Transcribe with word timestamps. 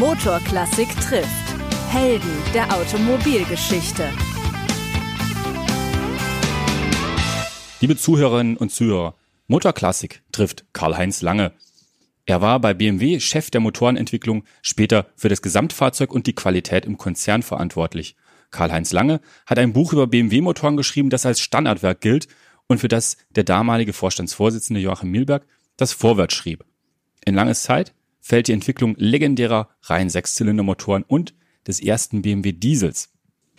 Motorklassik 0.00 0.88
trifft. 0.96 1.28
Helden 1.90 2.32
der 2.54 2.74
Automobilgeschichte. 2.74 4.08
Liebe 7.82 7.98
Zuhörerinnen 7.98 8.56
und 8.56 8.72
Zuhörer, 8.72 9.14
Motorklassik 9.46 10.22
trifft 10.32 10.64
Karl-Heinz 10.72 11.20
Lange. 11.20 11.52
Er 12.24 12.40
war 12.40 12.60
bei 12.60 12.72
BMW 12.72 13.20
Chef 13.20 13.50
der 13.50 13.60
Motorenentwicklung, 13.60 14.44
später 14.62 15.04
für 15.16 15.28
das 15.28 15.42
Gesamtfahrzeug 15.42 16.14
und 16.14 16.26
die 16.26 16.34
Qualität 16.34 16.86
im 16.86 16.96
Konzern 16.96 17.42
verantwortlich. 17.42 18.16
Karl-Heinz 18.50 18.94
Lange 18.94 19.20
hat 19.44 19.58
ein 19.58 19.74
Buch 19.74 19.92
über 19.92 20.06
BMW-Motoren 20.06 20.78
geschrieben, 20.78 21.10
das 21.10 21.26
als 21.26 21.40
Standardwerk 21.40 22.00
gilt 22.00 22.26
und 22.68 22.78
für 22.78 22.88
das 22.88 23.18
der 23.28 23.44
damalige 23.44 23.92
Vorstandsvorsitzende 23.92 24.80
Joachim 24.80 25.10
Milberg 25.10 25.46
das 25.76 25.92
Vorwort 25.92 26.32
schrieb. 26.32 26.64
In 27.26 27.34
Langes 27.34 27.64
Zeit 27.64 27.92
fällt 28.20 28.48
die 28.48 28.52
Entwicklung 28.52 28.94
legendärer 28.98 29.68
Reihen-Sechszylindermotoren 29.82 31.02
und 31.02 31.34
des 31.66 31.80
ersten 31.80 32.22
BMW 32.22 32.52
Diesels. 32.52 33.10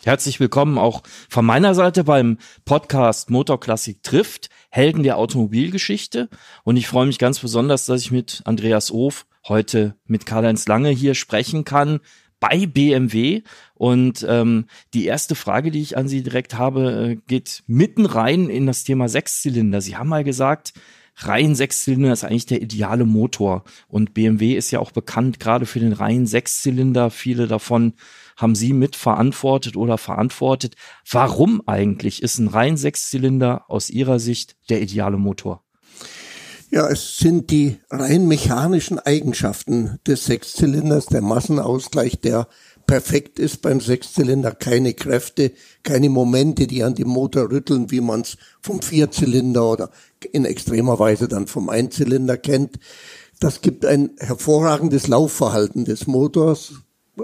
Herzlich 0.03 0.39
willkommen 0.39 0.79
auch 0.79 1.03
von 1.29 1.45
meiner 1.45 1.75
Seite 1.75 2.03
beim 2.03 2.39
Podcast 2.66 3.29
Motorklassik 3.29 4.02
trifft, 4.02 4.49
Helden 4.71 5.03
der 5.03 5.17
Automobilgeschichte. 5.17 6.27
Und 6.63 6.77
ich 6.77 6.88
freue 6.88 7.05
mich 7.05 7.19
ganz 7.19 7.38
besonders, 7.38 7.85
dass 7.85 8.02
ich 8.02 8.11
mit 8.11 8.41
Andreas 8.45 8.91
Of 8.91 9.27
heute 9.47 9.95
mit 10.05 10.25
Karl-Heinz 10.25 10.67
Lange 10.67 10.89
hier 10.89 11.13
sprechen 11.13 11.66
kann 11.66 11.99
bei 12.39 12.66
BMW. 12.66 13.43
Und 13.75 14.25
ähm, 14.27 14.66
die 14.95 15.05
erste 15.05 15.35
Frage, 15.35 15.69
die 15.69 15.81
ich 15.81 15.97
an 15.97 16.07
Sie 16.07 16.23
direkt 16.23 16.55
habe, 16.55 17.11
äh, 17.11 17.16
geht 17.27 17.63
mitten 17.67 18.07
rein 18.07 18.49
in 18.49 18.66
das 18.66 18.83
Thema 18.83 19.07
Sechszylinder. 19.07 19.81
Sie 19.81 19.97
haben 19.97 20.09
mal 20.09 20.23
gesagt, 20.23 20.73
rein 21.15 21.55
Sechszylinder 21.55 22.13
ist 22.13 22.23
eigentlich 22.23 22.45
der 22.45 22.61
ideale 22.61 23.05
Motor. 23.05 23.63
Und 23.88 24.13
BMW 24.13 24.55
ist 24.55 24.72
ja 24.72 24.80
auch 24.80 24.91
bekannt 24.91 25.39
gerade 25.39 25.66
für 25.66 25.80
den 25.80 25.94
reinen 25.94 26.27
Sechszylinder. 26.27 27.09
Viele 27.09 27.47
davon 27.47 27.94
haben 28.38 28.55
Sie 28.55 28.73
mitverantwortet 28.73 29.75
oder 29.75 29.97
verantwortet. 29.97 30.75
Warum 31.09 31.61
eigentlich 31.67 32.23
ist 32.23 32.39
ein 32.39 32.47
rein 32.47 32.77
Sechszylinder 32.77 33.66
aus 33.67 33.89
Ihrer 33.89 34.19
Sicht 34.19 34.55
der 34.69 34.81
ideale 34.81 35.17
Motor? 35.17 35.63
Ja, 36.73 36.88
es 36.88 37.17
sind 37.17 37.52
die 37.52 37.80
rein 37.89 38.30
mechanischen 38.30 38.97
Eigenschaften 38.97 39.99
des 40.08 40.23
Sechszylinders, 40.23 41.08
der 41.08 41.21
Massenausgleich, 41.21 42.21
der 42.21 42.47
perfekt 42.92 43.39
ist 43.39 43.61
beim 43.61 43.80
Sechszylinder. 43.80 44.52
Keine 44.52 44.94
Kräfte, 44.94 45.53
keine 45.81 46.09
Momente, 46.09 46.67
die 46.67 46.84
an 46.84 46.94
dem 46.94 47.08
Motor 47.08 47.50
rütteln, 47.50 47.89
wie 47.89 48.02
man 48.02 48.20
es 48.20 48.36
vom 48.61 48.81
Vierzylinder 48.81 49.66
oder 49.66 49.92
in 50.33 50.44
extremer 50.44 51.00
Weise 51.00 51.30
dann 51.30 51.48
vom 51.48 51.70
Einzylinder 51.70 52.36
kennt. 52.36 52.80
Das 53.39 53.61
gibt 53.61 53.86
ein 53.86 54.09
hervorragendes 54.17 55.08
Laufverhalten 55.08 55.86
des 55.86 56.06
Motors, 56.06 56.73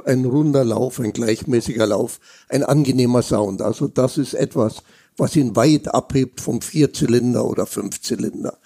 ein 0.06 0.24
runder 0.24 0.64
Lauf, 0.64 1.02
ein 1.02 1.12
gleichmäßiger 1.12 1.88
Lauf, 1.88 2.22
ein 2.48 2.64
angenehmer 2.64 3.22
Sound. 3.22 3.62
Also 3.62 3.90
das 3.90 4.18
ist 4.18 4.36
etwas, 4.36 4.84
was 5.18 5.36
ihn 5.36 5.58
weit 5.58 5.94
abhebt 5.94 6.40
vom 6.40 6.62
Vierzylinder 6.62 7.44
oder 7.44 7.66
Fünfzylinder. 7.66 8.58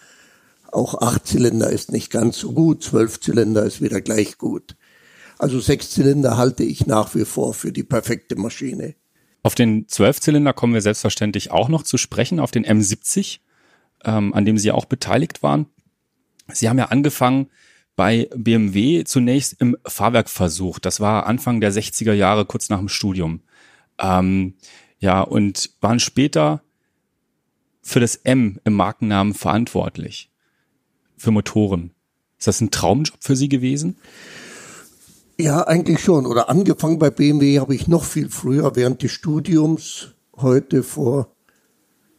Auch 0.71 1.01
Achtzylinder 1.01 1.71
ist 1.71 1.91
nicht 1.91 2.11
ganz 2.11 2.37
so 2.37 2.51
gut, 2.51 2.83
Zwölfzylinder 2.83 3.65
ist 3.65 3.81
wieder 3.81 4.01
gleich 4.01 4.37
gut. 4.37 4.75
Also 5.41 5.59
Sechszylinder 5.59 6.37
halte 6.37 6.63
ich 6.63 6.85
nach 6.85 7.15
wie 7.15 7.25
vor 7.25 7.55
für 7.55 7.71
die 7.71 7.81
perfekte 7.81 8.35
Maschine. 8.35 8.93
Auf 9.41 9.55
den 9.55 9.87
Zwölfzylinder 9.87 10.53
kommen 10.53 10.75
wir 10.75 10.83
selbstverständlich 10.83 11.49
auch 11.49 11.67
noch 11.67 11.81
zu 11.81 11.97
sprechen, 11.97 12.39
auf 12.39 12.51
den 12.51 12.63
M70, 12.63 13.39
ähm, 14.05 14.35
an 14.35 14.45
dem 14.45 14.59
Sie 14.59 14.71
auch 14.71 14.85
beteiligt 14.85 15.41
waren. 15.41 15.65
Sie 16.53 16.69
haben 16.69 16.77
ja 16.77 16.89
angefangen 16.89 17.47
bei 17.95 18.29
BMW 18.35 19.03
zunächst 19.03 19.59
im 19.59 19.75
Fahrwerkversuch. 19.83 20.77
Das 20.77 20.99
war 20.99 21.25
Anfang 21.25 21.59
der 21.59 21.73
60er 21.73 22.13
Jahre, 22.13 22.45
kurz 22.45 22.69
nach 22.69 22.77
dem 22.77 22.87
Studium. 22.87 23.41
Ähm, 23.97 24.53
ja, 24.99 25.21
und 25.21 25.71
waren 25.81 25.99
später 25.99 26.61
für 27.81 27.99
das 27.99 28.15
M 28.15 28.59
im 28.63 28.73
Markennamen 28.73 29.33
verantwortlich 29.33 30.29
für 31.17 31.31
Motoren. 31.31 31.95
Ist 32.37 32.45
das 32.45 32.61
ein 32.61 32.69
Traumjob 32.69 33.17
für 33.21 33.35
Sie 33.35 33.49
gewesen? 33.49 33.97
Ja, 35.41 35.65
eigentlich 35.65 35.99
schon. 35.99 36.27
Oder 36.27 36.49
angefangen 36.49 36.99
bei 36.99 37.09
BMW 37.09 37.59
habe 37.59 37.73
ich 37.73 37.87
noch 37.87 38.03
viel 38.03 38.29
früher 38.29 38.75
während 38.75 39.01
des 39.01 39.11
Studiums, 39.11 40.09
heute 40.35 40.83
vor 40.83 41.35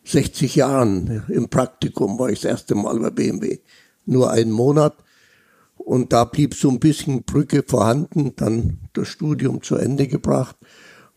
60 0.02 0.56
Jahren 0.56 1.22
im 1.28 1.48
Praktikum 1.48 2.18
war 2.18 2.30
ich 2.30 2.40
das 2.40 2.50
erste 2.50 2.74
Mal 2.74 2.98
bei 2.98 3.10
BMW. 3.10 3.60
Nur 4.06 4.32
einen 4.32 4.50
Monat. 4.50 4.96
Und 5.76 6.12
da 6.12 6.24
blieb 6.24 6.54
so 6.54 6.68
ein 6.68 6.80
bisschen 6.80 7.22
Brücke 7.22 7.62
vorhanden, 7.64 8.34
dann 8.34 8.78
das 8.92 9.06
Studium 9.06 9.62
zu 9.62 9.76
Ende 9.76 10.08
gebracht. 10.08 10.56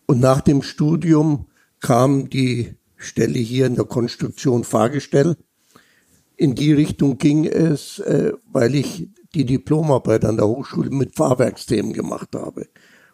Und 0.05 0.19
nach 0.19 0.41
dem 0.41 0.61
Studium 0.61 1.47
kam 1.79 2.29
die 2.29 2.75
Stelle 2.97 3.39
hier 3.39 3.65
in 3.65 3.73
der 3.73 3.85
Konstruktion 3.85 4.63
Fahrgestell 4.63 5.37
in 6.37 6.53
die 6.53 6.73
Richtung 6.73 7.17
ging 7.17 7.45
es, 7.45 7.97
äh, 7.99 8.33
weil 8.51 8.75
ich 8.75 9.09
die 9.35 9.45
Diplomarbeit 9.45 10.25
an 10.25 10.37
der 10.37 10.47
Hochschule 10.47 10.89
mit 10.89 11.15
Fahrwerksthemen 11.15 11.93
gemacht 11.93 12.29
habe. 12.35 12.67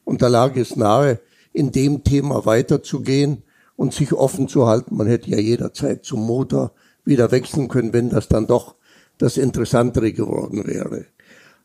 Und 0.04 0.22
da 0.22 0.28
lag 0.28 0.56
es 0.56 0.76
nahe, 0.76 1.20
in 1.54 1.72
dem 1.72 2.04
Thema 2.04 2.46
weiterzugehen 2.46 3.44
und 3.76 3.94
sich 3.94 4.14
offen 4.14 4.48
zu 4.48 4.68
halten. 4.68 4.96
Man 4.96 5.08
hätte 5.08 5.30
ja 5.32 5.40
jederzeit 5.40 6.06
zum 6.06 6.26
Motor 6.26 6.74
wieder 7.04 7.32
wechseln 7.32 7.68
können, 7.68 7.94
wenn 7.94 8.10
das 8.10 8.28
dann 8.28 8.48
doch 8.48 8.76
das 9.18 9.38
Interessantere 9.38 10.14
geworden 10.14 10.66
wäre. 10.66 11.06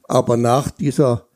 Aber 0.09 0.37
nach 0.37 0.71
dieser 0.71 1.27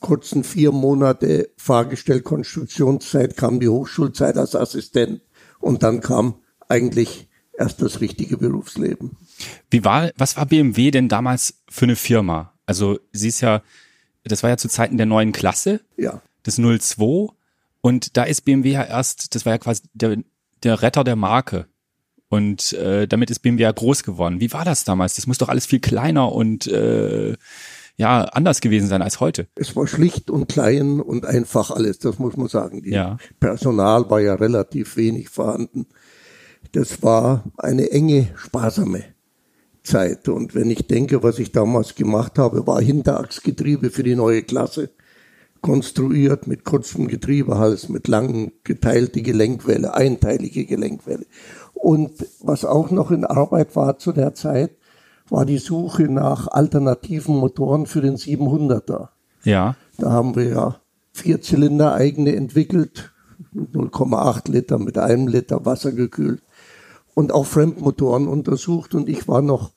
kurzen 0.00 0.44
vier 0.44 0.72
Monate 0.72 1.50
Fahrgestellkonstruktionszeit 1.56 3.36
kam 3.36 3.58
die 3.60 3.68
Hochschulzeit 3.68 4.36
als 4.36 4.54
Assistent 4.54 5.22
und 5.58 5.82
dann 5.82 6.00
kam 6.00 6.36
eigentlich 6.68 7.28
erst 7.52 7.82
das 7.82 8.00
richtige 8.00 8.36
Berufsleben. 8.36 9.16
Wie 9.70 9.84
war, 9.84 10.10
was 10.16 10.36
war 10.36 10.46
BMW 10.46 10.90
denn 10.90 11.08
damals 11.08 11.54
für 11.68 11.86
eine 11.86 11.96
Firma? 11.96 12.57
Also 12.68 13.00
sie 13.12 13.28
ist 13.28 13.40
ja, 13.40 13.62
das 14.24 14.42
war 14.42 14.50
ja 14.50 14.58
zu 14.58 14.68
Zeiten 14.68 14.98
der 14.98 15.06
neuen 15.06 15.32
Klasse, 15.32 15.80
ja. 15.96 16.20
des 16.44 16.56
02 16.56 17.32
und 17.80 18.18
da 18.18 18.24
ist 18.24 18.44
BMW 18.44 18.72
ja 18.72 18.84
erst, 18.84 19.34
das 19.34 19.46
war 19.46 19.54
ja 19.54 19.58
quasi 19.58 19.84
der, 19.94 20.18
der 20.62 20.82
Retter 20.82 21.02
der 21.02 21.16
Marke. 21.16 21.66
Und 22.28 22.74
äh, 22.74 23.08
damit 23.08 23.30
ist 23.30 23.38
BMW 23.38 23.62
ja 23.62 23.72
groß 23.72 24.02
geworden. 24.02 24.38
Wie 24.38 24.52
war 24.52 24.66
das 24.66 24.84
damals? 24.84 25.14
Das 25.14 25.26
muss 25.26 25.38
doch 25.38 25.48
alles 25.48 25.64
viel 25.64 25.80
kleiner 25.80 26.30
und 26.30 26.66
äh, 26.66 27.36
ja 27.96 28.24
anders 28.24 28.60
gewesen 28.60 28.86
sein 28.86 29.00
als 29.00 29.18
heute. 29.18 29.46
Es 29.54 29.74
war 29.74 29.86
schlicht 29.86 30.30
und 30.30 30.46
klein 30.46 31.00
und 31.00 31.24
einfach 31.24 31.70
alles, 31.70 32.00
das 32.00 32.18
muss 32.18 32.36
man 32.36 32.48
sagen. 32.48 32.82
Die 32.82 32.90
ja. 32.90 33.16
Personal 33.40 34.10
war 34.10 34.20
ja 34.20 34.34
relativ 34.34 34.98
wenig 34.98 35.30
vorhanden. 35.30 35.86
Das 36.72 37.02
war 37.02 37.44
eine 37.56 37.90
enge, 37.92 38.28
sparsame 38.36 39.04
Zeit. 39.82 40.28
Und 40.28 40.54
wenn 40.54 40.70
ich 40.70 40.86
denke, 40.86 41.22
was 41.22 41.38
ich 41.38 41.52
damals 41.52 41.94
gemacht 41.94 42.38
habe, 42.38 42.66
war 42.66 42.80
Hinterachsgetriebe 42.80 43.90
für 43.90 44.02
die 44.02 44.16
neue 44.16 44.42
Klasse 44.42 44.90
konstruiert 45.60 46.46
mit 46.46 46.64
kurzem 46.64 47.08
Getriebehals, 47.08 47.88
mit 47.88 48.06
langen 48.08 48.52
geteilte 48.64 49.22
Gelenkwelle, 49.22 49.94
einteilige 49.94 50.64
Gelenkwelle. 50.66 51.26
Und 51.74 52.12
was 52.40 52.64
auch 52.64 52.90
noch 52.90 53.10
in 53.10 53.24
Arbeit 53.24 53.74
war 53.76 53.98
zu 53.98 54.12
der 54.12 54.34
Zeit, 54.34 54.70
war 55.28 55.44
die 55.44 55.58
Suche 55.58 56.04
nach 56.04 56.48
alternativen 56.48 57.36
Motoren 57.36 57.86
für 57.86 58.00
den 58.00 58.16
700er. 58.16 59.08
Ja. 59.44 59.76
Da 59.98 60.10
haben 60.10 60.36
wir 60.36 60.48
ja 60.48 60.80
vier 61.12 61.40
Zylinder 61.40 61.94
eigene 61.94 62.34
entwickelt, 62.34 63.12
0,8 63.54 64.50
Liter 64.50 64.78
mit 64.78 64.98
einem 64.98 65.28
Liter 65.28 65.64
Wasser 65.64 65.92
gekühlt 65.92 66.42
und 67.14 67.32
auch 67.32 67.46
Fremdmotoren 67.46 68.28
untersucht 68.28 68.94
und 68.94 69.08
ich 69.08 69.26
war 69.28 69.42
noch 69.42 69.72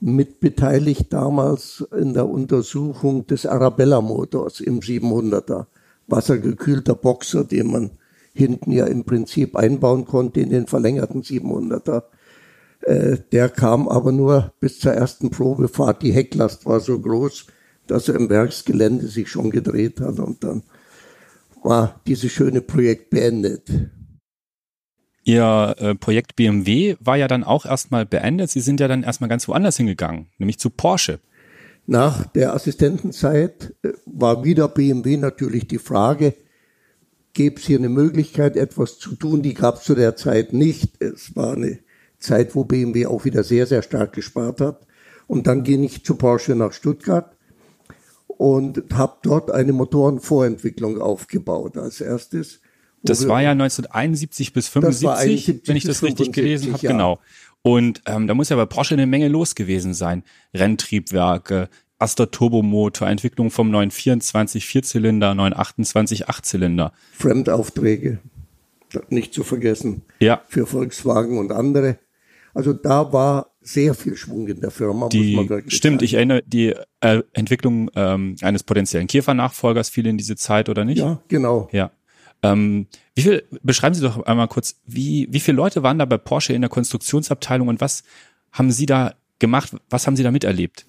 mitbeteiligt 0.00 1.12
damals 1.12 1.84
in 1.98 2.14
der 2.14 2.28
Untersuchung 2.28 3.26
des 3.26 3.46
Arabella-Motors 3.46 4.60
im 4.60 4.80
700er. 4.80 5.66
Wassergekühlter 6.06 6.94
Boxer, 6.94 7.44
den 7.44 7.68
man 7.70 7.90
hinten 8.34 8.72
ja 8.72 8.86
im 8.86 9.04
Prinzip 9.04 9.56
einbauen 9.56 10.04
konnte 10.04 10.40
in 10.40 10.50
den 10.50 10.66
verlängerten 10.66 11.22
700er. 11.22 12.02
Äh, 12.82 13.18
der 13.32 13.48
kam 13.48 13.88
aber 13.88 14.12
nur 14.12 14.52
bis 14.60 14.80
zur 14.80 14.92
ersten 14.92 15.30
Probefahrt. 15.30 16.02
Die 16.02 16.12
Hecklast 16.12 16.66
war 16.66 16.80
so 16.80 16.98
groß, 16.98 17.46
dass 17.86 18.08
er 18.08 18.16
im 18.16 18.28
Werksgelände 18.28 19.06
sich 19.06 19.30
schon 19.30 19.50
gedreht 19.50 20.00
hat 20.00 20.18
und 20.18 20.44
dann 20.44 20.62
war 21.62 22.00
dieses 22.06 22.32
schöne 22.32 22.60
Projekt 22.60 23.10
beendet. 23.10 23.62
Ihr 25.24 25.74
äh, 25.78 25.94
Projekt 25.94 26.36
BMW 26.36 26.96
war 27.00 27.16
ja 27.16 27.28
dann 27.28 27.44
auch 27.44 27.64
erstmal 27.64 28.04
beendet. 28.04 28.50
Sie 28.50 28.60
sind 28.60 28.78
ja 28.78 28.88
dann 28.88 29.02
erstmal 29.02 29.30
ganz 29.30 29.48
woanders 29.48 29.78
hingegangen, 29.78 30.28
nämlich 30.38 30.58
zu 30.58 30.68
Porsche. 30.68 31.18
Nach 31.86 32.26
der 32.26 32.54
Assistentenzeit 32.54 33.74
äh, 33.82 33.92
war 34.04 34.44
wieder 34.44 34.68
BMW 34.68 35.16
natürlich 35.16 35.66
die 35.66 35.78
Frage, 35.78 36.34
gäbe 37.32 37.56
es 37.56 37.66
hier 37.66 37.78
eine 37.78 37.88
Möglichkeit, 37.88 38.56
etwas 38.56 38.98
zu 38.98 39.16
tun? 39.16 39.42
Die 39.42 39.54
gab 39.54 39.76
es 39.76 39.84
zu 39.84 39.94
der 39.94 40.14
Zeit 40.16 40.52
nicht. 40.52 41.02
Es 41.02 41.34
war 41.34 41.54
eine 41.54 41.80
Zeit, 42.18 42.54
wo 42.54 42.64
BMW 42.64 43.06
auch 43.06 43.24
wieder 43.24 43.44
sehr, 43.44 43.66
sehr 43.66 43.82
stark 43.82 44.12
gespart 44.12 44.60
hat. 44.60 44.86
Und 45.26 45.46
dann 45.46 45.64
ging 45.64 45.82
ich 45.82 46.04
zu 46.04 46.16
Porsche 46.16 46.54
nach 46.54 46.72
Stuttgart 46.72 47.36
und 48.26 48.84
habe 48.92 49.16
dort 49.22 49.50
eine 49.50 49.72
Motorenvorentwicklung 49.72 51.00
aufgebaut 51.00 51.76
als 51.76 52.00
erstes. 52.00 52.60
Das 53.04 53.28
war 53.28 53.42
ja 53.42 53.52
1971 53.52 54.52
bis 54.52 54.68
75, 54.68 55.62
wenn 55.66 55.76
ich 55.76 55.84
das 55.84 56.02
richtig 56.02 56.32
gelesen 56.32 56.72
habe. 56.72 56.82
Ja. 56.82 56.92
Genau. 56.92 57.20
Und 57.62 58.02
ähm, 58.06 58.26
da 58.26 58.34
muss 58.34 58.50
ja 58.50 58.56
bei 58.56 58.66
Porsche 58.66 58.94
eine 58.94 59.06
Menge 59.06 59.28
los 59.28 59.54
gewesen 59.54 59.94
sein. 59.94 60.22
Renntriebwerke, 60.52 61.68
Astor 61.98 62.30
Turbomotor, 62.30 63.08
Entwicklung 63.08 63.50
vom 63.50 63.70
924 63.70 64.66
Vierzylinder, 64.66 65.34
928 65.34 66.28
Achtzylinder. 66.28 66.92
Fremdaufträge, 67.12 68.18
nicht 69.08 69.32
zu 69.32 69.44
vergessen. 69.44 70.02
Ja. 70.18 70.42
Für 70.48 70.66
Volkswagen 70.66 71.38
und 71.38 71.52
andere. 71.52 71.98
Also 72.52 72.72
da 72.72 73.12
war 73.12 73.50
sehr 73.60 73.94
viel 73.94 74.16
Schwung 74.16 74.46
in 74.46 74.60
der 74.60 74.70
Firma, 74.70 75.08
die, 75.08 75.34
muss 75.34 75.36
man 75.36 75.48
wirklich 75.48 75.74
Stimmt, 75.74 76.00
sagen. 76.00 76.04
ich 76.04 76.14
erinnere, 76.14 76.42
die 76.46 76.74
äh, 77.00 77.22
Entwicklung 77.32 77.90
ähm, 77.96 78.36
eines 78.42 78.62
potenziellen 78.62 79.06
Käfer-Nachfolgers 79.06 79.88
fiel 79.88 80.06
in 80.06 80.18
diese 80.18 80.36
Zeit, 80.36 80.68
oder 80.68 80.84
nicht? 80.84 80.98
Ja, 80.98 81.20
genau. 81.28 81.68
Ja. 81.72 81.90
Ähm, 82.44 82.88
wie 83.14 83.22
viel, 83.22 83.42
beschreiben 83.62 83.94
Sie 83.94 84.02
doch 84.02 84.22
einmal 84.26 84.48
kurz, 84.48 84.76
wie, 84.84 85.26
wie 85.30 85.40
viele 85.40 85.56
Leute 85.56 85.82
waren 85.82 85.98
da 85.98 86.04
bei 86.04 86.18
Porsche 86.18 86.52
in 86.52 86.60
der 86.60 86.68
Konstruktionsabteilung 86.68 87.68
und 87.68 87.80
was 87.80 88.02
haben 88.52 88.70
Sie 88.70 88.84
da 88.84 89.14
gemacht, 89.38 89.74
was 89.88 90.06
haben 90.06 90.16
Sie 90.16 90.22
da 90.22 90.30
miterlebt? 90.30 90.84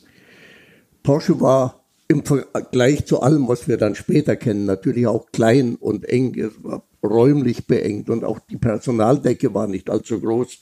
Porsche 1.02 1.40
war 1.40 1.86
im 2.10 2.26
Vergleich 2.26 3.06
zu 3.06 3.22
allem, 3.22 3.48
was 3.48 3.70
wir 3.70 3.78
dann 3.78 3.96
später 3.96 4.36
kennen, 4.36 4.66
natürlich 4.66 5.08
auch 5.08 5.32
klein 5.32 5.76
und 5.76 6.04
eng. 6.04 6.38
Es 6.38 6.62
war 6.62 6.84
räumlich 7.02 7.68
beengt 7.68 8.10
und 8.10 8.26
auch 8.26 8.40
die 8.40 8.58
Personaldecke 8.58 9.54
war 9.54 9.68
nicht 9.68 9.90
allzu 9.90 10.20
groß. 10.20 10.60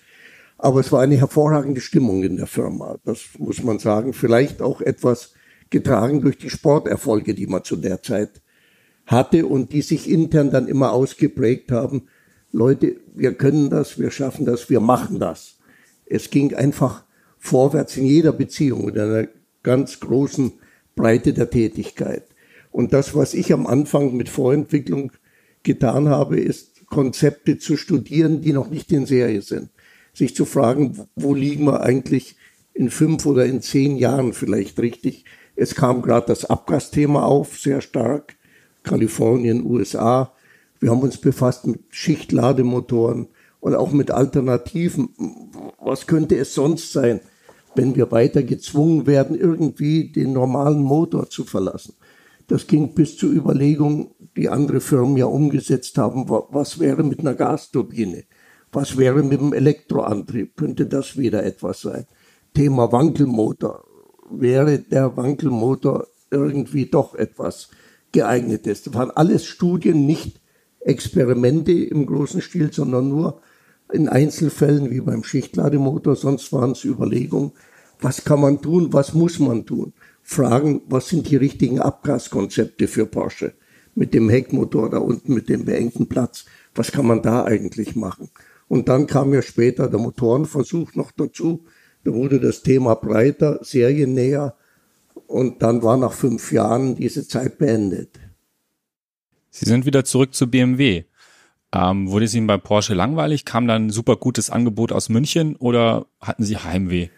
Aber 0.59 0.79
es 0.79 0.91
war 0.91 1.01
eine 1.01 1.17
hervorragende 1.17 1.81
Stimmung 1.81 2.23
in 2.23 2.37
der 2.37 2.47
Firma. 2.47 2.97
Das 3.03 3.21
muss 3.39 3.63
man 3.63 3.79
sagen. 3.79 4.13
Vielleicht 4.13 4.61
auch 4.61 4.79
etwas 4.79 5.33
getragen 5.71 6.21
durch 6.21 6.37
die 6.37 6.51
Sporterfolge, 6.51 7.33
die 7.33 7.47
man 7.47 7.63
zu 7.63 7.77
der 7.77 8.01
Zeit 8.03 8.42
hatte 9.05 9.45
und 9.45 9.73
die 9.73 9.81
sich 9.81 10.09
intern 10.09 10.51
dann 10.51 10.67
immer 10.67 10.91
ausgeprägt 10.91 11.71
haben. 11.71 12.03
Leute, 12.51 12.97
wir 13.13 13.33
können 13.33 13.69
das, 13.69 13.99
wir 13.99 14.11
schaffen 14.11 14.45
das, 14.45 14.69
wir 14.69 14.79
machen 14.79 15.19
das. 15.19 15.57
Es 16.05 16.29
ging 16.29 16.53
einfach 16.53 17.03
vorwärts 17.37 17.97
in 17.97 18.05
jeder 18.05 18.31
Beziehung 18.31 18.89
in 18.89 18.99
einer 18.99 19.27
ganz 19.63 19.99
großen 19.99 20.53
Breite 20.95 21.33
der 21.33 21.49
Tätigkeit. 21.49 22.23
Und 22.71 22.93
das, 22.93 23.15
was 23.15 23.33
ich 23.33 23.53
am 23.53 23.67
Anfang 23.67 24.15
mit 24.15 24.29
Vorentwicklung 24.29 25.11
getan 25.63 26.09
habe, 26.09 26.39
ist 26.39 26.85
Konzepte 26.87 27.57
zu 27.57 27.77
studieren, 27.77 28.41
die 28.41 28.53
noch 28.53 28.69
nicht 28.69 28.91
in 28.91 29.05
Serie 29.05 29.41
sind 29.41 29.69
sich 30.13 30.35
zu 30.35 30.45
fragen, 30.45 31.07
wo 31.15 31.33
liegen 31.33 31.65
wir 31.65 31.81
eigentlich 31.81 32.37
in 32.73 32.89
fünf 32.89 33.25
oder 33.25 33.45
in 33.45 33.61
zehn 33.61 33.97
Jahren 33.97 34.33
vielleicht 34.33 34.79
richtig. 34.79 35.25
Es 35.55 35.75
kam 35.75 36.01
gerade 36.01 36.27
das 36.27 36.45
Abgasthema 36.45 37.23
auf, 37.23 37.57
sehr 37.57 37.81
stark. 37.81 38.35
Kalifornien, 38.83 39.65
USA. 39.65 40.33
Wir 40.79 40.91
haben 40.91 41.01
uns 41.01 41.17
befasst 41.17 41.65
mit 41.65 41.81
Schichtlademotoren 41.89 43.27
und 43.59 43.75
auch 43.75 43.91
mit 43.91 44.11
Alternativen. 44.11 45.09
Was 45.79 46.07
könnte 46.07 46.35
es 46.37 46.53
sonst 46.53 46.91
sein, 46.91 47.21
wenn 47.75 47.95
wir 47.95 48.11
weiter 48.11 48.43
gezwungen 48.43 49.07
werden, 49.07 49.39
irgendwie 49.39 50.11
den 50.11 50.33
normalen 50.33 50.81
Motor 50.81 51.29
zu 51.29 51.45
verlassen? 51.45 51.95
Das 52.47 52.67
ging 52.67 52.93
bis 52.93 53.17
zur 53.17 53.31
Überlegung, 53.31 54.15
die 54.35 54.49
andere 54.49 54.81
Firmen 54.81 55.15
ja 55.17 55.25
umgesetzt 55.25 55.97
haben, 55.97 56.27
was 56.27 56.79
wäre 56.79 57.03
mit 57.03 57.21
einer 57.21 57.35
Gasturbine? 57.35 58.25
Was 58.71 58.97
wäre 58.97 59.23
mit 59.23 59.39
dem 59.39 59.53
Elektroantrieb? 59.53 60.57
Könnte 60.57 60.87
das 60.87 61.15
wieder 61.15 61.43
etwas 61.43 61.81
sein? 61.81 62.05
Thema 62.53 62.91
Wankelmotor. 62.91 63.85
Wäre 64.29 64.79
der 64.79 65.15
Wankelmotor 65.15 66.07
irgendwie 66.31 66.87
doch 66.87 67.13
etwas 67.15 67.69
geeignetes? 68.13 68.83
Das 68.83 68.93
waren 68.93 69.11
alles 69.11 69.45
Studien, 69.45 70.05
nicht 70.05 70.39
Experimente 70.79 71.71
im 71.71 72.05
großen 72.05 72.41
Stil, 72.41 72.71
sondern 72.71 73.09
nur 73.09 73.41
in 73.91 74.07
Einzelfällen 74.07 74.89
wie 74.91 75.01
beim 75.01 75.23
Schichtlademotor. 75.23 76.15
Sonst 76.15 76.51
waren 76.53 76.71
es 76.71 76.85
Überlegungen, 76.85 77.51
was 77.99 78.23
kann 78.25 78.41
man 78.41 78.61
tun, 78.61 78.91
was 78.91 79.13
muss 79.13 79.39
man 79.39 79.65
tun? 79.65 79.93
Fragen, 80.21 80.81
was 80.87 81.09
sind 81.09 81.29
die 81.29 81.35
richtigen 81.35 81.79
Abgaskonzepte 81.79 82.87
für 82.87 83.05
Porsche? 83.05 83.53
Mit 83.95 84.13
dem 84.13 84.29
Heckmotor 84.29 84.89
da 84.89 84.97
unten, 84.97 85.33
mit 85.33 85.49
dem 85.49 85.65
beengten 85.65 86.07
Platz. 86.07 86.45
Was 86.75 86.91
kann 86.91 87.05
man 87.05 87.21
da 87.21 87.45
eigentlich 87.45 87.95
machen? 87.95 88.29
Und 88.67 88.89
dann 88.89 89.05
kam 89.07 89.33
ja 89.33 89.41
später 89.41 89.87
der 89.87 89.99
Motorenversuch 89.99 90.95
noch 90.95 91.11
dazu. 91.11 91.65
Da 92.03 92.13
wurde 92.13 92.39
das 92.39 92.63
Thema 92.63 92.95
breiter, 92.95 93.59
seriennäher. 93.61 94.55
Und 95.27 95.61
dann 95.61 95.83
war 95.83 95.97
nach 95.97 96.13
fünf 96.13 96.51
Jahren 96.51 96.95
diese 96.95 97.27
Zeit 97.27 97.57
beendet. 97.57 98.19
Sie 99.49 99.65
sind 99.65 99.85
wieder 99.85 100.03
zurück 100.03 100.33
zu 100.33 100.49
BMW. 100.49 101.03
Ähm, 101.73 102.09
wurde 102.11 102.25
es 102.25 102.33
Ihnen 102.33 102.47
bei 102.47 102.57
Porsche 102.57 102.93
langweilig? 102.93 103.45
Kam 103.45 103.67
dann 103.67 103.87
ein 103.87 103.89
super 103.89 104.15
gutes 104.15 104.49
Angebot 104.49 104.91
aus 104.91 105.09
München 105.09 105.55
oder 105.55 106.05
hatten 106.19 106.43
Sie 106.43 106.57
Heimweh? 106.57 107.09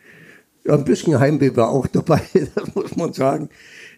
Ja, 0.63 0.75
ein 0.75 0.85
bisschen 0.85 1.19
Heimweh 1.19 1.55
war 1.55 1.69
auch 1.69 1.87
dabei, 1.91 2.21
das 2.55 2.73
muss 2.73 2.95
man 2.95 3.13
sagen. 3.13 3.49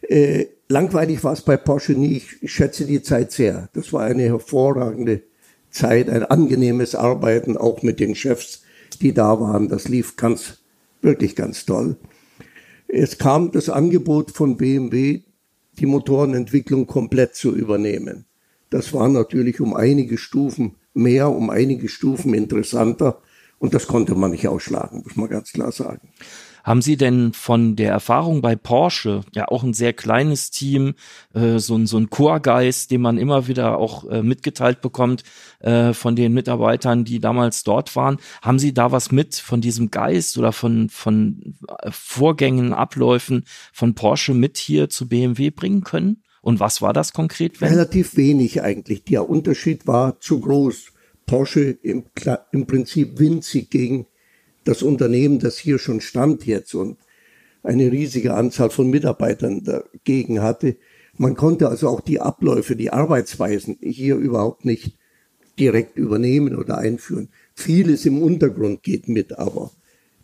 Äh, 0.01 0.47
langweilig 0.67 1.23
war 1.23 1.33
es 1.33 1.41
bei 1.41 1.57
Porsche 1.57 1.93
nie. 1.93 2.21
Ich 2.41 2.51
schätze 2.51 2.85
die 2.85 3.01
Zeit 3.01 3.31
sehr. 3.31 3.69
Das 3.73 3.93
war 3.93 4.03
eine 4.03 4.23
hervorragende 4.23 5.21
Zeit, 5.69 6.09
ein 6.09 6.23
angenehmes 6.23 6.95
Arbeiten, 6.95 7.55
auch 7.55 7.83
mit 7.83 7.99
den 7.99 8.15
Chefs, 8.15 8.63
die 9.01 9.13
da 9.13 9.39
waren. 9.39 9.69
Das 9.69 9.87
lief 9.87 10.15
ganz, 10.15 10.57
wirklich 11.01 11.35
ganz 11.35 11.65
toll. 11.65 11.97
Es 12.87 13.17
kam 13.17 13.51
das 13.51 13.69
Angebot 13.69 14.31
von 14.31 14.57
BMW, 14.57 15.21
die 15.79 15.85
Motorenentwicklung 15.85 16.87
komplett 16.87 17.35
zu 17.35 17.55
übernehmen. 17.55 18.25
Das 18.69 18.93
war 18.93 19.07
natürlich 19.09 19.59
um 19.61 19.73
einige 19.73 20.17
Stufen 20.17 20.75
mehr, 20.93 21.29
um 21.29 21.49
einige 21.49 21.89
Stufen 21.89 22.33
interessanter. 22.33 23.21
Und 23.59 23.73
das 23.73 23.87
konnte 23.87 24.15
man 24.15 24.31
nicht 24.31 24.47
ausschlagen, 24.47 25.01
muss 25.03 25.15
man 25.15 25.29
ganz 25.29 25.51
klar 25.51 25.71
sagen. 25.71 26.09
Haben 26.67 26.81
Sie 26.81 26.97
denn 26.97 27.31
von 27.31 27.77
der 27.77 27.93
Erfahrung 27.93 28.41
bei 28.41 28.57
Porsche, 28.57 29.21
ja 29.33 29.47
auch 29.47 29.63
ein 29.63 29.73
sehr 29.73 29.93
kleines 29.93 30.51
Team, 30.51 30.95
äh, 31.33 31.59
so, 31.59 31.77
ein 31.77 31.87
so 31.87 31.95
ein 31.95 32.09
Chorgeist, 32.09 32.91
den 32.91 32.99
man 32.99 33.17
immer 33.17 33.47
wieder 33.47 33.77
auch 33.77 34.03
äh, 34.09 34.21
mitgeteilt 34.21 34.81
bekommt 34.81 35.23
äh, 35.61 35.93
von 35.93 36.17
den 36.17 36.33
Mitarbeitern, 36.33 37.05
die 37.05 37.21
damals 37.21 37.63
dort 37.63 37.95
waren, 37.95 38.17
haben 38.41 38.59
Sie 38.59 38.73
da 38.73 38.91
was 38.91 39.13
mit 39.13 39.35
von 39.35 39.61
diesem 39.61 39.91
Geist 39.91 40.37
oder 40.37 40.51
von, 40.51 40.89
von 40.89 41.55
äh, 41.69 41.89
Vorgängen, 41.89 42.73
Abläufen 42.73 43.45
von 43.71 43.95
Porsche 43.95 44.33
mit 44.33 44.57
hier 44.57 44.89
zu 44.89 45.07
BMW 45.07 45.51
bringen 45.51 45.85
können? 45.85 46.21
Und 46.41 46.59
was 46.59 46.81
war 46.81 46.91
das 46.91 47.13
konkret? 47.13 47.61
Wenn? 47.61 47.69
Relativ 47.69 48.17
wenig 48.17 48.61
eigentlich. 48.61 49.05
Der 49.05 49.29
Unterschied 49.29 49.87
war 49.87 50.19
zu 50.19 50.41
groß. 50.41 50.91
Porsche 51.25 51.61
im, 51.81 52.03
im 52.51 52.67
Prinzip 52.67 53.19
winzig 53.19 53.69
gegen 53.69 54.07
das 54.67 54.83
Unternehmen, 54.83 55.39
das 55.39 55.57
hier 55.57 55.79
schon 55.79 56.01
stand 56.01 56.45
jetzt 56.45 56.73
und 56.75 56.97
eine 57.63 57.91
riesige 57.91 58.33
Anzahl 58.33 58.69
von 58.69 58.89
Mitarbeitern 58.89 59.63
dagegen 59.63 60.41
hatte. 60.41 60.77
Man 61.17 61.35
konnte 61.35 61.69
also 61.69 61.89
auch 61.89 62.01
die 62.01 62.21
Abläufe, 62.21 62.75
die 62.75 62.91
Arbeitsweisen 62.91 63.77
hier 63.81 64.15
überhaupt 64.15 64.65
nicht 64.65 64.95
direkt 65.59 65.97
übernehmen 65.97 66.55
oder 66.55 66.77
einführen. 66.77 67.29
Vieles 67.55 68.05
im 68.05 68.21
Untergrund 68.21 68.83
geht 68.83 69.07
mit, 69.07 69.37
aber 69.37 69.71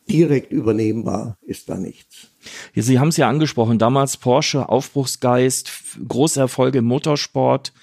direkt 0.09 0.51
übernehmbar 0.51 1.37
ist 1.41 1.69
da 1.69 1.77
nichts. 1.77 2.27
Sie 2.75 2.99
haben 2.99 3.07
es 3.07 3.17
ja 3.17 3.29
angesprochen, 3.29 3.79
damals 3.79 4.17
Porsche, 4.17 4.69
Aufbruchsgeist, 4.69 5.71
große 6.07 6.39
Erfolge 6.39 6.79
im 6.79 6.85
Motorsport, 6.85 7.73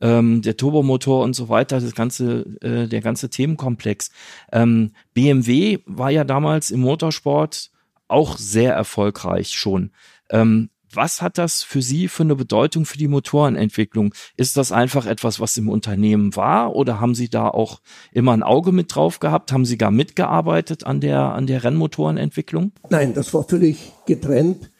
ähm, 0.00 0.42
der 0.42 0.56
Turbomotor 0.56 1.22
und 1.22 1.34
so 1.34 1.48
weiter, 1.48 1.80
das 1.80 1.94
ganze, 1.94 2.46
äh, 2.60 2.86
der 2.86 3.00
ganze 3.00 3.30
Themenkomplex. 3.30 4.10
Ähm, 4.52 4.92
BMW 5.14 5.78
war 5.86 6.10
ja 6.10 6.24
damals 6.24 6.70
im 6.70 6.80
Motorsport 6.80 7.70
auch 8.08 8.38
sehr 8.38 8.74
erfolgreich 8.74 9.50
schon. 9.50 9.92
Ähm, 10.30 10.70
was 10.92 11.20
hat 11.20 11.36
das 11.36 11.62
für 11.62 11.82
Sie 11.82 12.08
für 12.08 12.22
eine 12.22 12.34
Bedeutung 12.34 12.86
für 12.86 12.98
die 12.98 13.08
Motorenentwicklung? 13.08 14.14
Ist 14.36 14.56
das 14.56 14.72
einfach 14.72 15.06
etwas, 15.06 15.38
was 15.38 15.56
im 15.56 15.68
Unternehmen 15.68 16.34
war 16.34 16.74
oder 16.74 17.00
haben 17.00 17.14
Sie 17.14 17.28
da 17.28 17.48
auch 17.48 17.80
immer 18.12 18.32
ein 18.32 18.42
Auge 18.42 18.72
mit 18.72 18.94
drauf 18.94 19.20
gehabt? 19.20 19.52
Haben 19.52 19.64
Sie 19.64 19.76
gar 19.76 19.90
mitgearbeitet 19.90 20.84
an 20.84 21.00
der, 21.00 21.20
an 21.20 21.46
der 21.46 21.64
Rennmotorenentwicklung? 21.64 22.72
Nein, 22.88 23.12
das 23.14 23.34
war 23.34 23.44
völlig 23.44 23.92
getrennt. 24.06 24.70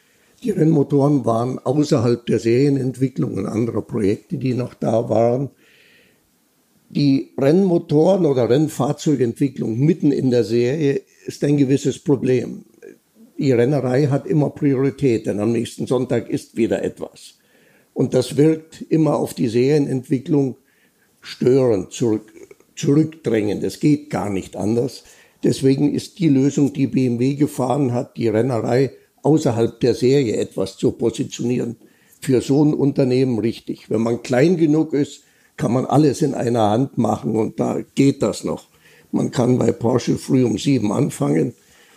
Die 0.43 0.51
Rennmotoren 0.51 1.25
waren 1.25 1.59
außerhalb 1.59 2.25
der 2.27 2.39
Serienentwicklung 2.39 3.35
und 3.35 3.47
anderer 3.47 3.83
Projekte, 3.83 4.39
die 4.39 4.55
noch 4.55 4.75
da 4.75 5.09
waren. 5.09 5.51
Die 6.91 7.31
Rennmotoren 7.37 8.25
oder 8.25 8.49
Rennfahrzeugentwicklung 8.49 9.79
mitten 9.79 10.13
in 10.13 10.31
der 10.31 10.45
Serie 10.45 11.03
ist 11.27 11.43
ein 11.43 11.57
gewisses 11.57 11.99
Problem. 11.99 12.65
Die 13.37 13.53
Rennerei 13.53 14.07
hat 14.07 14.27
immer 14.27 14.51
Priorität, 14.51 15.27
denn 15.27 15.41
am 15.41 15.53
nächsten 15.53 15.87
Sonntag 15.87 16.31
ist 16.31 16.57
wieder 16.57 16.83
etwas. 16.83 17.35
Und 17.93 18.15
das 18.15 18.37
wirkt 18.37 18.83
immer 18.89 19.17
auf 19.17 19.35
die 19.35 19.49
Serienentwicklung 19.49 20.57
störend, 21.21 21.93
zurück, 21.93 22.33
zurückdrängend. 22.77 23.65
Es 23.65 23.81
geht 23.81 24.09
gar 24.09 24.31
nicht 24.31 24.57
anders. 24.57 25.03
Deswegen 25.43 25.93
ist 25.93 26.21
die 26.21 26.29
Lösung, 26.29 26.73
die 26.73 26.87
BMW 26.87 27.35
gefahren 27.35 27.93
hat, 27.93 28.17
die 28.17 28.29
Rennerei 28.29 28.93
außerhalb 29.23 29.81
der 29.81 29.95
Serie 29.95 30.37
etwas 30.37 30.77
zu 30.77 30.93
positionieren, 30.93 31.77
für 32.21 32.41
so 32.41 32.65
ein 32.65 32.75
Unternehmen 32.75 33.39
richtig. 33.39 33.91
Wenn 33.91 34.01
man 34.01 34.23
klein 34.23 34.57
genug 34.57 34.93
ist, 34.93 35.23
kann 35.57 35.73
man 35.73 35.87
alles 35.87 36.23
in 36.23 36.35
einer 36.35 36.71
Hand 36.71 36.99
machen 36.99 37.37
und 37.37 37.61
da 37.61 37.81
geht 37.95 38.23
das 38.23 38.45
noch. 38.45 38.67
Man 39.13 39.31
kann 39.31 39.59
bei 39.59 39.73
Porsche 39.73 40.17
früh 40.17 40.45
um 40.45 40.59
sieben 40.59 40.93
anfangen 40.93 41.55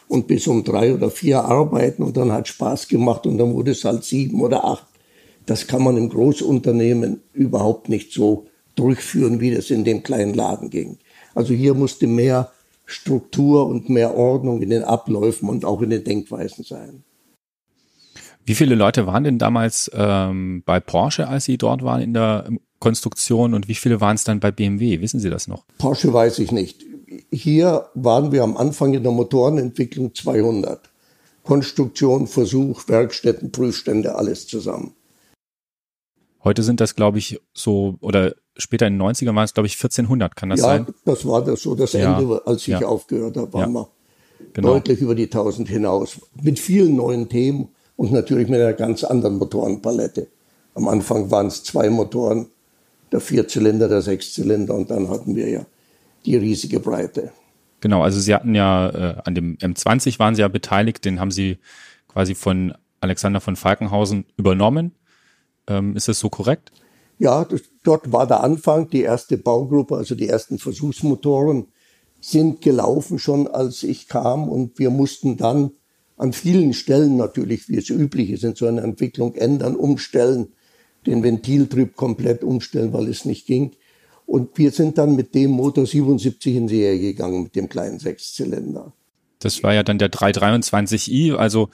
und 0.07 0.27
bis 0.27 0.47
um 0.47 0.63
drei 0.63 0.93
oder 0.93 1.09
vier 1.09 1.43
arbeiten 1.43 2.03
und 2.03 2.17
dann 2.17 2.31
hat 2.31 2.47
Spaß 2.47 2.87
gemacht 2.87 3.25
und 3.25 3.37
dann 3.37 3.53
wurde 3.53 3.71
es 3.71 3.83
halt 3.83 4.03
sieben 4.03 4.41
oder 4.41 4.65
acht. 4.65 4.87
Das 5.45 5.67
kann 5.67 5.83
man 5.83 5.97
im 5.97 6.09
Großunternehmen 6.09 7.21
überhaupt 7.33 7.89
nicht 7.89 8.13
so 8.13 8.45
durchführen, 8.75 9.39
wie 9.39 9.53
das 9.53 9.69
in 9.69 9.83
dem 9.83 10.03
kleinen 10.03 10.33
Laden 10.33 10.69
ging. 10.69 10.97
Also 11.35 11.53
hier 11.53 11.73
musste 11.73 12.07
mehr 12.07 12.51
Struktur 12.85 13.67
und 13.67 13.89
mehr 13.89 14.15
Ordnung 14.15 14.61
in 14.61 14.69
den 14.69 14.83
Abläufen 14.83 15.49
und 15.49 15.65
auch 15.65 15.81
in 15.81 15.89
den 15.89 16.03
Denkweisen 16.03 16.63
sein. 16.63 17.03
Wie 18.45 18.55
viele 18.55 18.75
Leute 18.75 19.05
waren 19.07 19.23
denn 19.23 19.37
damals 19.37 19.89
ähm, 19.93 20.63
bei 20.65 20.79
Porsche, 20.79 21.27
als 21.27 21.45
Sie 21.45 21.57
dort 21.57 21.83
waren 21.83 22.01
in 22.01 22.13
der 22.13 22.49
Konstruktion 22.79 23.53
und 23.53 23.67
wie 23.67 23.75
viele 23.75 24.01
waren 24.01 24.15
es 24.15 24.23
dann 24.23 24.39
bei 24.39 24.51
BMW? 24.51 25.01
Wissen 25.01 25.19
Sie 25.19 25.29
das 25.29 25.47
noch? 25.47 25.65
Porsche 25.77 26.11
weiß 26.11 26.39
ich 26.39 26.51
nicht. 26.51 26.83
Hier 27.31 27.87
waren 27.93 28.31
wir 28.31 28.43
am 28.43 28.57
Anfang 28.57 28.93
in 28.93 29.03
der 29.03 29.11
Motorenentwicklung 29.11 30.15
200. 30.15 30.89
Konstruktion, 31.43 32.27
Versuch, 32.27 32.87
Werkstätten, 32.87 33.51
Prüfstände, 33.51 34.15
alles 34.15 34.47
zusammen. 34.47 34.93
Heute 36.43 36.63
sind 36.63 36.79
das, 36.79 36.95
glaube 36.95 37.19
ich, 37.19 37.39
so, 37.53 37.97
oder 38.01 38.33
später 38.57 38.87
in 38.87 38.97
den 38.97 39.01
90ern 39.01 39.35
waren 39.35 39.45
es, 39.45 39.53
glaube 39.53 39.67
ich, 39.67 39.75
1400, 39.75 40.35
kann 40.35 40.49
das 40.49 40.59
ja, 40.59 40.65
sein? 40.65 40.85
Ja, 40.87 40.93
das 41.05 41.25
war 41.25 41.43
das 41.43 41.61
so 41.61 41.75
das 41.75 41.93
ja. 41.93 42.19
Ende, 42.19 42.41
als 42.45 42.61
ich 42.61 42.67
ja. 42.67 42.81
aufgehört 42.81 43.37
habe, 43.37 43.53
waren 43.53 43.73
wir 43.73 43.89
genau. 44.53 44.73
deutlich 44.73 45.01
über 45.01 45.15
die 45.15 45.25
1000 45.25 45.67
hinaus. 45.67 46.19
Mit 46.41 46.59
vielen 46.59 46.95
neuen 46.95 47.29
Themen 47.29 47.69
und 48.01 48.11
natürlich 48.11 48.47
mit 48.47 48.59
einer 48.59 48.73
ganz 48.73 49.03
anderen 49.03 49.37
Motorenpalette. 49.37 50.25
Am 50.73 50.87
Anfang 50.87 51.29
waren 51.29 51.45
es 51.45 51.63
zwei 51.63 51.87
Motoren, 51.91 52.47
der 53.11 53.21
Vierzylinder, 53.21 53.87
der 53.87 54.01
Sechszylinder 54.01 54.73
und 54.73 54.89
dann 54.89 55.07
hatten 55.07 55.35
wir 55.35 55.47
ja 55.47 55.65
die 56.25 56.35
riesige 56.35 56.79
Breite. 56.79 57.31
Genau, 57.79 58.01
also 58.01 58.19
Sie 58.19 58.33
hatten 58.33 58.55
ja 58.55 58.89
äh, 58.89 59.21
an 59.23 59.35
dem 59.35 59.55
M20 59.57 60.17
waren 60.17 60.33
Sie 60.33 60.41
ja 60.41 60.47
beteiligt, 60.47 61.05
den 61.05 61.19
haben 61.19 61.29
Sie 61.29 61.59
quasi 62.07 62.33
von 62.33 62.73
Alexander 63.01 63.39
von 63.39 63.55
Falkenhausen 63.55 64.25
übernommen. 64.35 64.95
Ähm, 65.67 65.95
ist 65.95 66.07
das 66.07 66.17
so 66.17 66.29
korrekt? 66.31 66.71
Ja, 67.19 67.45
das, 67.45 67.61
dort 67.83 68.11
war 68.11 68.25
der 68.25 68.41
Anfang, 68.41 68.89
die 68.89 69.03
erste 69.03 69.37
Baugruppe, 69.37 69.95
also 69.95 70.15
die 70.15 70.27
ersten 70.27 70.57
Versuchsmotoren 70.57 71.67
sind 72.19 72.61
gelaufen 72.61 73.19
schon, 73.19 73.47
als 73.47 73.83
ich 73.83 74.07
kam 74.07 74.49
und 74.49 74.79
wir 74.79 74.89
mussten 74.89 75.37
dann 75.37 75.73
an 76.21 76.33
vielen 76.33 76.73
Stellen 76.73 77.17
natürlich, 77.17 77.67
wie 77.67 77.77
es 77.77 77.89
üblich 77.89 78.29
ist 78.29 78.43
in 78.43 78.53
so 78.53 78.67
einer 78.67 78.83
Entwicklung, 78.83 79.33
ändern, 79.33 79.75
umstellen, 79.75 80.49
den 81.07 81.23
Ventiltrieb 81.23 81.95
komplett 81.95 82.43
umstellen, 82.43 82.93
weil 82.93 83.07
es 83.07 83.25
nicht 83.25 83.47
ging. 83.47 83.71
Und 84.27 84.55
wir 84.55 84.69
sind 84.69 84.99
dann 84.99 85.15
mit 85.15 85.33
dem 85.33 85.49
Motor 85.49 85.87
77 85.87 86.55
in 86.55 86.67
Serie 86.67 86.99
gegangen, 86.99 87.41
mit 87.41 87.55
dem 87.55 87.67
kleinen 87.67 87.97
Sechszylinder. 87.97 88.93
Das 89.39 89.63
war 89.63 89.73
ja 89.73 89.81
dann 89.81 89.97
der 89.97 90.11
323i, 90.11 91.33
also 91.33 91.69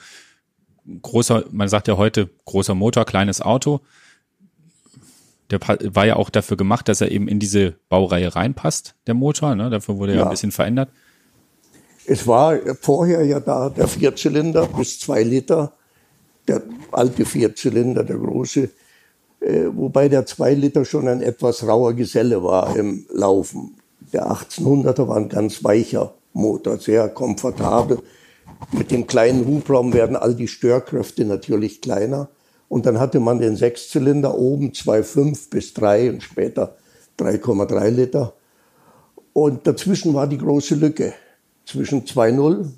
großer, 1.02 1.44
man 1.52 1.68
sagt 1.68 1.86
ja 1.86 1.98
heute 1.98 2.30
großer 2.46 2.74
Motor, 2.74 3.04
kleines 3.04 3.42
Auto. 3.42 3.80
Der 5.50 5.60
war 5.60 6.06
ja 6.06 6.16
auch 6.16 6.30
dafür 6.30 6.56
gemacht, 6.56 6.88
dass 6.88 7.02
er 7.02 7.10
eben 7.10 7.28
in 7.28 7.38
diese 7.38 7.74
Baureihe 7.90 8.34
reinpasst, 8.34 8.94
der 9.06 9.14
Motor. 9.14 9.54
Ne? 9.56 9.68
Dafür 9.68 9.98
wurde 9.98 10.12
ja, 10.12 10.20
ja 10.20 10.24
ein 10.24 10.30
bisschen 10.30 10.52
verändert. 10.52 10.88
Es 12.10 12.26
war 12.26 12.58
vorher 12.80 13.22
ja 13.26 13.38
da 13.38 13.68
der 13.68 13.86
Vierzylinder 13.86 14.66
bis 14.66 14.98
zwei 14.98 15.22
Liter, 15.22 15.74
der 16.48 16.62
alte 16.90 17.26
Vierzylinder, 17.26 18.02
der 18.02 18.16
große, 18.16 18.70
äh, 19.40 19.66
wobei 19.70 20.08
der 20.08 20.24
zwei 20.24 20.54
Liter 20.54 20.86
schon 20.86 21.06
ein 21.06 21.20
etwas 21.20 21.66
rauer 21.66 21.92
Geselle 21.92 22.42
war 22.42 22.74
im 22.74 23.04
Laufen. 23.12 23.74
Der 24.10 24.26
1800er 24.26 25.06
war 25.06 25.18
ein 25.18 25.28
ganz 25.28 25.62
weicher 25.62 26.14
Motor, 26.32 26.78
sehr 26.78 27.10
komfortabel. 27.10 27.98
Mit 28.72 28.90
dem 28.90 29.06
kleinen 29.06 29.46
Hubraum 29.46 29.92
werden 29.92 30.16
all 30.16 30.34
die 30.34 30.48
Störkräfte 30.48 31.26
natürlich 31.26 31.82
kleiner. 31.82 32.30
Und 32.70 32.86
dann 32.86 32.98
hatte 32.98 33.20
man 33.20 33.38
den 33.38 33.54
Sechszylinder 33.54 34.34
oben 34.34 34.70
2,5 34.70 35.50
bis 35.50 35.74
3 35.74 36.08
und 36.08 36.22
später 36.22 36.74
3,3 37.18 37.90
Liter. 37.90 38.32
Und 39.34 39.66
dazwischen 39.66 40.14
war 40.14 40.26
die 40.26 40.38
große 40.38 40.74
Lücke 40.74 41.12
zwischen 41.68 42.06
2,0 42.06 42.70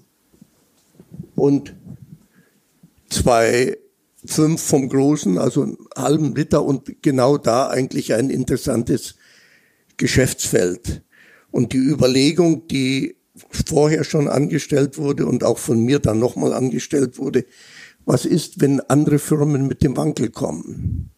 und 1.36 1.74
2,5 3.12 4.58
vom 4.58 4.88
Großen, 4.88 5.38
also 5.38 5.62
einen 5.62 5.78
halben 5.96 6.34
Liter 6.34 6.64
und 6.64 7.00
genau 7.00 7.38
da 7.38 7.68
eigentlich 7.68 8.14
ein 8.14 8.30
interessantes 8.30 9.14
Geschäftsfeld. 9.96 11.02
Und 11.52 11.72
die 11.72 11.78
Überlegung, 11.78 12.66
die 12.66 13.16
vorher 13.50 14.02
schon 14.02 14.28
angestellt 14.28 14.98
wurde 14.98 15.26
und 15.26 15.44
auch 15.44 15.58
von 15.58 15.84
mir 15.84 16.00
dann 16.00 16.18
nochmal 16.18 16.52
angestellt 16.52 17.18
wurde, 17.18 17.44
was 18.04 18.24
ist, 18.24 18.60
wenn 18.60 18.80
andere 18.80 19.20
Firmen 19.20 19.68
mit 19.68 19.82
dem 19.82 19.96
Wankel 19.96 20.30
kommen? 20.30 21.10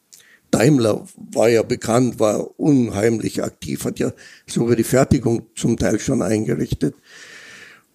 Daimler 0.50 1.06
war 1.16 1.48
ja 1.48 1.62
bekannt, 1.62 2.20
war 2.20 2.60
unheimlich 2.60 3.42
aktiv, 3.42 3.86
hat 3.86 3.98
ja 3.98 4.12
sogar 4.46 4.76
die 4.76 4.84
Fertigung 4.84 5.46
zum 5.54 5.78
Teil 5.78 5.98
schon 5.98 6.20
eingerichtet. 6.20 6.94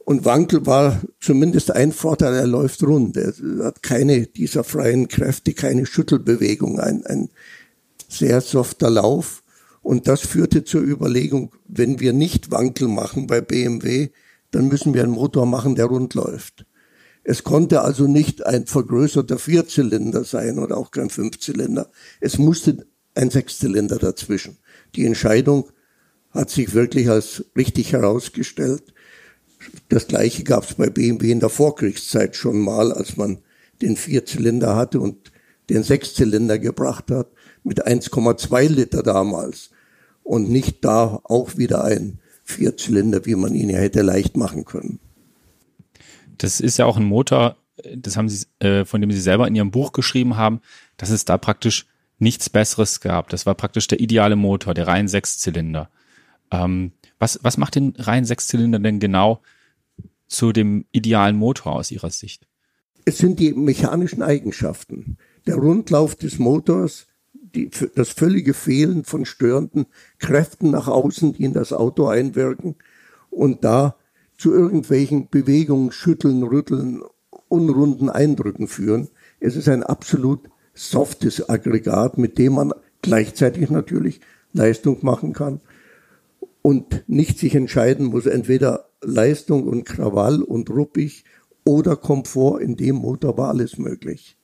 Und 0.07 0.23
Wankel 0.23 0.65
war 0.65 1.01
zumindest 1.19 1.71
ein 1.71 1.91
Vorteil, 1.91 2.33
er 2.33 2.47
läuft 2.47 2.81
rund. 2.81 3.17
Er 3.17 3.33
hat 3.65 3.83
keine 3.83 4.25
dieser 4.25 4.63
freien 4.63 5.09
Kräfte, 5.09 5.51
keine 5.51 5.85
Schüttelbewegung, 5.85 6.79
ein, 6.79 7.05
ein 7.05 7.29
sehr 8.07 8.39
softer 8.39 8.89
Lauf. 8.89 9.43
Und 9.81 10.07
das 10.07 10.21
führte 10.21 10.63
zur 10.63 10.81
Überlegung, 10.81 11.51
wenn 11.67 11.99
wir 11.99 12.13
nicht 12.13 12.51
Wankel 12.51 12.87
machen 12.87 13.27
bei 13.27 13.41
BMW, 13.41 14.07
dann 14.51 14.69
müssen 14.69 14.93
wir 14.93 15.03
einen 15.03 15.11
Motor 15.11 15.45
machen, 15.45 15.75
der 15.75 15.87
rund 15.87 16.13
läuft. 16.13 16.65
Es 17.25 17.43
konnte 17.43 17.81
also 17.81 18.07
nicht 18.07 18.45
ein 18.45 18.65
vergrößerter 18.65 19.37
Vierzylinder 19.37 20.23
sein 20.23 20.57
oder 20.57 20.77
auch 20.77 20.91
kein 20.91 21.09
Fünfzylinder. 21.09 21.89
Es 22.21 22.37
musste 22.37 22.87
ein 23.13 23.29
Sechszylinder 23.29 23.97
dazwischen. 23.97 24.55
Die 24.95 25.05
Entscheidung 25.05 25.67
hat 26.29 26.49
sich 26.49 26.73
wirklich 26.73 27.09
als 27.09 27.43
richtig 27.57 27.91
herausgestellt. 27.91 28.93
Das 29.89 30.07
gleiche 30.07 30.43
gab 30.43 30.63
es 30.63 30.75
bei 30.75 30.89
BMW 30.89 31.31
in 31.31 31.39
der 31.39 31.49
Vorkriegszeit 31.49 32.35
schon 32.35 32.59
mal, 32.59 32.91
als 32.91 33.17
man 33.17 33.39
den 33.81 33.95
Vierzylinder 33.95 34.75
hatte 34.75 34.99
und 34.99 35.31
den 35.69 35.83
Sechszylinder 35.83 36.59
gebracht 36.59 37.11
hat, 37.11 37.27
mit 37.63 37.85
1,2 37.85 38.67
Liter 38.69 39.03
damals. 39.03 39.71
Und 40.23 40.49
nicht 40.49 40.83
da 40.83 41.19
auch 41.23 41.57
wieder 41.57 41.83
ein 41.83 42.19
Vierzylinder, 42.43 43.25
wie 43.25 43.35
man 43.35 43.53
ihn 43.53 43.69
ja 43.69 43.77
hätte 43.77 44.01
leicht 44.01 44.37
machen 44.37 44.65
können. 44.65 44.99
Das 46.37 46.59
ist 46.59 46.77
ja 46.77 46.85
auch 46.85 46.97
ein 46.97 47.05
Motor, 47.05 47.57
das 47.95 48.17
haben 48.17 48.29
Sie, 48.29 48.45
äh, 48.59 48.85
von 48.85 49.01
dem 49.01 49.11
Sie 49.11 49.21
selber 49.21 49.47
in 49.47 49.55
Ihrem 49.55 49.71
Buch 49.71 49.91
geschrieben 49.91 50.37
haben, 50.37 50.61
dass 50.97 51.09
es 51.09 51.25
da 51.25 51.37
praktisch 51.37 51.87
nichts 52.19 52.49
Besseres 52.49 52.99
gab. 53.01 53.29
Das 53.29 53.45
war 53.45 53.55
praktisch 53.55 53.87
der 53.87 53.99
ideale 53.99 54.35
Motor, 54.35 54.73
der 54.73 54.87
rein 54.87 55.07
Sechszylinder. 55.07 55.89
Ähm, 56.51 56.93
was, 57.19 57.39
was 57.43 57.57
macht 57.57 57.75
den 57.75 57.93
rein 57.97 58.25
Sechszylinder 58.25 58.79
denn 58.79 58.99
genau 58.99 59.41
zu 60.27 60.51
dem 60.51 60.85
idealen 60.91 61.37
Motor 61.37 61.73
aus 61.73 61.91
Ihrer 61.91 62.09
Sicht? 62.09 62.47
Es 63.05 63.17
sind 63.17 63.39
die 63.39 63.53
mechanischen 63.53 64.21
Eigenschaften. 64.21 65.17
Der 65.45 65.55
Rundlauf 65.55 66.15
des 66.15 66.39
Motors, 66.39 67.07
die, 67.33 67.69
das 67.95 68.09
völlige 68.09 68.53
Fehlen 68.53 69.05
von 69.05 69.25
störenden 69.25 69.85
Kräften 70.19 70.71
nach 70.71 70.87
außen, 70.87 71.33
die 71.33 71.45
in 71.45 71.53
das 71.53 71.71
Auto 71.71 72.07
einwirken 72.07 72.75
und 73.29 73.63
da 73.63 73.95
zu 74.37 74.53
irgendwelchen 74.53 75.29
Bewegungen, 75.29 75.91
Schütteln, 75.91 76.43
Rütteln, 76.43 77.01
unrunden 77.47 78.09
Eindrücken 78.09 78.67
führen. 78.67 79.07
Es 79.39 79.55
ist 79.55 79.69
ein 79.69 79.83
absolut 79.83 80.49
softes 80.73 81.49
Aggregat, 81.49 82.17
mit 82.17 82.37
dem 82.37 82.53
man 82.53 82.73
gleichzeitig 83.01 83.69
natürlich 83.69 84.19
Leistung 84.53 84.99
machen 85.01 85.33
kann 85.33 85.61
und 86.61 87.03
nicht 87.07 87.39
sich 87.39 87.55
entscheiden 87.55 88.07
muss, 88.07 88.25
entweder 88.25 88.86
Leistung 89.01 89.63
und 89.67 89.85
Krawall 89.85 90.41
und 90.41 90.69
ruppig 90.69 91.23
oder 91.63 91.95
Komfort, 91.95 92.61
in 92.61 92.75
dem 92.75 92.95
Motor 92.95 93.37
war 93.37 93.49
alles 93.49 93.77
möglich. 93.77 94.37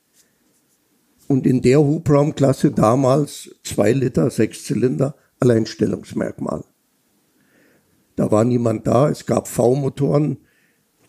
Und 1.26 1.46
in 1.46 1.62
der 1.62 1.80
Hubraumklasse 1.80 2.70
damals 2.70 3.50
zwei 3.62 3.92
Liter, 3.92 4.30
sechs 4.30 4.64
Zylinder, 4.64 5.16
Alleinstellungsmerkmal. 5.40 6.64
Da 8.16 8.30
war 8.30 8.44
niemand 8.44 8.86
da, 8.86 9.08
es 9.08 9.26
gab 9.26 9.48
V-Motoren 9.48 10.38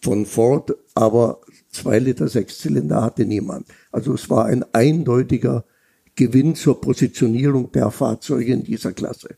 von 0.01 0.25
Ford, 0.25 0.75
aber 0.93 1.41
zwei 1.69 1.99
Liter 1.99 2.27
Sechszylinder 2.27 3.01
hatte 3.01 3.25
niemand. 3.25 3.67
Also 3.91 4.13
es 4.13 4.29
war 4.29 4.45
ein 4.45 4.65
eindeutiger 4.73 5.65
Gewinn 6.15 6.55
zur 6.55 6.79
Positionierung 6.79 7.71
der 7.71 7.91
Fahrzeuge 7.91 8.53
in 8.53 8.63
dieser 8.63 8.93
Klasse. 8.93 9.37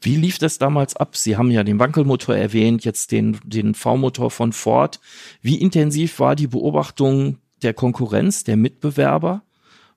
Wie 0.00 0.16
lief 0.16 0.38
das 0.38 0.58
damals 0.58 0.96
ab? 0.96 1.16
Sie 1.16 1.36
haben 1.36 1.50
ja 1.50 1.62
den 1.62 1.78
Wankelmotor 1.78 2.34
erwähnt, 2.34 2.84
jetzt 2.84 3.12
den, 3.12 3.38
den 3.44 3.74
V-Motor 3.74 4.30
von 4.30 4.52
Ford. 4.52 5.00
Wie 5.42 5.60
intensiv 5.60 6.18
war 6.20 6.36
die 6.36 6.46
Beobachtung 6.46 7.36
der 7.62 7.74
Konkurrenz, 7.74 8.44
der 8.44 8.56
Mitbewerber? 8.56 9.42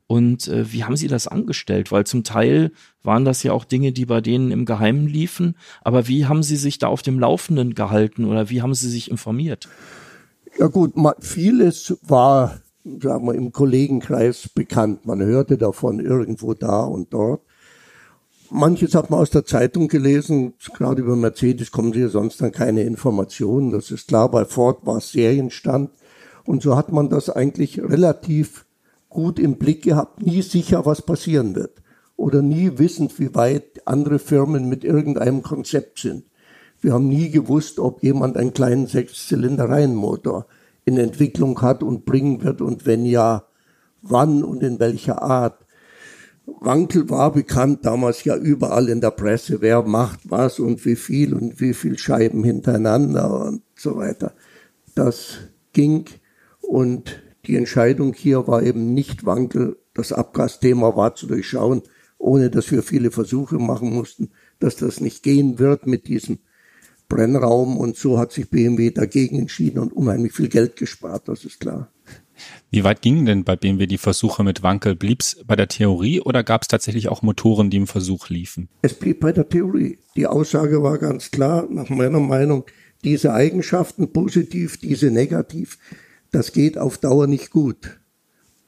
Und 0.08 0.48
äh, 0.50 0.72
wie 0.72 0.84
haben 0.84 0.98
Sie 0.98 1.08
das 1.08 1.28
angestellt? 1.28 1.92
Weil 1.92 2.06
zum 2.06 2.26
Teil 2.26 2.72
waren 3.02 3.24
das 3.24 3.44
ja 3.44 3.54
auch 3.54 3.64
Dinge, 3.64 3.94
die 3.94 4.06
bei 4.06 4.20
denen 4.20 4.52
im 4.52 4.66
Geheimen 4.66 5.08
liefen. 5.08 5.56
Aber 5.82 6.08
wie 6.08 6.26
haben 6.26 6.44
Sie 6.44 6.58
sich 6.58 6.78
da 6.78 6.88
auf 6.88 7.02
dem 7.02 7.20
Laufenden 7.20 7.74
gehalten 7.74 8.26
oder 8.26 8.50
wie 8.50 8.62
haben 8.62 8.74
Sie 8.74 8.90
sich 8.90 9.10
informiert? 9.10 9.70
Ja 10.60 10.68
gut, 10.68 10.94
vieles 11.22 11.98
war, 12.04 12.60
sagen 12.84 13.26
wir, 13.26 13.34
im 13.34 13.54
Kollegenkreis 13.54 14.50
bekannt. 14.54 15.06
Man 15.06 15.22
hörte 15.22 15.58
davon 15.58 16.00
irgendwo 16.00 16.54
da 16.54 16.84
und 16.84 17.14
dort. 17.14 17.42
Manches 18.56 18.94
hat 18.94 19.10
man 19.10 19.20
aus 19.20 19.32
der 19.32 19.46
Zeitung 19.46 19.88
gelesen, 19.88 20.54
gerade 20.76 21.02
über 21.02 21.16
Mercedes 21.16 21.72
kommen 21.72 21.92
sie 21.92 22.02
ja 22.02 22.08
sonst 22.08 22.40
dann 22.40 22.52
keine 22.52 22.84
Informationen. 22.84 23.72
Das 23.72 23.90
ist 23.90 24.10
klar, 24.10 24.30
bei 24.30 24.46
Ford 24.46 24.86
war 24.86 24.98
es 24.98 25.12
Serienstand. 25.12 25.90
Und 26.46 26.62
so 26.62 26.76
hat 26.76 26.92
man 26.92 27.10
das 27.10 27.32
eigentlich 27.32 27.82
relativ 27.82 28.68
gut 29.10 29.40
im 29.40 29.58
Blick 29.58 29.82
gehabt, 29.82 30.22
nie 30.22 30.44
sicher, 30.44 30.86
was 30.86 31.02
passieren 31.02 31.56
wird. 31.56 31.82
Oder 32.16 32.44
nie 32.44 32.78
wissend, 32.78 33.20
wie 33.20 33.34
weit 33.34 33.82
andere 33.86 34.20
Firmen 34.20 34.70
mit 34.70 34.84
irgendeinem 34.84 35.42
Konzept 35.42 35.98
sind. 35.98 36.26
Wir 36.80 36.94
haben 36.94 37.08
nie 37.08 37.32
gewusst, 37.32 37.80
ob 37.80 38.04
jemand 38.04 38.38
einen 38.38 38.54
kleinen 38.54 38.86
Sechszylinder-Reihenmotor 38.86 40.46
in 40.86 41.00
Entwicklung 41.00 41.60
hat 41.64 41.82
und 41.82 42.06
bringen 42.06 42.44
wird 42.44 42.62
und 42.62 42.86
wenn 42.86 43.04
ja, 43.08 43.46
wann 44.04 44.44
und 44.44 44.62
in 44.62 44.80
welcher 44.80 45.24
Art. 45.24 45.63
Wankel 46.46 47.10
war 47.10 47.32
bekannt 47.32 47.86
damals 47.86 48.24
ja 48.24 48.36
überall 48.36 48.90
in 48.90 49.02
der 49.02 49.12
Presse, 49.12 49.62
wer 49.62 49.82
macht 49.84 50.20
was 50.30 50.60
und 50.60 50.86
wie 50.86 50.96
viel 50.96 51.34
und 51.34 51.62
wie 51.62 51.74
viel 51.74 51.98
Scheiben 51.98 52.44
hintereinander 52.44 53.48
und 53.48 53.62
so 53.76 53.98
weiter. 53.98 54.34
Das 54.96 55.38
ging 55.72 56.06
und 56.62 57.22
die 57.46 57.56
Entscheidung 57.56 58.14
hier 58.14 58.48
war 58.48 58.64
eben 58.64 58.94
nicht 58.94 59.26
Wankel. 59.26 59.78
Das 59.94 60.12
Abgasthema 60.12 60.96
war 60.96 61.16
zu 61.16 61.28
durchschauen, 61.28 61.82
ohne 62.18 62.50
dass 62.50 62.72
wir 62.72 62.84
viele 62.84 63.12
Versuche 63.12 63.58
machen 63.58 63.94
mussten, 63.94 64.32
dass 64.60 64.76
das 64.78 65.02
nicht 65.02 65.24
gehen 65.24 65.60
wird 65.60 65.86
mit 65.86 66.08
diesem 66.08 66.40
Brennraum. 67.10 67.78
Und 67.78 67.98
so 67.98 68.18
hat 68.18 68.32
sich 68.32 68.50
BMW 68.50 68.92
dagegen 68.92 69.40
entschieden 69.40 69.80
und 69.80 69.94
unheimlich 69.94 70.34
viel 70.34 70.50
Geld 70.50 70.78
gespart, 70.78 71.28
das 71.28 71.44
ist 71.46 71.60
klar. 71.60 71.92
Wie 72.72 72.84
weit 72.84 73.02
gingen 73.02 73.26
denn 73.26 73.44
bei 73.44 73.56
BMW 73.56 73.86
die 73.86 73.98
Versuche 73.98 74.44
mit 74.44 74.64
Wankel? 74.64 74.96
Blieb 74.96 75.22
es 75.22 75.44
bei 75.46 75.56
der 75.56 75.68
Theorie 75.68 76.22
oder 76.22 76.44
gab 76.44 76.64
es 76.64 76.68
tatsächlich 76.68 77.10
auch 77.10 77.22
Motoren, 77.22 77.70
die 77.70 77.78
im 77.78 77.88
Versuch 77.88 78.30
liefen? 78.30 78.70
Es 78.82 78.94
blieb 78.94 79.20
bei 79.20 79.32
der 79.32 79.48
Theorie. 79.48 80.00
Die 80.16 80.28
Aussage 80.28 80.82
war 80.82 80.98
ganz 80.98 81.32
klar, 81.32 81.68
nach 81.70 81.90
meiner 81.90 82.20
Meinung, 82.20 82.66
diese 83.04 83.34
Eigenschaften 83.34 84.12
positiv, 84.14 84.78
diese 84.78 85.12
negativ, 85.12 85.78
das 86.32 86.52
geht 86.52 86.78
auf 86.78 86.98
Dauer 86.98 87.28
nicht 87.28 87.52
gut. 87.52 88.00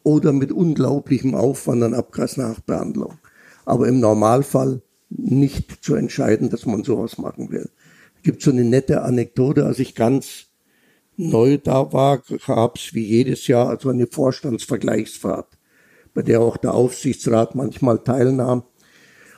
Oder 0.03 0.33
mit 0.33 0.51
unglaublichem 0.51 1.33
Aufwand 1.33 1.81
an 1.81 1.93
Abgasnachbehandlung. 1.95 3.17
Aber 3.65 3.87
im 3.87 3.99
Normalfall 3.99 4.83
nicht 5.09 5.83
zu 5.83 5.95
entscheiden, 5.95 6.49
dass 6.49 6.65
man 6.65 6.83
sowas 6.83 7.17
machen 7.17 7.49
will. 7.49 7.69
Es 8.17 8.21
gibt 8.23 8.41
so 8.41 8.51
eine 8.51 8.63
nette 8.63 9.01
Anekdote, 9.01 9.65
als 9.65 9.79
ich 9.79 9.95
ganz 9.95 10.44
neu 11.17 11.57
da 11.57 11.91
war, 11.93 12.21
gab 12.45 12.77
es 12.77 12.93
wie 12.93 13.05
jedes 13.05 13.47
Jahr 13.47 13.69
also 13.69 13.89
eine 13.89 14.07
Vorstandsvergleichsfahrt, 14.07 15.57
bei 16.13 16.21
der 16.21 16.41
auch 16.41 16.57
der 16.57 16.73
Aufsichtsrat 16.73 17.55
manchmal 17.55 17.99
teilnahm. 17.99 18.63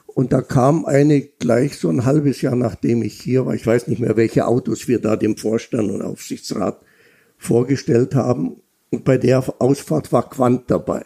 Und 0.08 0.34
da 0.34 0.42
kam 0.42 0.86
eine 0.86 1.22
gleich 1.22 1.78
so 1.78 1.90
ein 1.90 2.06
halbes 2.06 2.42
Jahr 2.42 2.56
nachdem 2.56 3.04
ich 3.04 3.22
hier 3.22 3.46
war. 3.46 3.54
Ich 3.54 3.68
weiß 3.68 3.88
nicht 3.88 4.00
mehr, 4.00 4.18
welche 4.18 4.48
Autos 4.48 4.88
wir 4.88 5.00
da 5.00 5.16
dem 5.16 5.38
Vorstand 5.38 5.92
und 5.92 6.02
Aufsichtsrat 6.02 6.82
vorgestellt 7.38 8.16
haben. 8.16 8.62
Und 8.90 9.04
bei 9.04 9.18
der 9.18 9.44
Ausfahrt 9.60 10.12
war 10.12 10.28
Quant 10.30 10.72
dabei. 10.72 11.04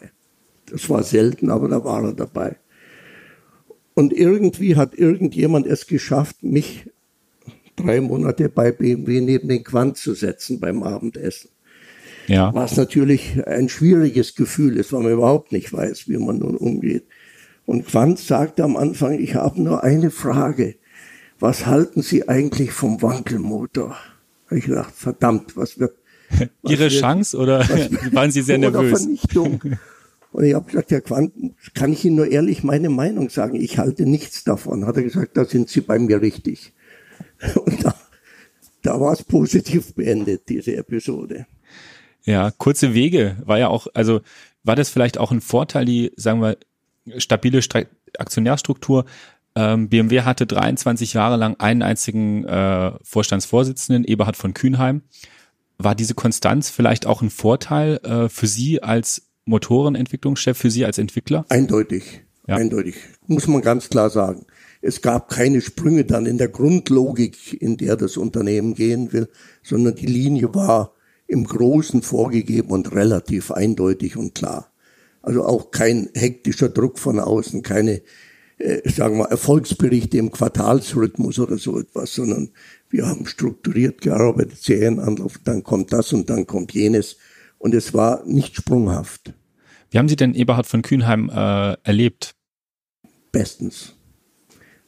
Das 0.72 0.90
war 0.90 1.04
selten, 1.04 1.50
aber 1.52 1.68
da 1.68 1.84
war 1.84 2.06
er 2.06 2.14
dabei. 2.14 2.58
Und 3.94 4.14
irgendwie 4.14 4.78
hat 4.78 4.96
irgendjemand 4.96 5.68
es 5.68 5.88
geschafft, 5.88 6.44
mich 6.44 6.90
drei 7.76 8.02
Monate 8.02 8.50
bei 8.50 8.72
BMW 8.72 9.22
neben 9.22 9.48
den 9.48 9.64
Quant 9.64 9.98
zu 9.98 10.14
setzen 10.14 10.60
beim 10.60 10.84
Abendessen. 10.84 11.50
Ja. 12.28 12.54
Was 12.54 12.78
natürlich 12.78 13.46
ein 13.46 13.70
schwieriges 13.70 14.36
Gefühl 14.36 14.78
ist, 14.78 14.94
weil 14.94 15.04
man 15.04 15.12
überhaupt 15.14 15.52
nicht 15.52 15.74
weiß, 15.74 16.08
wie 16.08 16.18
man 16.18 16.38
nun 16.38 16.56
umgeht. 16.56 17.06
Und 17.66 17.88
Quant 17.88 18.20
sagte 18.20 18.64
am 18.64 18.78
Anfang, 18.78 19.20
ich 19.20 19.36
habe 19.36 19.62
nur 19.62 19.84
eine 19.84 20.12
Frage. 20.12 20.76
Was 21.40 21.66
halten 21.66 22.02
Sie 22.02 22.30
eigentlich 22.30 22.72
vom 22.72 23.02
Wankelmotor? 23.02 23.98
Ich 24.52 24.68
dachte, 24.68 24.94
verdammt, 24.94 25.58
was 25.58 25.80
wird. 25.80 25.96
Was 26.62 26.72
Ihre 26.72 26.84
wird, 26.84 26.94
Chance 26.94 27.38
oder 27.38 27.60
waren 28.12 28.32
Sie 28.32 28.42
sehr 28.42 28.58
nervös? 28.58 29.02
Vernichtung. 29.02 29.62
Und 30.32 30.46
ich 30.46 30.54
habe 30.54 30.66
gesagt, 30.66 30.92
Herr 30.92 31.02
Quant, 31.02 31.34
kann 31.74 31.92
ich 31.92 32.06
Ihnen 32.06 32.16
nur 32.16 32.28
ehrlich 32.32 32.64
meine 32.64 32.90
Meinung 32.90 33.30
sagen? 33.30 33.56
Ich 33.56 33.78
halte 33.78 34.06
nichts 34.06 34.46
davon. 34.46 34.86
Hat 34.86 34.96
er 34.96 35.04
gesagt, 35.04 35.36
da 35.36 35.44
sind 35.44 35.70
Sie 35.70 35.82
bei 35.82 36.00
mir 36.00 36.22
richtig. 36.22 36.74
Und 37.56 37.84
da, 37.84 37.96
da 38.82 39.00
war 39.00 39.14
es 39.14 39.24
positiv 39.24 39.94
beendet, 39.96 40.50
diese 40.50 40.76
Episode. 40.76 41.46
Ja, 42.24 42.52
kurze 42.52 42.94
Wege 42.94 43.38
war 43.46 43.58
ja 43.58 43.68
auch, 43.68 43.88
also 43.94 44.22
war 44.64 44.76
das 44.76 44.90
vielleicht 44.90 45.18
auch 45.18 45.32
ein 45.32 45.42
Vorteil, 45.42 45.86
die, 45.86 46.12
sagen 46.16 46.42
wir, 46.42 46.58
stabile 47.18 47.62
Stre 47.62 47.88
Aktionärstruktur. 48.18 49.06
Ähm, 49.56 49.90
BMW 49.90 50.22
hatte 50.22 50.46
23 50.46 51.14
Jahre 51.14 51.38
lang 51.38 51.56
einen 51.60 51.82
einzigen 51.82 52.46
äh, 52.46 52.92
Vorstandsvorsitzenden, 53.04 54.04
Eberhard 54.04 54.38
von 54.38 54.54
Kühnheim. 54.54 55.02
War 55.78 55.96
diese 55.96 56.14
Konstanz 56.14 56.70
vielleicht 56.70 57.06
auch 57.06 57.22
ein 57.22 57.30
Vorteil 57.30 57.98
äh, 58.04 58.30
für 58.30 58.48
Sie 58.48 58.84
als 58.84 59.24
Motorenentwicklungschef, 59.46 60.58
für 60.58 60.70
Sie 60.70 60.86
als 60.86 60.98
Entwickler? 60.98 61.46
Eindeutig, 61.50 62.22
ja. 62.48 62.56
eindeutig, 62.56 62.96
muss 63.28 63.48
man 63.48 63.62
ganz 63.62 63.90
klar 63.90 64.10
sagen. 64.10 64.46
Es 64.82 65.02
gab 65.02 65.30
keine 65.30 65.62
Sprünge 65.62 66.06
dann 66.06 66.26
in 66.26 66.39
der 66.39 66.48
Grundlogik, 66.48 67.62
in 67.62 67.78
der 67.78 67.96
das 67.96 68.17
Unternehmen 68.17 68.74
gehen 68.74 69.13
will, 69.13 69.30
sondern 69.63 69.96
die 69.96 70.08
Linie 70.08 70.54
war 70.56 70.94
im 71.28 71.46
Großen 71.46 72.02
vorgegeben 72.02 72.72
und 72.72 72.94
relativ 72.94 73.52
eindeutig 73.52 74.17
und 74.17 74.34
klar. 74.34 74.74
Also 75.22 75.46
auch 75.46 75.70
kein 75.70 76.10
hektischer 76.15 76.67
Druck 76.70 76.98
von 76.98 77.20
außen, 77.20 77.62
keine, 77.62 78.02
äh, 78.58 78.89
sagen 78.89 79.20
wir, 79.20 79.26
Erfolgsberichte 79.26 80.17
im 80.17 80.32
Quartalsrhythmus 80.32 81.38
oder 81.38 81.60
so 81.60 81.80
etwas, 81.80 82.15
sondern 82.15 82.50
wir 82.89 83.08
haben 83.08 83.28
strukturiert 83.28 84.02
gearbeitet, 84.02 84.58
Serienanlauf, 84.62 85.39
dann 85.44 85.63
kommt 85.63 85.94
das 85.94 86.12
und 86.12 86.30
dann 86.30 86.48
kommt 86.48 86.74
jenes. 86.74 87.17
Und 87.60 87.76
es 87.76 87.94
war 87.94 88.26
nicht 88.26 88.56
sprunghaft. 88.56 89.34
Wie 89.91 90.00
haben 90.00 90.10
Sie 90.10 90.15
denn 90.15 90.34
Eberhard 90.34 90.65
von 90.65 90.82
Kühnheim 90.82 91.30
äh, 91.30 91.74
erlebt? 91.84 92.34
Bestens 93.32 93.94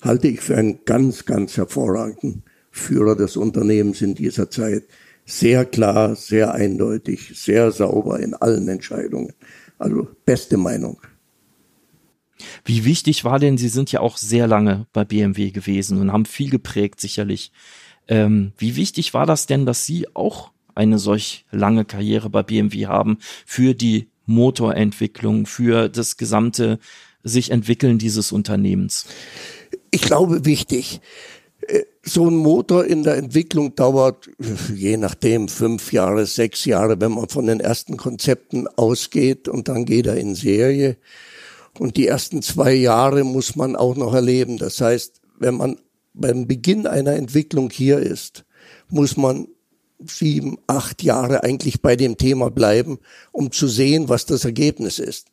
halte 0.03 0.27
ich 0.27 0.41
für 0.41 0.57
einen 0.57 0.79
ganz, 0.85 1.25
ganz 1.25 1.57
hervorragenden 1.57 2.43
Führer 2.71 3.15
des 3.15 3.37
Unternehmens 3.37 4.01
in 4.01 4.15
dieser 4.15 4.49
Zeit. 4.49 4.83
Sehr 5.25 5.65
klar, 5.65 6.15
sehr 6.15 6.53
eindeutig, 6.53 7.31
sehr 7.35 7.71
sauber 7.71 8.19
in 8.19 8.33
allen 8.33 8.67
Entscheidungen. 8.67 9.33
Also 9.77 10.07
beste 10.25 10.57
Meinung. 10.57 10.99
Wie 12.65 12.83
wichtig 12.83 13.23
war 13.23 13.39
denn, 13.39 13.57
Sie 13.57 13.69
sind 13.69 13.91
ja 13.91 14.01
auch 14.01 14.17
sehr 14.17 14.47
lange 14.47 14.87
bei 14.91 15.05
BMW 15.05 15.51
gewesen 15.51 15.99
und 15.99 16.11
haben 16.11 16.25
viel 16.25 16.49
geprägt, 16.49 16.99
sicherlich. 16.99 17.51
Ähm, 18.07 18.51
wie 18.57 18.75
wichtig 18.75 19.13
war 19.13 19.25
das 19.25 19.45
denn, 19.45 19.65
dass 19.65 19.85
Sie 19.85 20.07
auch 20.13 20.51
eine 20.75 20.99
solch 20.99 21.45
lange 21.51 21.85
Karriere 21.85 22.29
bei 22.29 22.43
BMW 22.43 22.87
haben 22.87 23.17
für 23.45 23.73
die 23.73 24.09
Motorentwicklung, 24.25 25.45
für 25.45 25.89
das 25.89 26.17
gesamte 26.17 26.79
sich 27.23 27.51
entwickeln 27.51 27.97
dieses 27.97 28.31
Unternehmens? 28.31 29.05
Ich 29.93 30.01
glaube, 30.01 30.45
wichtig. 30.45 31.01
Äh, 31.67 31.83
so 32.03 32.27
ein 32.27 32.35
Motor 32.35 32.85
in 32.85 33.03
der 33.03 33.15
Entwicklung 33.15 33.75
dauert, 33.75 34.29
je 34.73 34.97
nachdem, 34.97 35.47
fünf 35.47 35.93
Jahre, 35.93 36.25
sechs 36.25 36.65
Jahre, 36.65 36.99
wenn 36.99 37.11
man 37.11 37.29
von 37.29 37.45
den 37.45 37.59
ersten 37.59 37.95
Konzepten 37.95 38.67
ausgeht 38.67 39.47
und 39.47 39.67
dann 39.67 39.85
geht 39.85 40.07
er 40.07 40.17
in 40.17 40.35
Serie. 40.35 40.97
Und 41.77 41.95
die 41.95 42.07
ersten 42.07 42.41
zwei 42.41 42.73
Jahre 42.73 43.23
muss 43.23 43.55
man 43.55 43.75
auch 43.75 43.95
noch 43.95 44.13
erleben. 44.13 44.57
Das 44.57 44.81
heißt, 44.81 45.21
wenn 45.39 45.55
man 45.55 45.77
beim 46.13 46.47
Beginn 46.47 46.85
einer 46.87 47.13
Entwicklung 47.13 47.69
hier 47.69 47.99
ist, 47.99 48.45
muss 48.89 49.15
man 49.15 49.47
sieben, 50.05 50.57
acht 50.67 51.01
Jahre 51.03 51.43
eigentlich 51.43 51.81
bei 51.81 51.95
dem 51.95 52.17
Thema 52.17 52.51
bleiben, 52.51 52.99
um 53.31 53.51
zu 53.51 53.67
sehen, 53.67 54.09
was 54.09 54.25
das 54.25 54.43
Ergebnis 54.43 54.99
ist 54.99 55.27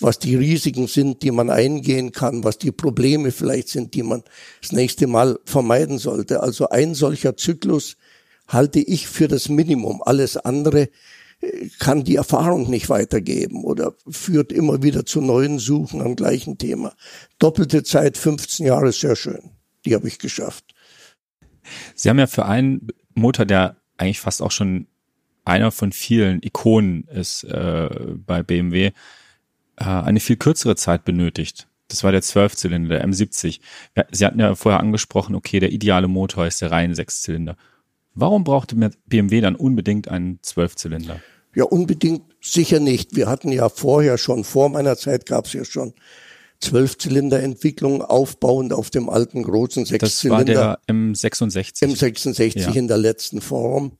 was 0.00 0.18
die 0.18 0.36
Risiken 0.36 0.86
sind, 0.86 1.22
die 1.22 1.30
man 1.30 1.50
eingehen 1.50 2.12
kann, 2.12 2.44
was 2.44 2.58
die 2.58 2.72
Probleme 2.72 3.32
vielleicht 3.32 3.68
sind, 3.68 3.94
die 3.94 4.02
man 4.02 4.22
das 4.60 4.72
nächste 4.72 5.06
Mal 5.06 5.38
vermeiden 5.44 5.98
sollte. 5.98 6.40
Also 6.40 6.68
ein 6.68 6.94
solcher 6.94 7.36
Zyklus 7.36 7.96
halte 8.48 8.80
ich 8.80 9.08
für 9.08 9.28
das 9.28 9.48
Minimum. 9.48 10.02
Alles 10.02 10.36
andere 10.36 10.88
äh, 11.40 11.68
kann 11.78 12.04
die 12.04 12.16
Erfahrung 12.16 12.68
nicht 12.70 12.88
weitergeben 12.88 13.64
oder 13.64 13.94
führt 14.08 14.52
immer 14.52 14.82
wieder 14.82 15.06
zu 15.06 15.20
neuen 15.20 15.58
Suchen 15.58 16.00
am 16.00 16.16
gleichen 16.16 16.58
Thema. 16.58 16.94
Doppelte 17.38 17.82
Zeit, 17.82 18.18
15 18.18 18.66
Jahre, 18.66 18.92
sehr 18.92 19.16
schön. 19.16 19.50
Die 19.84 19.94
habe 19.94 20.08
ich 20.08 20.18
geschafft. 20.18 20.74
Sie 21.94 22.08
haben 22.08 22.18
ja 22.18 22.26
für 22.26 22.46
einen 22.46 22.88
Motor, 23.14 23.46
der 23.46 23.76
eigentlich 23.96 24.20
fast 24.20 24.42
auch 24.42 24.50
schon 24.50 24.86
einer 25.44 25.70
von 25.70 25.92
vielen 25.92 26.42
Ikonen 26.42 27.04
ist 27.04 27.44
äh, 27.44 27.88
bei 28.26 28.42
BMW, 28.42 28.92
äh, 29.76 29.84
eine 29.84 30.20
viel 30.20 30.36
kürzere 30.36 30.76
Zeit 30.76 31.04
benötigt. 31.04 31.68
Das 31.88 32.02
war 32.02 32.12
der 32.12 32.22
Zwölfzylinder, 32.22 32.98
der 32.98 33.06
M70. 33.06 33.60
Sie 34.10 34.26
hatten 34.26 34.40
ja 34.40 34.54
vorher 34.54 34.80
angesprochen, 34.80 35.34
okay, 35.34 35.60
der 35.60 35.70
ideale 35.70 36.08
Motor 36.08 36.46
ist 36.46 36.60
der 36.60 36.72
reine 36.72 36.94
Sechszylinder. 36.94 37.56
Warum 38.14 38.44
brauchte 38.44 38.74
BMW 39.06 39.40
dann 39.40 39.54
unbedingt 39.54 40.08
einen 40.08 40.40
Zwölfzylinder? 40.42 41.20
Ja, 41.54 41.64
unbedingt 41.64 42.22
sicher 42.40 42.80
nicht. 42.80 43.14
Wir 43.14 43.28
hatten 43.28 43.52
ja 43.52 43.68
vorher 43.68 44.18
schon, 44.18 44.44
vor 44.44 44.68
meiner 44.68 44.96
Zeit 44.96 45.26
gab 45.26 45.46
es 45.46 45.52
ja 45.52 45.64
schon 45.64 45.94
Zwölfzylinderentwicklung 46.60 48.02
aufbauend 48.02 48.72
auf 48.72 48.90
dem 48.90 49.08
alten 49.08 49.42
großen 49.42 49.84
Sechszylinder. 49.84 50.44
Das 50.44 50.56
war 50.56 50.78
der 50.86 50.94
M66. 50.94 51.82
M66 51.82 52.58
ja. 52.58 52.72
in 52.72 52.88
der 52.88 52.98
letzten 52.98 53.40
Form. 53.40 53.98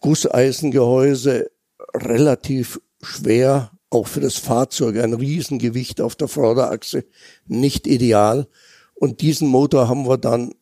Gusseisengehäuse, 0.00 1.50
relativ 1.94 2.80
schwer, 3.02 3.70
auch 3.92 4.06
für 4.06 4.20
das 4.20 4.36
Fahrzeug 4.36 4.96
ein 4.96 5.12
Riesengewicht 5.12 6.00
auf 6.00 6.16
der 6.16 6.28
Vorderachse, 6.28 7.04
nicht 7.46 7.86
ideal. 7.86 8.48
Und 8.94 9.20
diesen 9.20 9.48
Motor 9.48 9.88
haben 9.88 10.06
wir 10.06 10.18
dann 10.18 10.54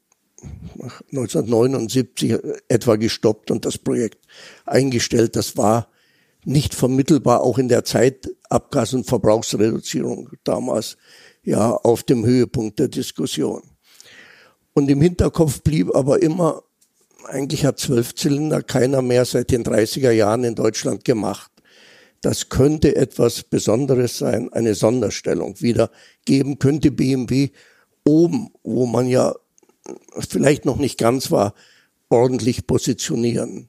1979 1.13 2.39
etwa 2.69 2.97
gestoppt 2.97 3.51
und 3.51 3.65
das 3.65 3.79
Projekt 3.79 4.27
eingestellt. 4.65 5.37
Das 5.37 5.57
war 5.57 5.89
nicht 6.45 6.75
vermittelbar, 6.75 7.43
auch 7.43 7.59
in 7.59 7.69
der 7.69 7.85
Zeit 7.85 8.31
Abgas- 8.49 8.95
und 8.95 9.07
Verbrauchsreduzierung 9.07 10.31
damals 10.43 10.97
ja 11.45 11.71
auf 11.71 12.03
dem 12.03 12.25
Höhepunkt 12.25 12.79
der 12.79 12.89
Diskussion. 12.89 13.63
Und 14.73 14.91
im 14.91 15.01
Hinterkopf 15.01 15.63
blieb 15.63 15.95
aber 15.95 16.23
immer, 16.23 16.63
eigentlich 17.25 17.65
hat 17.65 17.79
Zwölfzylinder 17.79 18.63
keiner 18.63 19.03
mehr 19.03 19.25
seit 19.25 19.51
den 19.51 19.63
30er 19.63 20.11
Jahren 20.11 20.45
in 20.45 20.55
Deutschland 20.55 21.05
gemacht. 21.05 21.51
Das 22.23 22.49
könnte 22.49 22.97
etwas 22.97 23.43
Besonderes 23.43 24.19
sein, 24.19 24.53
eine 24.53 24.75
Sonderstellung 24.75 25.61
wieder 25.61 25.91
geben 26.25 26.59
könnte 26.59 26.91
BMW 26.91 27.51
oben, 28.05 28.51
wo 28.63 28.87
man 28.87 29.09
ja 29.09 29.35
vielleicht 30.29 30.65
noch 30.65 30.77
nicht 30.77 30.99
ganz 30.99 31.31
war, 31.31 31.55
ordentlich 32.09 32.67
positionieren. 32.67 33.69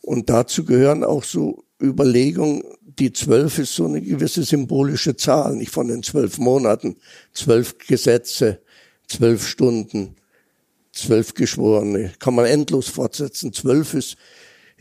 Und 0.00 0.30
dazu 0.30 0.64
gehören 0.64 1.04
auch 1.04 1.24
so 1.24 1.64
Überlegungen, 1.82 2.62
die 2.82 3.12
zwölf 3.12 3.58
ist 3.58 3.74
so 3.74 3.86
eine 3.86 4.00
gewisse 4.00 4.44
symbolische 4.44 5.16
Zahl, 5.16 5.56
nicht 5.56 5.70
von 5.70 5.88
den 5.88 6.02
zwölf 6.02 6.38
Monaten, 6.38 6.96
zwölf 7.32 7.78
Gesetze, 7.78 8.60
zwölf 9.08 9.46
Stunden, 9.46 10.14
zwölf 10.92 11.34
Geschworene, 11.34 12.12
kann 12.18 12.34
man 12.34 12.46
endlos 12.46 12.88
fortsetzen. 12.88 13.52
Zwölf 13.52 13.94
ist 13.94 14.16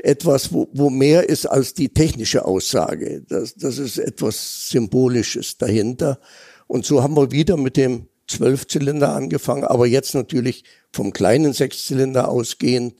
etwas, 0.03 0.51
wo, 0.51 0.67
wo 0.73 0.89
mehr 0.89 1.29
ist 1.29 1.45
als 1.45 1.73
die 1.73 1.89
technische 1.89 2.45
Aussage. 2.45 3.23
Das, 3.27 3.55
das 3.55 3.77
ist 3.77 3.97
etwas 3.97 4.69
Symbolisches 4.69 5.57
dahinter. 5.57 6.19
Und 6.67 6.85
so 6.85 7.01
haben 7.01 7.15
wir 7.15 7.31
wieder 7.31 7.55
mit 7.55 7.77
dem 7.77 8.07
Zwölfzylinder 8.27 9.13
angefangen, 9.15 9.63
aber 9.63 9.87
jetzt 9.87 10.13
natürlich 10.13 10.65
vom 10.91 11.13
kleinen 11.13 11.53
Sechszylinder 11.53 12.29
ausgehend 12.29 12.95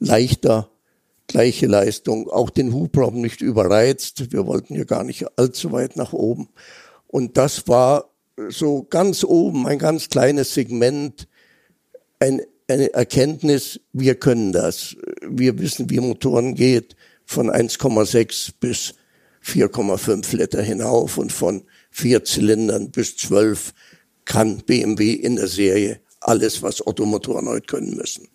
leichter, 0.00 0.70
gleiche 1.28 1.66
Leistung, 1.66 2.28
auch 2.28 2.50
den 2.50 2.72
Hubraum 2.72 3.20
nicht 3.20 3.40
überreizt. 3.40 4.32
Wir 4.32 4.46
wollten 4.46 4.74
ja 4.74 4.84
gar 4.84 5.04
nicht 5.04 5.38
allzu 5.38 5.72
weit 5.72 5.96
nach 5.96 6.12
oben. 6.12 6.48
Und 7.06 7.36
das 7.36 7.68
war 7.68 8.10
so 8.48 8.82
ganz 8.82 9.22
oben 9.22 9.66
ein 9.66 9.78
ganz 9.78 10.08
kleines 10.08 10.54
Segment, 10.54 11.28
ein, 12.18 12.42
eine 12.68 12.92
Erkenntnis, 12.92 13.80
wir 13.92 14.16
können 14.16 14.52
das. 14.52 14.96
Wir 15.28 15.58
wissen, 15.58 15.90
wie 15.90 16.00
Motoren 16.00 16.54
geht, 16.54 16.96
von 17.24 17.50
1,6 17.50 18.52
bis 18.60 18.94
4,5 19.44 20.36
Liter 20.36 20.62
hinauf 20.62 21.18
und 21.18 21.32
von 21.32 21.64
vier 21.90 22.24
Zylindern 22.24 22.90
bis 22.90 23.16
12 23.16 23.72
kann 24.24 24.58
BMW 24.58 25.12
in 25.12 25.36
der 25.36 25.46
Serie 25.46 26.00
alles, 26.20 26.62
was 26.62 26.84
Ottomotoren 26.86 27.48
heute 27.48 27.66
können 27.66 27.94
müssen. 27.94 28.28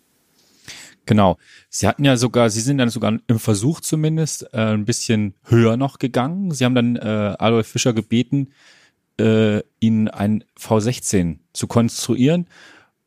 Genau. 1.04 1.36
Sie 1.68 1.86
hatten 1.86 2.04
ja 2.04 2.16
sogar, 2.16 2.48
Sie 2.48 2.60
sind 2.60 2.78
dann 2.78 2.88
sogar 2.88 3.18
im 3.26 3.38
Versuch 3.38 3.80
zumindest 3.80 4.44
äh, 4.52 4.74
ein 4.74 4.84
bisschen 4.84 5.34
höher 5.44 5.76
noch 5.76 5.98
gegangen. 5.98 6.52
Sie 6.52 6.64
haben 6.64 6.74
dann 6.74 6.96
äh, 6.96 7.34
Adolf 7.38 7.66
Fischer 7.66 7.92
gebeten, 7.92 8.52
äh, 9.18 9.60
Ihnen 9.80 10.08
ein 10.08 10.44
V16 10.58 11.38
zu 11.52 11.66
konstruieren. 11.66 12.46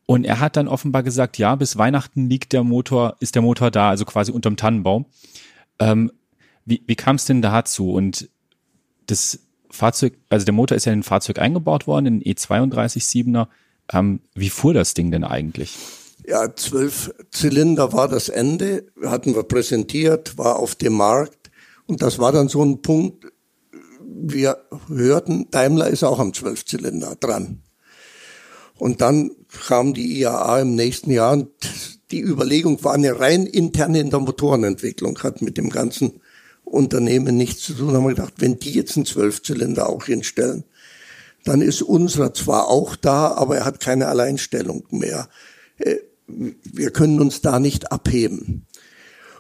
Und 0.06 0.24
er 0.24 0.40
hat 0.40 0.56
dann 0.56 0.68
offenbar 0.68 1.04
gesagt, 1.04 1.38
ja, 1.38 1.56
bis 1.56 1.78
Weihnachten 1.78 2.30
liegt 2.30 2.54
der 2.54 2.64
Motor, 2.64 3.16
ist 3.20 3.36
der 3.36 3.42
Motor 3.42 3.72
da, 3.72 3.90
also 3.90 4.06
quasi 4.06 4.32
unterm 4.32 4.56
Tannenbaum. 4.56 5.06
Ähm, 5.80 6.12
wie 6.66 6.84
wie 6.86 6.96
kam 6.96 7.16
es 7.16 7.26
denn 7.26 7.42
dazu? 7.42 7.92
Und 7.92 8.30
das 9.08 9.40
Fahrzeug, 9.72 10.18
also 10.30 10.46
der 10.46 10.54
Motor 10.54 10.78
ist 10.78 10.86
ja 10.86 10.94
in 10.94 11.00
ein 11.00 11.04
Fahrzeug 11.04 11.40
eingebaut 11.40 11.88
worden, 11.88 12.06
in 12.06 12.22
E32-7er. 12.22 13.48
Ähm, 13.92 14.22
wie 14.34 14.50
fuhr 14.50 14.74
das 14.74 14.94
Ding 14.94 15.12
denn 15.12 15.24
eigentlich? 15.24 15.76
Ja, 16.28 16.56
zwölf 16.56 17.14
Zylinder 17.30 17.94
war 17.94 18.08
das 18.08 18.30
Ende, 18.30 18.86
hatten 19.04 19.36
wir 19.36 19.44
präsentiert, 19.44 20.38
war 20.38 20.58
auf 20.58 20.74
dem 20.74 20.94
Markt 20.94 21.52
und 21.86 22.02
das 22.02 22.18
war 22.18 22.32
dann 22.32 22.48
so 22.48 22.64
ein 22.64 22.82
Punkt, 22.82 23.28
wir 24.02 24.58
hörten, 24.88 25.52
Daimler 25.52 25.88
ist 25.88 26.04
auch 26.04 26.20
am 26.20 26.34
Zwölfzylinder 26.34 27.16
dran. 27.20 27.62
Und 28.78 29.02
dann 29.02 29.32
kam 29.68 29.94
die 29.94 30.20
IAA 30.20 30.62
im 30.62 30.76
nächsten 30.76 31.12
Jahr 31.12 31.34
und 31.34 31.50
die 32.12 32.22
Überlegung 32.22 32.84
war 32.84 32.94
eine 32.94 33.20
rein 33.20 33.46
interne 33.46 34.00
in 34.00 34.10
der 34.10 34.20
Motorenentwicklung, 34.20 35.18
hat 35.24 35.42
mit 35.42 35.58
dem 35.58 35.70
ganzen 35.70 36.22
Unternehmen 36.64 37.36
nichts 37.38 37.64
zu 37.64 37.74
tun. 37.74 37.94
Haben 37.94 38.04
wir 38.04 38.16
gedacht, 38.16 38.36
wenn 38.38 38.60
die 38.60 38.72
jetzt 38.72 38.96
einen 38.96 39.06
Zwölfzylinder 39.06 39.90
auch 39.90 40.06
hinstellen, 40.06 40.64
dann 41.44 41.62
ist 41.62 41.82
unserer 41.82 42.34
zwar 42.34 42.68
auch 42.70 42.96
da, 42.96 43.34
aber 43.34 43.58
er 43.58 43.66
hat 43.66 43.80
keine 43.80 44.08
Alleinstellung 44.08 44.86
mehr. 44.90 45.30
Äh, 45.78 45.98
wir 46.28 46.92
können 46.92 47.22
uns 47.22 47.42
da 47.42 47.60
nicht 47.60 47.92
abheben. 47.92 48.66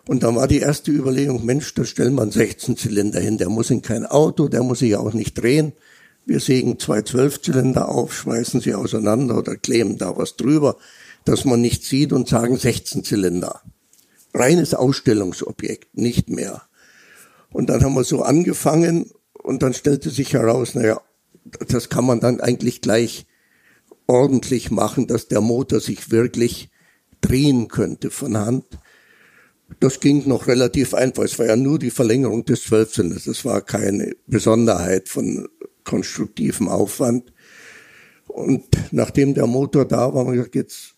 Und 0.07 0.21
dann 0.21 0.35
war 0.35 0.47
die 0.47 0.59
erste 0.59 0.91
Überlegung, 0.91 1.45
Mensch, 1.45 1.73
da 1.73 1.83
stellen 1.83 2.13
wir 2.13 2.21
einen 2.21 2.31
16 2.31 2.77
Zylinder 2.77 3.19
hin, 3.19 3.39
der 3.39 3.49
muss 3.49 3.71
in 3.71 3.81
kein 3.81 4.05
Auto, 4.05 4.47
der 4.47 4.61
muss 4.61 4.79
sich 4.79 4.95
auch 4.95 5.13
nicht 5.13 5.33
drehen. 5.33 5.73
Wir 6.25 6.39
sägen 6.39 6.79
zwei 6.79 7.03
Zwölfzylinder 7.03 7.89
auf, 7.89 8.13
schmeißen 8.13 8.59
sie 8.59 8.73
auseinander 8.73 9.37
oder 9.37 9.55
kleben 9.55 9.97
da 9.97 10.17
was 10.17 10.35
drüber, 10.35 10.77
dass 11.23 11.45
man 11.45 11.61
nicht 11.61 11.83
sieht 11.83 12.13
und 12.13 12.27
sagen 12.27 12.57
16 12.57 13.03
Zylinder. 13.03 13.61
Reines 14.33 14.73
Ausstellungsobjekt, 14.73 15.97
nicht 15.97 16.29
mehr. 16.29 16.63
Und 17.51 17.69
dann 17.69 17.83
haben 17.83 17.93
wir 17.93 18.03
so 18.03 18.23
angefangen 18.23 19.11
und 19.33 19.61
dann 19.61 19.73
stellte 19.73 20.09
sich 20.09 20.33
heraus, 20.33 20.75
naja, 20.75 20.99
das 21.67 21.89
kann 21.89 22.05
man 22.05 22.19
dann 22.19 22.41
eigentlich 22.41 22.81
gleich 22.81 23.27
ordentlich 24.07 24.71
machen, 24.71 25.07
dass 25.07 25.27
der 25.27 25.41
Motor 25.41 25.79
sich 25.79 26.11
wirklich 26.11 26.69
drehen 27.21 27.67
könnte 27.67 28.09
von 28.09 28.37
Hand. 28.37 28.65
Das 29.79 29.99
ging 29.99 30.27
noch 30.27 30.47
relativ 30.47 30.93
einfach. 30.93 31.23
Es 31.23 31.39
war 31.39 31.47
ja 31.47 31.55
nur 31.55 31.79
die 31.79 31.91
Verlängerung 31.91 32.45
des 32.45 32.63
Zwölfzylinders. 32.63 33.25
Das 33.25 33.45
war 33.45 33.61
keine 33.61 34.15
Besonderheit 34.27 35.09
von 35.09 35.47
konstruktivem 35.85 36.67
Aufwand. 36.67 37.31
Und 38.27 38.65
nachdem 38.91 39.33
der 39.33 39.47
Motor 39.47 39.85
da 39.85 40.13
war, 40.13 40.25
haben 40.25 40.31
wir 40.31 40.37
gesagt, 40.37 40.55
jetzt 40.55 40.95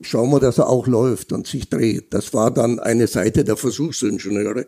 schauen 0.00 0.30
wir, 0.30 0.40
dass 0.40 0.58
er 0.58 0.68
auch 0.68 0.86
läuft 0.86 1.32
und 1.32 1.46
sich 1.46 1.68
dreht. 1.68 2.12
Das 2.12 2.34
war 2.34 2.50
dann 2.50 2.80
eine 2.80 3.06
Seite 3.06 3.44
der 3.44 3.56
Versuchsingenieure 3.56 4.66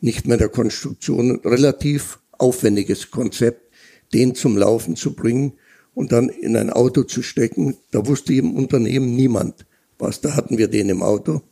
nicht 0.00 0.26
mehr 0.26 0.36
der 0.36 0.48
Konstruktion. 0.48 1.40
Relativ 1.44 2.18
aufwendiges 2.32 3.10
Konzept, 3.10 3.70
den 4.12 4.34
zum 4.34 4.56
Laufen 4.56 4.96
zu 4.96 5.14
bringen 5.14 5.54
und 5.94 6.12
dann 6.12 6.28
in 6.28 6.56
ein 6.56 6.70
Auto 6.70 7.02
zu 7.02 7.22
stecken. 7.22 7.76
Da 7.90 8.06
wusste 8.06 8.34
im 8.34 8.54
Unternehmen 8.54 9.14
niemand 9.14 9.66
was. 9.98 10.20
Da 10.20 10.34
hatten 10.34 10.58
wir 10.58 10.68
den 10.68 10.88
im 10.88 11.02
Auto. 11.02 11.42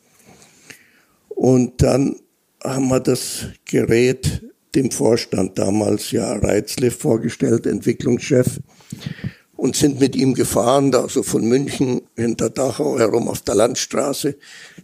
Und 1.28 1.82
dann 1.82 2.16
haben 2.62 2.88
wir 2.88 3.00
das 3.00 3.46
Gerät 3.64 4.42
dem 4.74 4.90
Vorstand 4.90 5.58
damals 5.58 6.10
ja 6.10 6.32
Reitzle 6.34 6.90
vorgestellt, 6.90 7.66
Entwicklungschef, 7.66 8.60
und 9.56 9.76
sind 9.76 10.00
mit 10.00 10.16
ihm 10.16 10.34
gefahren, 10.34 10.94
also 10.94 11.22
von 11.22 11.46
München 11.46 12.00
hinter 12.16 12.48
Dachau 12.48 12.98
herum 12.98 13.28
auf 13.28 13.42
der 13.42 13.54
Landstraße 13.56 14.36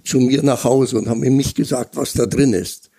zu 0.04 0.20
mir 0.20 0.42
nach 0.42 0.64
Hause 0.64 0.98
und 0.98 1.08
haben 1.08 1.24
ihm 1.24 1.36
nicht 1.36 1.56
gesagt, 1.56 1.96
was 1.96 2.12
da 2.12 2.26
drin 2.26 2.52
ist 2.52 2.90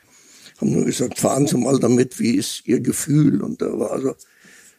haben 0.59 0.71
nur 0.71 0.85
gesagt, 0.85 1.19
fahren 1.19 1.47
Sie 1.47 1.57
mal 1.57 1.79
damit, 1.79 2.19
wie 2.19 2.35
ist 2.35 2.63
Ihr 2.65 2.79
Gefühl? 2.79 3.41
Und 3.41 3.61
er 3.61 3.79
war 3.79 3.91
also 3.91 4.15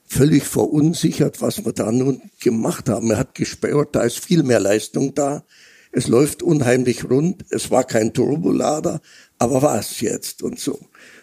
völlig 0.07 0.45
verunsichert, 0.45 1.41
was 1.41 1.65
wir 1.65 1.73
da 1.73 1.93
nun 1.93 2.21
gemacht 2.41 2.89
haben. 2.89 3.11
Er 3.11 3.19
hat 3.19 3.35
gespürt, 3.35 3.95
da 3.95 4.03
ist 4.03 4.19
viel 4.19 4.43
mehr 4.43 4.61
Leistung 4.61 5.15
da. 5.15 5.45
Es 5.93 6.09
läuft 6.09 6.43
unheimlich 6.43 7.09
rund. 7.09 7.45
Es 7.51 7.71
war 7.71 7.85
kein 7.85 8.13
Turbolader, 8.13 9.01
aber 9.39 9.63
war 9.63 9.79
es 9.79 10.01
jetzt 10.01 10.43
und 10.43 10.59
so. 10.59 10.79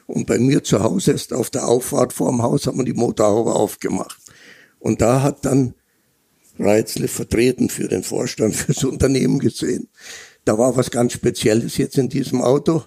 Und 0.07 0.27
bei 0.27 0.37
mir 0.37 0.63
zu 0.63 0.83
Hause 0.83 1.11
ist 1.11 1.33
auf 1.33 1.49
der 1.49 1.67
Auffahrt 1.67 2.13
vor 2.13 2.29
dem 2.29 2.41
Haus 2.41 2.67
haben 2.67 2.77
wir 2.77 2.85
die 2.85 2.93
Motorhaube 2.93 3.53
aufgemacht. 3.53 4.19
Und 4.79 5.01
da 5.01 5.23
hat 5.23 5.45
dann 5.45 5.73
Reitzle 6.59 7.07
vertreten 7.07 7.69
für 7.69 7.87
den 7.87 8.03
Vorstand, 8.03 8.55
fürs 8.55 8.83
Unternehmen 8.83 9.39
gesehen. 9.39 9.89
Da 10.45 10.57
war 10.57 10.77
was 10.77 10.91
ganz 10.91 11.13
Spezielles 11.13 11.77
jetzt 11.77 11.97
in 11.97 12.09
diesem 12.09 12.41
Auto 12.41 12.83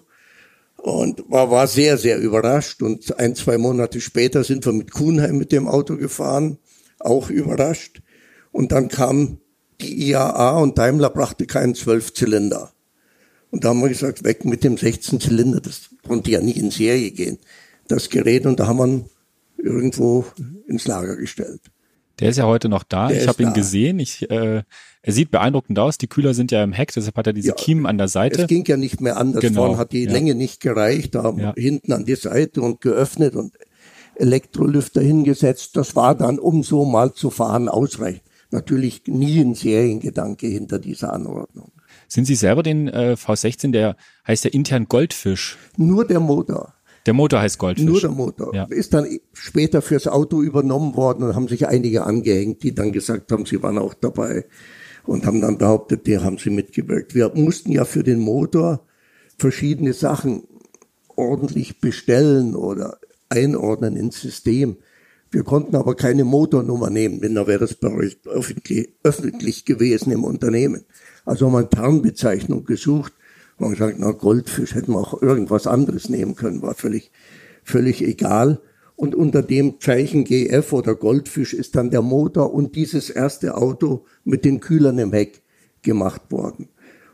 Und 0.77 1.25
war, 1.29 1.51
war 1.51 1.67
sehr, 1.67 1.99
sehr 1.99 2.19
überrascht. 2.19 2.83
Und 2.83 3.19
ein, 3.19 3.35
zwei 3.35 3.59
Monate 3.59 4.01
später 4.01 4.45
sind 4.45 4.65
wir 4.65 4.73
mit 4.73 4.93
Kuhnheim 4.93 5.37
mit 5.37 5.51
dem 5.51 5.67
Auto 5.67 5.97
gefahren, 5.97 6.59
auch 7.01 7.31
überrascht. 7.31 8.01
Und 8.53 8.71
dann 8.71 8.89
kam 8.89 9.39
die 9.81 10.11
IAA 10.11 10.59
und 10.59 10.79
Daimler 10.79 11.11
brachte 11.11 11.47
keinen 11.47 11.75
Zwölfzylinder. 11.75 12.73
Und 13.51 13.65
da 13.65 13.71
haben 13.71 13.81
wir 13.81 13.89
gesagt, 13.89 14.25
weg 14.25 14.45
mit 14.45 14.63
dem 14.65 14.77
16 14.77 15.21
Zylinder, 15.21 15.61
das 15.61 15.91
konnte 16.07 16.31
ja 16.31 16.41
nicht 16.41 16.59
in 16.59 16.71
Serie 16.71 17.11
gehen, 17.11 17.39
das 17.89 18.11
Gerät. 18.11 18.47
Und 18.47 18.61
da 18.61 18.67
haben 18.67 18.79
wir 18.79 18.87
ihn 18.87 19.05
irgendwo 19.57 20.27
ins 20.67 20.87
Lager 20.87 21.17
gestellt. 21.17 21.61
Der 22.21 22.31
ist 22.31 22.37
ja 22.37 22.47
heute 22.47 22.69
noch 22.69 22.83
da. 22.83 23.09
Der 23.09 23.23
ich 23.23 23.29
habe 23.29 23.43
ihn 23.43 23.53
gesehen. 23.55 24.01
Ich, 24.01 24.29
äh, 24.31 24.63
er 25.03 25.13
sieht 25.13 25.31
beeindruckend 25.31 25.79
aus. 25.79 25.99
Die 25.99 26.09
Kühler 26.09 26.35
sind 26.35 26.51
ja 26.51 26.63
im 26.65 26.73
Heck, 26.73 26.93
deshalb 26.93 27.17
hat 27.17 27.29
er 27.29 27.33
diese 27.33 27.49
Ja, 27.49 27.55
Kiemen 27.55 27.87
an 27.87 27.97
der 27.97 28.09
Seite. 28.09 28.43
Es 28.43 28.49
ging 28.49 28.65
ja 28.67 28.77
nicht 28.77 29.01
mehr 29.01 29.17
anders. 29.17 29.41
Genau, 29.41 29.63
Vorne 29.67 29.79
hat 29.79 29.93
die 29.93 30.05
ja. 30.05 30.11
Länge 30.11 30.35
nicht 30.35 30.61
gereicht. 30.61 31.15
Da 31.15 31.23
haben 31.23 31.39
Ja. 31.39 31.55
wir 31.55 31.63
hinten 31.63 31.93
an 31.93 32.05
die 32.05 32.17
Seite 32.17 32.61
und 32.61 32.81
geöffnet 32.81 33.37
und 33.37 33.55
Elektrolüfter 34.17 35.01
hingesetzt. 35.01 35.77
Das 35.77 35.95
war 35.95 36.15
dann, 36.17 36.39
um 36.39 36.63
so 36.65 36.85
mal 36.85 37.13
zu 37.13 37.31
fahren, 37.31 37.69
ausreichend. 37.69 38.23
Natürlich 38.51 39.03
nie 39.07 39.41
ein 39.41 39.55
Seriengedanke 39.55 40.47
hinter 40.49 40.79
dieser 40.79 41.13
Anordnung. 41.13 41.71
Sind 42.09 42.25
Sie 42.25 42.35
selber 42.35 42.63
den 42.63 42.89
äh, 42.89 43.17
V16, 43.19 43.71
der 43.71 43.97
heißt 44.27 44.45
ja 44.45 44.51
intern 44.51 44.87
Goldfisch. 44.89 45.59
Nur 45.77 46.07
der 46.07 46.21
Motor. 46.21 46.75
Der 47.07 47.15
Motor 47.15 47.41
heißt 47.41 47.59
Goldfisch. 47.59 47.87
Nur 47.87 48.01
der 48.01 48.11
Motor. 48.11 48.55
Ja. 48.55 48.65
Ist 48.65 48.95
dann 48.95 49.07
später 49.35 49.83
fürs 49.83 50.09
Auto 50.09 50.43
übernommen 50.43 50.97
worden 50.97 51.23
und 51.23 51.35
haben 51.35 51.49
sich 51.49 51.69
einige 51.69 52.05
angehängt, 52.05 52.63
die 52.63 52.75
dann 52.75 52.93
gesagt 52.93 53.31
haben, 53.31 53.47
sie 53.47 53.63
waren 53.63 53.79
auch 53.79 53.95
dabei 53.95 54.47
und 55.05 55.27
haben 55.27 55.41
dann 55.41 55.59
behauptet, 55.59 56.07
die 56.07 56.19
haben 56.19 56.39
sie 56.39 56.51
mitgewirkt. 56.51 57.15
Wir 57.15 57.31
mussten 57.35 57.73
ja 57.73 57.85
für 57.85 58.03
den 58.03 58.19
Motor 58.19 58.87
verschiedene 59.39 59.93
Sachen 59.93 60.43
ordentlich 61.17 61.81
bestellen 61.81 62.55
oder 62.55 62.99
einordnen 63.29 63.97
ins 63.97 64.21
System. 64.21 64.77
Wir 65.31 65.45
konnten 65.45 65.77
aber 65.77 65.95
keine 65.95 66.25
Motornummer 66.25 66.89
nehmen, 66.89 67.21
denn 67.21 67.35
da 67.35 67.47
wäre 67.47 67.65
es 67.65 67.77
öffentlich, 67.83 68.89
öffentlich 69.03 69.65
gewesen 69.67 70.11
im 70.11 70.25
Unternehmen. 70.25 70.85
Also 71.27 71.47
haben 71.47 71.53
wir 71.53 71.59
eine 71.59 71.69
Tarnbezeichnung 71.69 72.65
gesucht 72.65 73.13
und 73.59 73.71
gesagt, 73.71 73.97
na 73.99 74.13
Goldfisch 74.13 74.75
hätten 74.75 74.93
wir 74.93 75.01
auch 75.01 75.21
irgendwas 75.21 75.67
anderes 75.67 76.09
nehmen 76.09 76.35
können, 76.35 76.63
war 76.63 76.75
völlig, 76.75 77.11
völlig 77.63 78.03
egal. 78.03 78.61
Und 78.97 79.15
unter 79.15 79.43
dem 79.43 79.81
Zeichen 79.81 80.25
GF 80.25 80.73
oder 80.73 80.95
Goldfisch 80.95 81.53
ist 81.53 81.77
dann 81.77 81.91
der 81.91 82.03
Motor 82.03 82.53
und 82.53 82.75
dieses 82.75 83.11
erste 83.11 83.57
Auto 83.57 84.07
mit 84.25 84.45
den 84.45 84.61
Kühlern 84.61 84.99
im 84.99 85.13
Heck 85.13 85.43
gemacht 85.83 86.23
worden. 86.31 86.69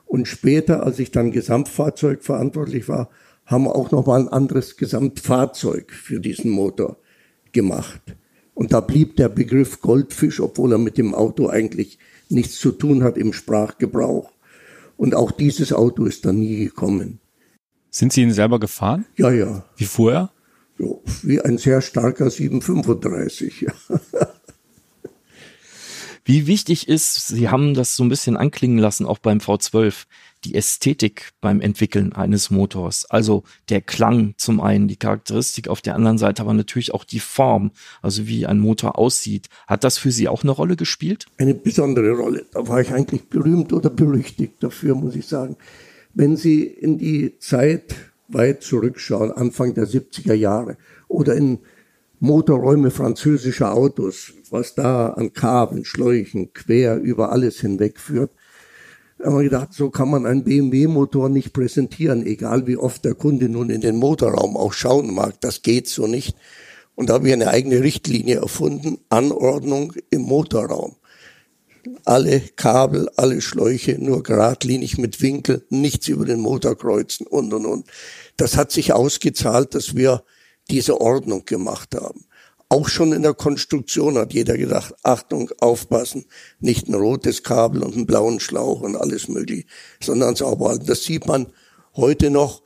Und 0.07 0.29
später, 0.29 0.85
als 0.85 0.99
ich 1.01 1.11
dann 1.11 1.33
Gesamtfahrzeug 1.33 2.23
verantwortlich 2.23 2.89
war, 2.89 3.11
haben 3.45 3.65
wir 3.65 3.75
auch 3.75 3.91
nochmal 3.91 4.21
ein 4.21 4.29
anderes 4.29 4.77
Gesamtfahrzeug 4.77 5.93
für 5.93 6.21
diesen 6.21 6.51
Motor 6.51 6.97
gemacht. 7.55 8.03
Und 8.53 8.73
da 8.73 8.81
blieb 8.81 9.17
der 9.17 9.31
Begriff 9.31 9.81
Goldfisch, 9.81 10.41
obwohl 10.41 10.73
er 10.73 10.79
mit 10.79 10.99
dem 10.99 11.15
Auto 11.15 11.49
eigentlich 11.49 11.99
nichts 12.29 12.59
zu 12.59 12.71
tun 12.73 13.03
hat 13.03 13.17
im 13.17 13.33
Sprachgebrauch. 13.33 14.31
Und 14.97 15.15
auch 15.15 15.33
dieses 15.33 15.73
Auto 15.73 16.05
ist 16.05 16.25
dann 16.27 16.39
nie 16.39 16.65
gekommen. 16.65 17.19
Sind 17.91 18.13
Sie 18.13 18.23
ihn 18.23 18.33
selber 18.33 18.61
gefahren? 18.61 19.07
Ja, 19.17 19.31
ja, 19.31 19.65
Wie 19.77 19.85
fuhr 19.87 20.13
er? 20.13 20.31
so, 20.79 21.03
wie 21.23 21.41
ein 21.41 21.57
sehr 21.59 21.81
starker 21.81 22.31
735. 22.31 23.61
Ja. 23.63 23.73
Wie 26.25 26.47
wichtig 26.47 26.89
ist, 26.89 27.29
Sie 27.29 27.49
haben 27.51 27.75
das 27.75 27.97
so 27.97 28.03
ein 28.03 28.09
bisschen 28.09 28.37
anklingen 28.37 28.79
lassen, 28.79 29.05
auch 29.05 29.19
beim 29.19 29.39
V12, 29.39 30.05
die 30.45 30.55
Ästhetik 30.55 31.33
beim 31.41 31.61
Entwickeln 31.61 32.13
eines 32.13 32.51
Motors. 32.51 33.07
Also 33.11 33.45
der 33.69 33.81
Klang 33.81 34.35
zum 34.37 34.61
einen, 34.61 34.89
die 34.89 34.97
Charakteristik 34.97 35.69
auf 35.69 35.81
der 35.81 35.95
anderen 35.95 36.19
Seite, 36.19 36.43
aber 36.43 36.55
natürlich 36.55 36.93
auch 36.93 37.05
die 37.05 37.21
Form, 37.21 37.71
also 38.03 38.27
wie 38.27 38.47
ein 38.47 38.59
Motor 38.59 38.99
aussieht. 38.99 39.49
Hat 39.67 39.85
das 39.85 39.99
für 39.99 40.11
Sie 40.11 40.29
auch 40.29 40.43
eine 40.43 40.53
Rolle 40.53 40.77
gespielt? 40.77 41.27
eine 41.39 41.55
besondere 41.55 42.13
Rolle. 42.13 42.45
Da 42.53 42.67
war 42.69 42.81
ich 42.81 42.93
eigentlich 42.93 43.29
berühmt 43.29 43.73
oder 43.73 43.91
berüchtigt 43.91 44.55
dafür, 44.61 44.95
muss 44.95 45.17
ich 45.17 45.27
sagen. 45.27 45.57
Wenn 46.15 46.37
Sie 46.37 46.63
in 46.63 46.99
die 46.99 47.39
Zeit 47.39 47.95
weit 48.29 48.63
zurückschauen, 48.63 49.33
Anfang 49.33 49.75
der 49.75 49.87
70er 49.87 50.35
Jahre, 50.35 50.77
oder 51.09 51.35
in 51.35 51.59
Motorräume 52.21 52.91
französischer 52.91 53.75
Autos, 53.75 54.33
was 54.51 54.75
da 54.75 55.09
an 55.11 55.33
Kabeln, 55.33 55.85
Schläuchen 55.85 56.53
quer 56.53 56.99
über 56.99 57.33
alles 57.33 57.61
hinweg 57.61 57.99
führt, 57.99 58.31
haben 59.25 59.37
wir 59.37 59.45
gedacht, 59.45 59.73
so 59.73 59.91
kann 59.91 60.11
man 60.11 60.27
einen 60.27 60.45
BMW-Motor 60.45 61.29
nicht 61.29 61.53
präsentieren, 61.53 62.27
egal 62.27 62.67
wie 62.67 62.77
oft 62.77 63.05
der 63.05 63.15
Kunde 63.15 63.49
nun 63.49 63.71
in 63.71 63.81
den 63.81 63.97
Motorraum 63.97 64.57
auch 64.57 64.73
schauen 64.73 65.15
mag. 65.15 65.41
Das 65.41 65.63
geht 65.63 65.89
so 65.89 66.07
nicht. 66.07 66.37
Und 66.95 67.09
da 67.09 67.15
habe 67.15 67.27
ich 67.29 67.33
eine 67.33 67.49
eigene 67.49 67.83
Richtlinie 67.83 68.37
erfunden, 68.37 68.99
Anordnung 69.09 69.95
im 70.11 70.23
Motorraum 70.23 70.97
alle 72.05 72.41
Kabel, 72.41 73.09
alle 73.17 73.41
Schläuche 73.41 73.99
nur 73.99 74.23
geradlinig 74.23 74.99
mit 74.99 75.21
Winkel, 75.21 75.65
nichts 75.71 76.09
über 76.09 76.25
den 76.25 76.41
Motor 76.41 76.77
kreuzen 76.77 77.27
und 77.27 77.53
und 77.53 77.67
und. 77.67 77.87
Das 78.37 78.57
hat 78.57 78.73
sich 78.73 78.93
ausgezahlt, 78.93 79.75
dass 79.75 79.95
wir 79.95 80.25
diese 80.71 81.01
Ordnung 81.01 81.45
gemacht 81.45 81.95
haben. 81.95 82.25
Auch 82.69 82.89
schon 82.89 83.13
in 83.13 83.23
der 83.23 83.35
Konstruktion 83.35 84.17
hat 84.17 84.33
jeder 84.33 84.57
gedacht, 84.57 84.95
Achtung, 85.03 85.51
aufpassen, 85.61 86.25
nicht 86.61 86.89
ein 86.89 86.95
rotes 86.95 87.43
Kabel 87.43 87.83
und 87.83 87.95
einen 87.95 88.07
blauen 88.07 88.41
Schlauch 88.41 88.81
und 88.81 88.97
alles 88.97 89.29
mögliche, 89.29 89.67
sondern 90.03 90.35
sauber 90.35 90.71
halten. 90.71 90.87
Das 90.87 91.05
sieht 91.05 91.27
man 91.27 91.53
heute 91.95 92.31
noch 92.31 92.63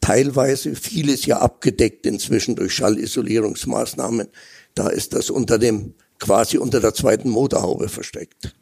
teilweise, 0.00 0.74
vieles 0.74 1.26
ja 1.26 1.38
abgedeckt 1.38 2.06
inzwischen 2.06 2.56
durch 2.56 2.74
Schallisolierungsmaßnahmen. 2.74 4.28
Da 4.74 4.88
ist 4.88 5.14
das 5.14 5.30
unter 5.30 5.58
dem, 5.58 5.94
quasi 6.18 6.58
unter 6.58 6.80
der 6.80 6.94
zweiten 6.94 7.30
Motorhaube 7.30 7.88
versteckt. 7.88 8.54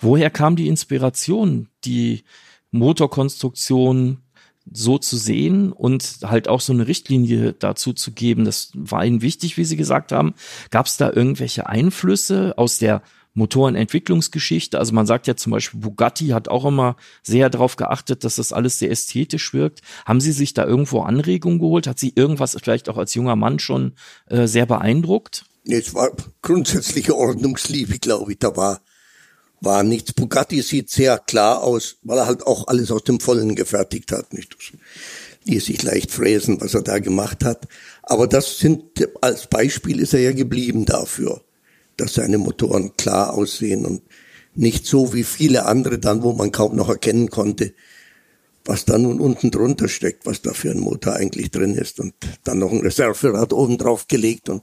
Woher 0.00 0.30
kam 0.30 0.56
die 0.56 0.68
Inspiration, 0.68 1.68
die 1.84 2.24
Motorkonstruktion 2.70 4.22
so 4.72 4.98
zu 4.98 5.16
sehen 5.16 5.72
und 5.72 6.18
halt 6.24 6.48
auch 6.48 6.60
so 6.60 6.72
eine 6.72 6.86
Richtlinie 6.86 7.52
dazu 7.52 7.92
zu 7.92 8.12
geben? 8.12 8.44
Das 8.44 8.70
war 8.74 9.04
Ihnen 9.04 9.22
wichtig, 9.22 9.56
wie 9.56 9.64
Sie 9.64 9.76
gesagt 9.76 10.12
haben. 10.12 10.34
Gab 10.70 10.86
es 10.86 10.96
da 10.96 11.10
irgendwelche 11.12 11.66
Einflüsse 11.66 12.54
aus 12.56 12.78
der 12.78 13.02
Motorenentwicklungsgeschichte? 13.34 14.78
Also 14.78 14.92
man 14.92 15.06
sagt 15.06 15.26
ja 15.26 15.36
zum 15.36 15.52
Beispiel, 15.52 15.80
Bugatti 15.80 16.28
hat 16.28 16.48
auch 16.48 16.64
immer 16.64 16.96
sehr 17.22 17.50
darauf 17.50 17.76
geachtet, 17.76 18.24
dass 18.24 18.36
das 18.36 18.52
alles 18.52 18.78
sehr 18.78 18.90
ästhetisch 18.90 19.52
wirkt. 19.52 19.82
Haben 20.04 20.20
Sie 20.20 20.32
sich 20.32 20.54
da 20.54 20.64
irgendwo 20.64 21.02
Anregungen 21.02 21.58
geholt? 21.58 21.86
Hat 21.86 21.98
Sie 21.98 22.12
irgendwas 22.14 22.56
vielleicht 22.60 22.88
auch 22.88 22.96
als 22.96 23.14
junger 23.14 23.36
Mann 23.36 23.58
schon 23.58 23.92
äh, 24.28 24.46
sehr 24.46 24.66
beeindruckt? 24.66 25.44
Es 25.64 25.94
war 25.94 26.10
grundsätzliche 26.42 27.16
Ordnungsliebe, 27.16 27.98
glaube 27.98 28.32
ich. 28.32 28.38
Da 28.38 28.56
war, 28.56 28.80
war 29.60 29.82
nichts. 29.82 30.12
Bugatti 30.12 30.62
sieht 30.62 30.90
sehr 30.90 31.18
klar 31.18 31.62
aus, 31.62 31.96
weil 32.02 32.18
er 32.18 32.26
halt 32.26 32.46
auch 32.46 32.68
alles 32.68 32.90
aus 32.90 33.04
dem 33.04 33.20
Vollen 33.20 33.54
gefertigt 33.54 34.12
hat. 34.12 34.32
Nicht? 34.32 34.56
Ließ 35.44 35.66
sich 35.66 35.82
leicht 35.82 36.10
fräsen, 36.10 36.60
was 36.60 36.74
er 36.74 36.82
da 36.82 36.98
gemacht 36.98 37.44
hat. 37.44 37.68
Aber 38.02 38.26
das 38.26 38.58
sind, 38.58 38.82
als 39.20 39.46
Beispiel 39.46 40.00
ist 40.00 40.14
er 40.14 40.20
ja 40.20 40.32
geblieben 40.32 40.84
dafür, 40.84 41.42
dass 41.96 42.14
seine 42.14 42.38
Motoren 42.38 42.96
klar 42.96 43.34
aussehen 43.34 43.86
und 43.86 44.02
nicht 44.54 44.86
so 44.86 45.12
wie 45.12 45.24
viele 45.24 45.66
andere 45.66 45.98
dann, 45.98 46.22
wo 46.22 46.32
man 46.32 46.52
kaum 46.52 46.76
noch 46.76 46.88
erkennen 46.88 47.30
konnte, 47.30 47.74
was 48.64 48.84
da 48.84 48.98
nun 48.98 49.20
unten 49.20 49.50
drunter 49.50 49.88
steckt, 49.88 50.26
was 50.26 50.42
da 50.42 50.52
für 50.52 50.70
ein 50.70 50.80
Motor 50.80 51.14
eigentlich 51.14 51.50
drin 51.50 51.74
ist 51.74 52.00
und 52.00 52.14
dann 52.44 52.58
noch 52.58 52.72
ein 52.72 52.80
Reserverad 52.80 53.52
oben 53.52 53.78
drauf 53.78 54.08
gelegt 54.08 54.48
und 54.48 54.62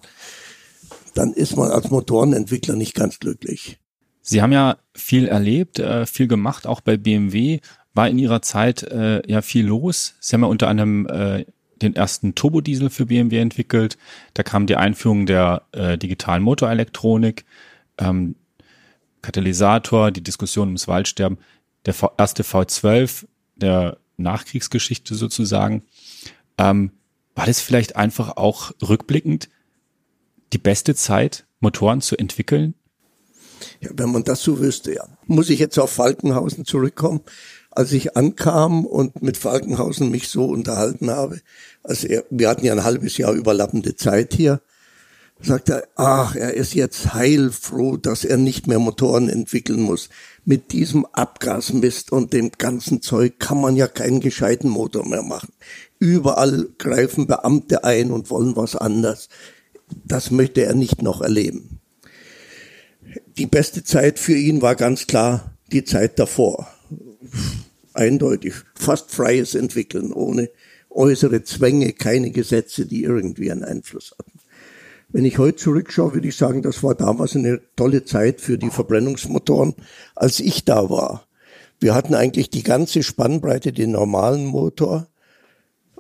dann 1.14 1.34
ist 1.34 1.56
man 1.56 1.72
als 1.72 1.90
Motorenentwickler 1.90 2.76
nicht 2.76 2.96
ganz 2.96 3.20
glücklich. 3.20 3.80
Sie 4.24 4.42
haben 4.42 4.54
ja 4.54 4.78
viel 4.96 5.28
erlebt, 5.28 5.80
äh, 5.80 6.06
viel 6.06 6.28
gemacht, 6.28 6.66
auch 6.66 6.82
bei 6.82 6.98
BMW. 6.98 7.60
War 7.94 8.10
in 8.10 8.18
Ihrer 8.18 8.42
Zeit 8.42 8.82
äh, 8.84 9.22
ja 9.30 9.42
viel 9.42 9.68
los. 9.68 10.16
Sie 10.20 10.34
haben 10.34 10.42
ja 10.42 10.48
unter 10.48 10.70
anderem 10.70 11.06
äh, 11.08 11.46
den 11.82 11.96
ersten 11.96 12.34
Turbodiesel 12.34 12.90
für 12.90 13.06
BMW 13.06 13.40
entwickelt. 13.40 13.98
Da 14.34 14.42
kam 14.42 14.66
die 14.66 14.78
Einführung 14.78 15.26
der 15.26 15.64
äh, 15.74 15.98
digitalen 15.98 16.42
Motorelektronik, 16.42 17.44
ähm, 17.98 18.36
Katalysator, 19.22 20.12
die 20.12 20.24
Diskussion 20.24 20.70
ums 20.70 20.88
Waldsterben, 20.88 21.38
der 21.86 21.94
erste 22.18 22.44
V12 22.44 23.26
der 23.58 23.98
Nachkriegsgeschichte 24.16 25.16
sozusagen. 25.16 25.84
Ähm, 26.58 26.92
war 27.36 27.46
das 27.46 27.60
vielleicht 27.60 27.98
einfach 27.98 28.38
auch 28.38 28.72
rückblickend 28.82 29.50
die 30.54 30.58
beste 30.60 30.96
Zeit, 30.96 31.46
Motoren 31.60 32.00
zu 32.00 32.18
entwickeln? 32.18 32.76
Ja, 33.84 33.90
wenn 33.98 34.12
man 34.12 34.24
das 34.24 34.42
so 34.42 34.60
wüsste, 34.60 34.94
ja. 34.94 35.06
Muss 35.28 35.50
ich 35.50 35.60
jetzt 35.60 35.78
auf 35.78 35.92
Falkenhausen 35.92 36.66
zurückkommen? 36.66 37.22
Als 37.70 37.92
ich 37.92 38.16
ankam 38.16 38.86
und 38.86 39.22
mit 39.22 39.36
Falkenhausen 39.36 40.10
mich 40.10 40.30
so 40.30 40.46
unterhalten 40.46 41.10
habe, 41.10 41.42
also 41.84 42.08
er, 42.08 42.24
wir 42.30 42.48
hatten 42.48 42.66
ja 42.66 42.72
ein 42.72 42.84
halbes 42.84 43.18
Jahr 43.18 43.34
überlappende 43.34 43.96
Zeit 43.96 44.34
hier, 44.34 44.62
sagt 45.42 45.70
er, 45.70 45.84
ach, 45.96 46.36
er 46.36 46.54
ist 46.54 46.76
jetzt 46.76 47.14
heilfroh, 47.14 47.98
dass 47.98 48.24
er 48.24 48.38
nicht 48.38 48.68
mehr 48.68 48.80
Motoren 48.80 49.28
entwickeln 49.28 49.82
muss. 49.82 50.10
mit 50.46 50.72
diesem 50.72 51.06
Abgasmist 51.06 52.12
und 52.12 52.34
dem 52.34 52.52
ganzen 52.52 53.02
Zeug 53.02 53.40
kann 53.40 53.60
man 53.62 53.76
ja 53.76 53.88
keinen 53.88 54.20
gescheiten 54.20 54.70
Motor 54.70 55.08
mehr 55.08 55.24
machen. 55.24 55.54
Überall 56.00 56.68
greifen 56.78 57.28
Beamte 57.28 57.84
ein 57.84 58.12
und 58.12 58.30
wollen 58.30 58.56
was 58.56 58.76
anders. 58.76 59.30
Das 60.06 60.32
möchte 60.32 60.66
er 60.66 60.76
nicht 60.76 61.02
noch 61.02 61.22
erleben. 61.22 61.80
Die 63.38 63.46
beste 63.46 63.84
Zeit 63.84 64.20
für 64.20 64.36
ihn 64.36 64.62
war 64.62 64.76
ganz 64.76 65.08
klar 65.08 65.58
die 65.72 65.84
Zeit 65.84 66.20
davor. 66.20 66.68
Eindeutig. 67.94 68.54
Fast 68.76 69.12
freies 69.12 69.56
Entwickeln, 69.56 70.14
ohne 70.14 70.50
äußere 70.90 71.44
Zwänge, 71.44 71.94
keine 71.94 72.32
Gesetze, 72.32 72.86
die 72.86 73.04
irgendwie 73.04 73.52
einen 73.52 73.64
Einfluss 73.64 74.16
hatten. 74.18 74.40
Wenn 75.10 75.26
ich 75.26 75.38
heute 75.38 75.58
zurückschaue, 75.58 76.16
würde 76.16 76.28
ich 76.28 76.36
sagen, 76.36 76.62
das 76.62 76.82
war 76.82 76.96
damals 76.96 77.36
eine 77.36 77.62
tolle 77.76 78.04
Zeit 78.04 78.42
für 78.42 78.58
die 78.58 78.72
Verbrennungsmotoren, 78.72 79.76
als 80.16 80.40
ich 80.40 80.66
da 80.66 80.90
war. 80.90 81.28
Wir 81.80 81.94
hatten 81.94 82.16
eigentlich 82.16 82.50
die 82.50 82.64
ganze 82.64 83.04
Spannbreite, 83.04 83.74
den 83.74 83.92
normalen 83.92 84.46
Motor, 84.46 85.08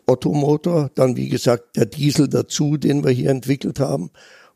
Ottomotor, 0.06 0.89
dann 0.96 1.16
wie 1.16 1.30
gesagt 1.30 1.76
der 1.76 1.86
Diesel 1.86 2.28
dazu, 2.28 2.78
den 2.78 3.04
wir 3.04 3.12
hier 3.12 3.30
entwickelt 3.30 3.80
haben 3.80 4.12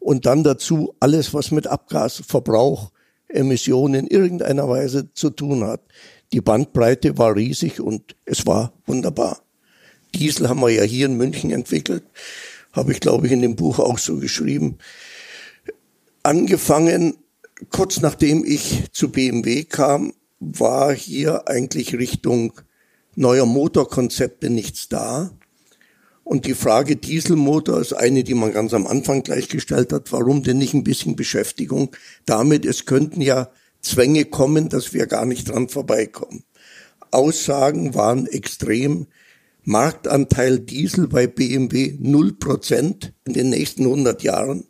und 0.07 0.25
dann 0.25 0.43
dazu 0.43 0.95
alles, 1.01 1.33
was 1.33 1.51
mit 1.51 1.67
Abgasverbrauch, 1.67 2.91
Emissionen 3.27 4.05
in 4.05 4.07
irgendeiner 4.07 4.69
Weise 4.69 5.13
zu 5.13 5.29
tun 5.29 5.65
hat. 5.65 5.81
Die 6.31 6.39
Bandbreite 6.39 7.17
war 7.17 7.35
riesig 7.35 7.81
und 7.81 8.15
es 8.23 8.47
war 8.47 8.71
wunderbar. 8.85 9.41
Diesel 10.15 10.47
haben 10.47 10.61
wir 10.61 10.69
ja 10.69 10.83
hier 10.83 11.07
in 11.07 11.17
München 11.17 11.51
entwickelt 11.51 12.03
habe 12.77 12.93
ich, 12.93 13.01
glaube 13.01 13.25
ich, 13.25 13.33
in 13.33 13.41
dem 13.41 13.57
Buch 13.57 13.79
auch 13.79 13.97
so 13.97 14.17
geschrieben. 14.17 14.77
Angefangen, 16.23 17.17
kurz 17.69 17.99
nachdem 17.99 18.45
ich 18.45 18.85
zu 18.93 19.11
BMW 19.11 19.63
kam, 19.63 20.13
war 20.39 20.93
hier 20.93 21.49
eigentlich 21.49 21.97
Richtung 21.97 22.53
neuer 23.15 23.45
Motorkonzepte 23.45 24.49
nichts 24.49 24.87
da. 24.87 25.31
Und 26.27 26.45
die 26.45 26.55
Frage 26.55 26.97
Dieselmotor 26.97 27.79
ist 27.79 27.93
eine, 27.93 28.25
die 28.25 28.33
man 28.33 28.51
ganz 28.51 28.73
am 28.73 28.85
Anfang 28.85 29.23
gleichgestellt 29.23 29.93
hat. 29.93 30.11
Warum 30.11 30.43
denn 30.43 30.57
nicht 30.57 30.73
ein 30.73 30.83
bisschen 30.83 31.15
Beschäftigung 31.15 31.95
damit? 32.25 32.65
Es 32.65 32.85
könnten 32.85 33.21
ja 33.21 33.49
Zwänge 33.79 34.25
kommen, 34.25 34.67
dass 34.67 34.93
wir 34.93 35.07
gar 35.07 35.25
nicht 35.25 35.47
dran 35.47 35.69
vorbeikommen. 35.69 36.43
Aussagen 37.11 37.95
waren 37.95 38.27
extrem. 38.27 39.07
Marktanteil 39.63 40.59
Diesel 40.59 41.07
bei 41.07 41.27
BMW 41.27 41.97
0% 41.97 43.11
in 43.23 43.33
den 43.33 43.49
nächsten 43.49 43.83
100 43.83 44.21
Jahren 44.21 44.65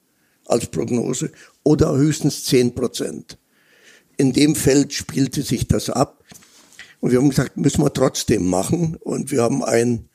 als 0.45 0.67
Prognose 0.67 1.31
oder 1.63 1.97
höchstens 1.97 2.47
10%. 2.47 3.35
In 4.17 4.31
dem 4.31 4.53
Feld 4.53 4.93
spielte 4.93 5.41
sich 5.41 5.67
das 5.67 5.89
ab. 5.89 6.23
Und 6.99 7.09
wir 7.09 7.17
haben 7.17 7.29
gesagt, 7.29 7.57
müssen 7.57 7.83
wir 7.83 7.93
trotzdem 7.93 8.47
machen. 8.47 8.95
Und 8.97 9.31
wir 9.31 9.41
haben 9.41 9.63
einen 9.63 10.09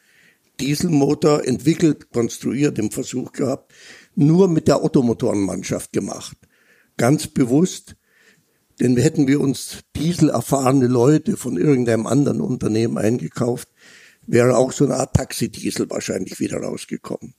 Dieselmotor 0.60 1.46
entwickelt, 1.46 2.10
konstruiert, 2.10 2.78
im 2.78 2.90
Versuch 2.90 3.32
gehabt, 3.32 3.72
nur 4.14 4.48
mit 4.48 4.68
der 4.68 4.84
Ottomotorenmannschaft 4.84 5.92
gemacht. 5.92 6.36
Ganz 6.96 7.26
bewusst, 7.26 7.96
denn 8.80 8.96
hätten 8.96 9.26
wir 9.26 9.40
uns 9.40 9.78
dieselerfahrene 9.96 10.86
Leute 10.86 11.36
von 11.36 11.56
irgendeinem 11.56 12.06
anderen 12.06 12.40
Unternehmen 12.40 12.98
eingekauft, 12.98 13.68
wäre 14.26 14.56
auch 14.56 14.72
so 14.72 14.84
eine 14.84 14.96
Art 14.96 15.14
Taxidiesel 15.14 15.90
wahrscheinlich 15.90 16.40
wieder 16.40 16.58
rausgekommen. 16.58 17.34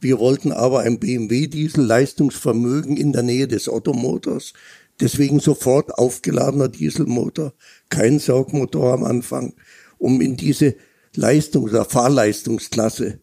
Wir 0.00 0.18
wollten 0.18 0.52
aber 0.52 0.80
ein 0.80 1.00
BMW-Diesel 1.00 1.84
Leistungsvermögen 1.84 2.96
in 2.96 3.12
der 3.12 3.22
Nähe 3.22 3.48
des 3.48 3.68
Ottomotors, 3.68 4.52
deswegen 5.00 5.40
sofort 5.40 5.94
aufgeladener 5.94 6.68
Dieselmotor, 6.68 7.52
kein 7.88 8.18
Saugmotor 8.18 8.92
am 8.92 9.04
Anfang, 9.04 9.54
um 9.98 10.20
in 10.20 10.36
diese 10.36 10.76
Leistungs- 11.18 11.70
oder 11.70 11.84
Fahrleistungsklasse 11.84 13.20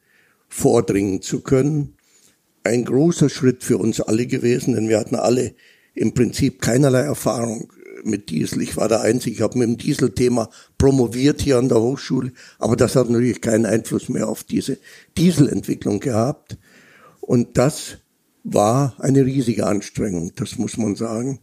vordringen 0.49 1.21
zu 1.21 1.41
können. 1.41 1.95
Ein 2.63 2.83
großer 2.83 3.29
Schritt 3.29 3.63
für 3.63 3.77
uns 3.77 4.01
alle 4.01 4.27
gewesen, 4.27 4.75
denn 4.75 4.89
wir 4.89 4.99
hatten 4.99 5.15
alle 5.15 5.55
im 5.93 6.13
Prinzip 6.13 6.61
keinerlei 6.61 7.01
Erfahrung 7.01 7.71
mit 8.03 8.29
Diesel. 8.29 8.61
Ich 8.61 8.75
war 8.75 8.89
der 8.89 9.01
Einzige, 9.01 9.35
ich 9.35 9.41
habe 9.41 9.57
mit 9.57 9.67
dem 9.69 9.77
Dieselthema 9.77 10.49
promoviert 10.77 11.41
hier 11.41 11.57
an 11.57 11.69
der 11.69 11.81
Hochschule, 11.81 12.33
aber 12.59 12.75
das 12.75 12.95
hat 12.95 13.09
natürlich 13.09 13.41
keinen 13.41 13.65
Einfluss 13.65 14.09
mehr 14.09 14.27
auf 14.27 14.43
diese 14.43 14.77
Dieselentwicklung 15.17 15.99
gehabt. 16.01 16.57
Und 17.21 17.57
das 17.57 17.99
war 18.43 18.95
eine 18.99 19.25
riesige 19.25 19.65
Anstrengung, 19.65 20.33
das 20.35 20.57
muss 20.57 20.77
man 20.77 20.95
sagen. 20.95 21.39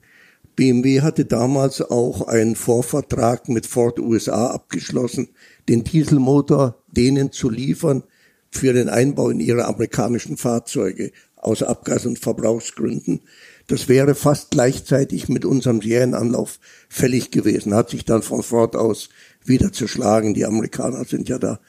BMW 0.55 1.01
hatte 1.01 1.25
damals 1.25 1.81
auch 1.81 2.29
einen 2.29 2.57
Vorvertrag 2.57 3.49
mit 3.49 3.67
Ford 3.67 3.99
USA 3.99 4.49
abgeschlossen, 4.49 5.31
den 5.69 5.85
Dieselmotor 5.85 6.83
denen 6.89 7.33
zu 7.33 7.49
liefern 7.51 8.05
für 8.51 8.73
den 8.73 8.89
Einbau 8.89 9.31
in 9.31 9.41
ihre 9.41 9.65
amerikanischen 9.65 10.37
Fahrzeuge 10.37 11.13
aus 11.37 11.63
Abgas- 11.63 12.07
und 12.07 12.19
Verbrauchsgründen. 12.19 13.21
Das 13.67 13.89
wäre 13.89 14.15
fast 14.15 14.51
gleichzeitig 14.51 15.29
mit 15.29 15.45
unserem 15.45 15.81
Serienanlauf 15.81 16.61
fällig 16.89 17.31
gewesen, 17.31 17.75
hat 17.75 17.91
sich 17.91 18.05
dann 18.05 18.23
von 18.23 18.43
Ford 18.43 18.77
aus 18.77 19.09
wieder 19.45 19.73
zerschlagen. 19.73 20.35
Die 20.35 20.45
Amerikaner 20.45 21.05
sind 21.05 21.29
ja 21.29 21.39
da 21.39 21.61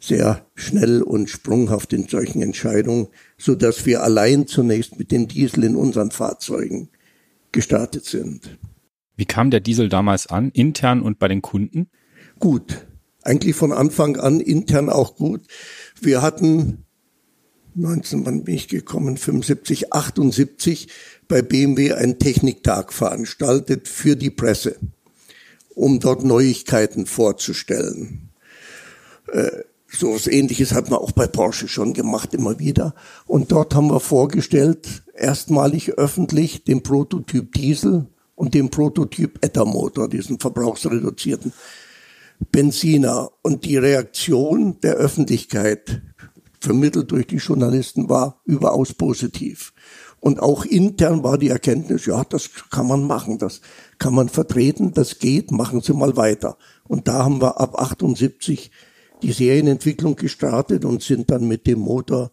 sehr 0.00 0.46
schnell 0.54 1.02
und 1.02 1.30
sprunghaft 1.30 1.92
in 1.92 2.08
solchen 2.08 2.42
Entscheidungen, 2.42 3.08
so 3.38 3.54
dass 3.54 3.86
wir 3.86 4.02
allein 4.02 4.46
zunächst 4.46 4.98
mit 4.98 5.10
dem 5.12 5.28
Diesel 5.28 5.64
in 5.64 5.76
unseren 5.76 6.10
Fahrzeugen 6.10 6.90
gestartet 7.52 8.04
sind. 8.04 8.58
Wie 9.16 9.24
kam 9.24 9.50
der 9.50 9.60
Diesel 9.60 9.88
damals 9.88 10.26
an, 10.26 10.50
intern 10.50 11.00
und 11.00 11.18
bei 11.18 11.28
den 11.28 11.40
Kunden? 11.40 11.88
Gut. 12.38 12.86
Eigentlich 13.24 13.56
von 13.56 13.72
Anfang 13.72 14.16
an 14.18 14.38
intern 14.38 14.90
auch 14.90 15.16
gut. 15.16 15.40
Wir 16.00 16.20
hatten 16.20 16.84
19, 17.74 18.26
wann 18.26 18.44
bin 18.44 18.54
ich 18.54 18.68
gekommen? 18.68 19.16
75, 19.16 19.92
78 19.92 20.88
bei 21.26 21.40
BMW 21.40 21.94
einen 21.94 22.18
Techniktag 22.18 22.92
veranstaltet 22.92 23.88
für 23.88 24.14
die 24.14 24.30
Presse, 24.30 24.76
um 25.74 26.00
dort 26.00 26.22
Neuigkeiten 26.22 27.06
vorzustellen. 27.06 28.28
Äh, 29.32 29.50
so 29.88 30.14
was 30.14 30.26
ähnliches 30.26 30.72
hat 30.74 30.90
man 30.90 30.98
auch 30.98 31.12
bei 31.12 31.26
Porsche 31.26 31.66
schon 31.66 31.94
gemacht, 31.94 32.34
immer 32.34 32.58
wieder. 32.58 32.94
Und 33.26 33.52
dort 33.52 33.74
haben 33.74 33.88
wir 33.88 34.00
vorgestellt, 34.00 35.02
erstmalig 35.14 35.92
öffentlich, 35.92 36.64
den 36.64 36.82
Prototyp 36.82 37.52
Diesel 37.52 38.06
und 38.34 38.52
den 38.52 38.70
Prototyp 38.70 39.42
Ethermotor, 39.42 40.08
diesen 40.08 40.38
verbrauchsreduzierten 40.38 41.52
Benziner. 42.50 43.30
Und 43.42 43.64
die 43.64 43.76
Reaktion 43.76 44.80
der 44.80 44.94
Öffentlichkeit, 44.94 46.02
vermittelt 46.60 47.10
durch 47.10 47.26
die 47.26 47.36
Journalisten, 47.36 48.08
war 48.08 48.40
überaus 48.44 48.94
positiv. 48.94 49.72
Und 50.20 50.40
auch 50.40 50.64
intern 50.64 51.22
war 51.22 51.36
die 51.36 51.50
Erkenntnis, 51.50 52.06
ja, 52.06 52.24
das 52.24 52.48
kann 52.70 52.86
man 52.86 53.06
machen, 53.06 53.36
das 53.36 53.60
kann 53.98 54.14
man 54.14 54.30
vertreten, 54.30 54.94
das 54.94 55.18
geht, 55.18 55.50
machen 55.50 55.82
Sie 55.82 55.92
mal 55.92 56.16
weiter. 56.16 56.56
Und 56.88 57.08
da 57.08 57.24
haben 57.24 57.42
wir 57.42 57.60
ab 57.60 57.78
78 57.78 58.70
die 59.22 59.32
Serienentwicklung 59.32 60.16
gestartet 60.16 60.86
und 60.86 61.02
sind 61.02 61.30
dann 61.30 61.46
mit 61.46 61.66
dem 61.66 61.80
Motor 61.80 62.32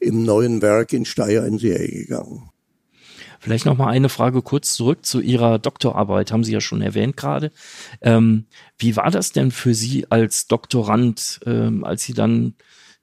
im 0.00 0.24
neuen 0.24 0.62
Werk 0.62 0.92
in 0.92 1.04
Steyr 1.04 1.44
in 1.44 1.58
Serie 1.58 2.06
gegangen. 2.06 2.50
Vielleicht 3.38 3.66
noch 3.66 3.76
mal 3.76 3.88
eine 3.88 4.08
Frage 4.08 4.42
kurz 4.42 4.74
zurück 4.74 5.04
zu 5.04 5.20
Ihrer 5.20 5.58
Doktorarbeit, 5.58 6.32
haben 6.32 6.44
Sie 6.44 6.52
ja 6.52 6.60
schon 6.60 6.82
erwähnt 6.82 7.16
gerade. 7.16 7.52
Ähm, 8.00 8.46
wie 8.78 8.96
war 8.96 9.10
das 9.10 9.32
denn 9.32 9.50
für 9.50 9.74
Sie 9.74 10.10
als 10.10 10.48
Doktorand, 10.48 11.40
ähm, 11.46 11.84
als 11.84 12.04
Sie 12.04 12.14
dann 12.14 12.54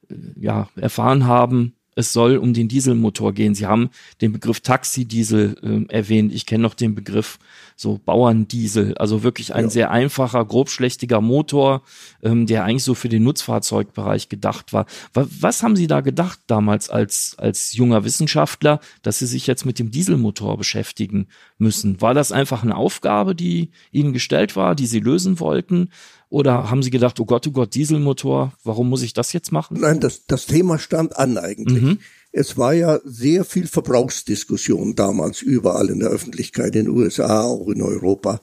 äh, 0.10 0.16
ja 0.40 0.70
erfahren 0.76 1.26
haben, 1.26 1.75
es 1.96 2.12
soll 2.12 2.38
um 2.38 2.54
den 2.54 2.68
Dieselmotor 2.68 3.34
gehen. 3.34 3.56
Sie 3.56 3.66
haben 3.66 3.90
den 4.22 4.34
Begriff 4.34 4.60
Taxidiesel 4.60 5.88
äh, 5.90 5.94
erwähnt. 5.94 6.34
Ich 6.34 6.46
kenne 6.46 6.62
noch 6.62 6.74
den 6.74 6.94
Begriff 6.94 7.40
so 7.78 8.00
Bauerndiesel. 8.04 8.98
Also 8.98 9.24
wirklich 9.24 9.56
ein 9.56 9.66
ja. 9.66 9.70
sehr 9.70 9.92
einfacher, 9.92 10.44
grobschlächtiger 10.46 11.22
Motor, 11.22 11.82
ähm, 12.22 12.46
der 12.46 12.66
eigentlich 12.66 12.84
so 12.84 12.96
für 12.96 13.10
den 13.10 13.24
Nutzfahrzeugbereich 13.24 14.30
gedacht 14.30 14.74
war. 14.74 14.86
Was 15.14 15.64
haben 15.64 15.76
Sie 15.76 15.88
da 15.88 16.02
gedacht 16.02 16.40
damals 16.48 16.90
als, 16.90 17.36
als 17.38 17.74
junger 17.74 18.04
Wissenschaftler, 18.04 18.80
dass 19.02 19.20
Sie 19.20 19.28
sich 19.28 19.48
jetzt 19.48 19.66
mit 19.66 19.80
dem 19.80 19.92
Dieselmotor 19.92 20.58
beschäftigen 20.58 21.28
müssen? 21.58 22.02
War 22.02 22.14
das 22.14 22.32
einfach 22.32 22.64
eine 22.64 22.76
Aufgabe, 22.76 23.36
die 23.36 23.72
Ihnen 23.92 24.14
gestellt 24.14 24.56
war, 24.56 24.76
die 24.76 24.88
Sie 24.88 25.00
lösen 25.00 25.40
wollten? 25.40 25.90
Oder 26.36 26.70
haben 26.70 26.84
Sie 26.84 26.90
gedacht, 26.90 27.18
oh 27.22 27.26
Gott, 27.26 27.48
oh 27.48 27.52
Gott, 27.52 27.76
Dieselmotor, 27.76 28.52
warum 28.66 28.90
muss 28.90 29.04
ich 29.04 29.14
das 29.14 29.32
jetzt 29.32 29.54
machen? 29.54 29.78
Nein, 29.80 30.02
das, 30.02 30.26
das 30.26 30.46
Thema 30.48 30.78
stand 30.78 31.16
an 31.16 31.38
eigentlich. 31.38 31.82
Mhm. 31.82 32.00
Es 32.34 32.58
war 32.58 32.74
ja 32.74 33.00
sehr 33.06 33.46
viel 33.46 33.68
Verbrauchsdiskussion 33.68 34.96
damals 34.96 35.42
überall 35.42 35.90
in 35.90 36.02
der 36.02 36.10
Öffentlichkeit, 36.10 36.76
in 36.76 36.88
den 36.88 36.90
USA, 36.90 37.44
auch 37.44 37.70
in 37.70 37.82
Europa. 37.82 38.42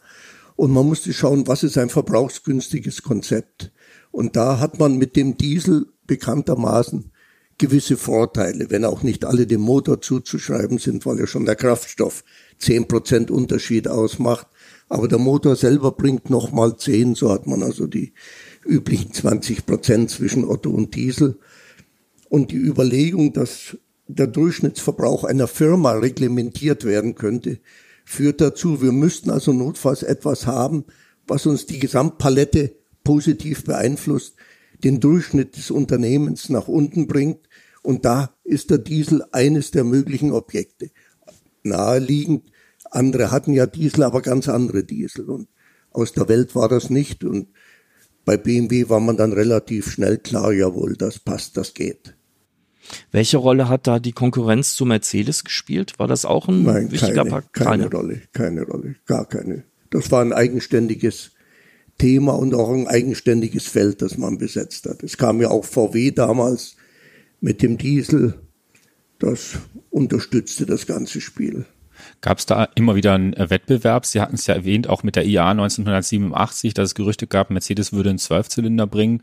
Und 0.56 0.72
man 0.72 0.86
musste 0.86 1.12
schauen, 1.12 1.46
was 1.46 1.64
ist 1.64 1.76
ein 1.76 1.90
verbrauchsgünstiges 1.90 3.02
Konzept. 3.02 3.72
Und 4.10 4.36
da 4.36 4.58
hat 4.58 4.78
man 4.78 4.96
mit 4.96 5.14
dem 5.14 5.36
Diesel 5.36 5.84
bekanntermaßen 6.06 7.12
gewisse 7.58 7.98
Vorteile, 7.98 8.70
wenn 8.70 8.86
auch 8.86 9.02
nicht 9.02 9.26
alle 9.26 9.46
dem 9.46 9.60
Motor 9.60 10.00
zuzuschreiben 10.00 10.78
sind, 10.78 11.04
weil 11.04 11.18
ja 11.18 11.26
schon 11.26 11.44
der 11.44 11.56
Kraftstoff 11.56 12.24
zehn 12.58 12.88
Prozent 12.88 13.30
Unterschied 13.30 13.86
ausmacht. 13.86 14.46
Aber 14.92 15.08
der 15.08 15.18
Motor 15.18 15.56
selber 15.56 15.92
bringt 15.92 16.28
nochmal 16.28 16.76
zehn, 16.76 17.14
so 17.14 17.30
hat 17.32 17.46
man 17.46 17.62
also 17.62 17.86
die 17.86 18.12
üblichen 18.62 19.10
20 19.10 19.64
Prozent 19.64 20.10
zwischen 20.10 20.44
Otto 20.44 20.68
und 20.68 20.94
Diesel. 20.94 21.38
Und 22.28 22.50
die 22.50 22.58
Überlegung, 22.58 23.32
dass 23.32 23.78
der 24.06 24.26
Durchschnittsverbrauch 24.26 25.24
einer 25.24 25.46
Firma 25.48 25.92
reglementiert 25.92 26.84
werden 26.84 27.14
könnte, 27.14 27.60
führt 28.04 28.42
dazu, 28.42 28.82
wir 28.82 28.92
müssten 28.92 29.30
also 29.30 29.54
notfalls 29.54 30.02
etwas 30.02 30.46
haben, 30.46 30.84
was 31.26 31.46
uns 31.46 31.64
die 31.64 31.78
Gesamtpalette 31.78 32.76
positiv 33.02 33.64
beeinflusst, 33.64 34.34
den 34.84 35.00
Durchschnitt 35.00 35.56
des 35.56 35.70
Unternehmens 35.70 36.50
nach 36.50 36.68
unten 36.68 37.06
bringt. 37.06 37.48
Und 37.82 38.04
da 38.04 38.36
ist 38.44 38.68
der 38.68 38.76
Diesel 38.76 39.24
eines 39.32 39.70
der 39.70 39.84
möglichen 39.84 40.32
Objekte. 40.32 40.90
Naheliegend, 41.62 42.51
andere 42.94 43.30
hatten 43.30 43.52
ja 43.52 43.66
Diesel, 43.66 44.04
aber 44.04 44.22
ganz 44.22 44.48
andere 44.48 44.84
Diesel. 44.84 45.28
Und 45.28 45.48
aus 45.90 46.12
der 46.12 46.28
Welt 46.28 46.54
war 46.54 46.68
das 46.68 46.90
nicht. 46.90 47.24
Und 47.24 47.48
bei 48.24 48.36
BMW 48.36 48.88
war 48.88 49.00
man 49.00 49.16
dann 49.16 49.32
relativ 49.32 49.90
schnell 49.90 50.18
klar, 50.18 50.52
jawohl, 50.52 50.96
das 50.96 51.18
passt, 51.18 51.56
das 51.56 51.74
geht. 51.74 52.14
Welche 53.10 53.38
Rolle 53.38 53.68
hat 53.68 53.86
da 53.86 53.98
die 53.98 54.12
Konkurrenz 54.12 54.74
zu 54.74 54.84
Mercedes 54.84 55.44
gespielt? 55.44 55.98
War 55.98 56.08
das 56.08 56.24
auch 56.24 56.48
ein 56.48 56.64
Nein, 56.64 56.90
wichtiger 56.90 57.14
keine, 57.14 57.30
Part? 57.30 57.52
keine 57.52 57.90
Rolle, 57.90 58.22
keine 58.32 58.62
Rolle, 58.62 58.96
gar 59.06 59.26
keine. 59.26 59.64
Das 59.90 60.10
war 60.10 60.22
ein 60.22 60.32
eigenständiges 60.32 61.32
Thema 61.98 62.32
und 62.32 62.54
auch 62.54 62.72
ein 62.72 62.88
eigenständiges 62.88 63.66
Feld, 63.66 64.02
das 64.02 64.18
man 64.18 64.38
besetzt 64.38 64.86
hat. 64.86 65.02
Es 65.02 65.16
kam 65.16 65.40
ja 65.40 65.50
auch 65.50 65.64
VW 65.64 66.10
damals 66.10 66.76
mit 67.40 67.62
dem 67.62 67.78
Diesel, 67.78 68.34
das 69.18 69.58
unterstützte 69.90 70.66
das 70.66 70.86
ganze 70.86 71.20
Spiel. 71.20 71.66
Gab 72.20 72.38
es 72.38 72.46
da 72.46 72.68
immer 72.74 72.94
wieder 72.94 73.14
einen 73.14 73.32
äh, 73.34 73.50
Wettbewerb? 73.50 74.06
Sie 74.06 74.20
hatten 74.20 74.34
es 74.34 74.46
ja 74.46 74.54
erwähnt, 74.54 74.88
auch 74.88 75.02
mit 75.02 75.16
der 75.16 75.26
IA 75.26 75.50
1987, 75.50 76.74
dass 76.74 76.90
es 76.90 76.94
Gerüchte 76.94 77.26
gab, 77.26 77.50
Mercedes 77.50 77.92
würde 77.92 78.10
einen 78.10 78.18
Zwölfzylinder 78.18 78.86
bringen. 78.86 79.22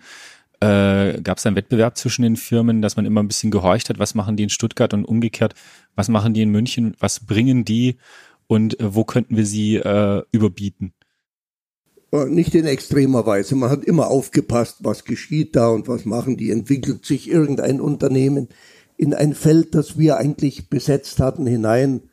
Äh, 0.62 1.22
Gab 1.22 1.38
es 1.38 1.46
einen 1.46 1.56
Wettbewerb 1.56 1.98
zwischen 1.98 2.24
den 2.24 2.36
Firmen, 2.36 2.82
dass 2.82 2.98
man 2.98 3.06
immer 3.06 3.24
ein 3.24 3.28
bisschen 3.28 3.52
gehorcht 3.52 3.90
hat, 3.90 4.00
was 4.00 4.14
machen 4.14 4.36
die 4.36 4.44
in 4.44 4.50
Stuttgart 4.50 4.94
und 4.94 5.06
umgekehrt, 5.06 5.54
was 5.96 6.10
machen 6.10 6.34
die 6.34 6.42
in 6.42 6.50
München, 6.50 6.96
was 7.00 7.22
bringen 7.22 7.64
die 7.64 7.98
und 8.48 8.80
äh, 8.80 8.94
wo 8.94 9.06
könnten 9.06 9.38
wir 9.38 9.46
sie 9.46 9.78
äh, 9.78 10.24
überbieten? 10.32 10.94
Äh, 12.12 12.26
nicht 12.26 12.56
in 12.56 12.66
extremer 12.66 13.26
Weise. 13.26 13.56
Man 13.56 13.70
hat 13.70 13.86
immer 13.86 14.08
aufgepasst, 14.08 14.78
was 14.82 15.06
geschieht 15.06 15.56
da 15.56 15.70
und 15.70 15.88
was 15.88 16.06
machen 16.06 16.36
die. 16.36 16.52
Entwickelt 16.52 17.06
sich 17.06 17.30
irgendein 17.30 17.80
Unternehmen 17.80 18.50
in 18.98 19.14
ein 19.14 19.34
Feld, 19.34 19.76
das 19.76 19.98
wir 19.98 20.18
eigentlich 20.18 20.70
besetzt 20.70 21.20
hatten, 21.20 21.46
hinein 21.48 22.09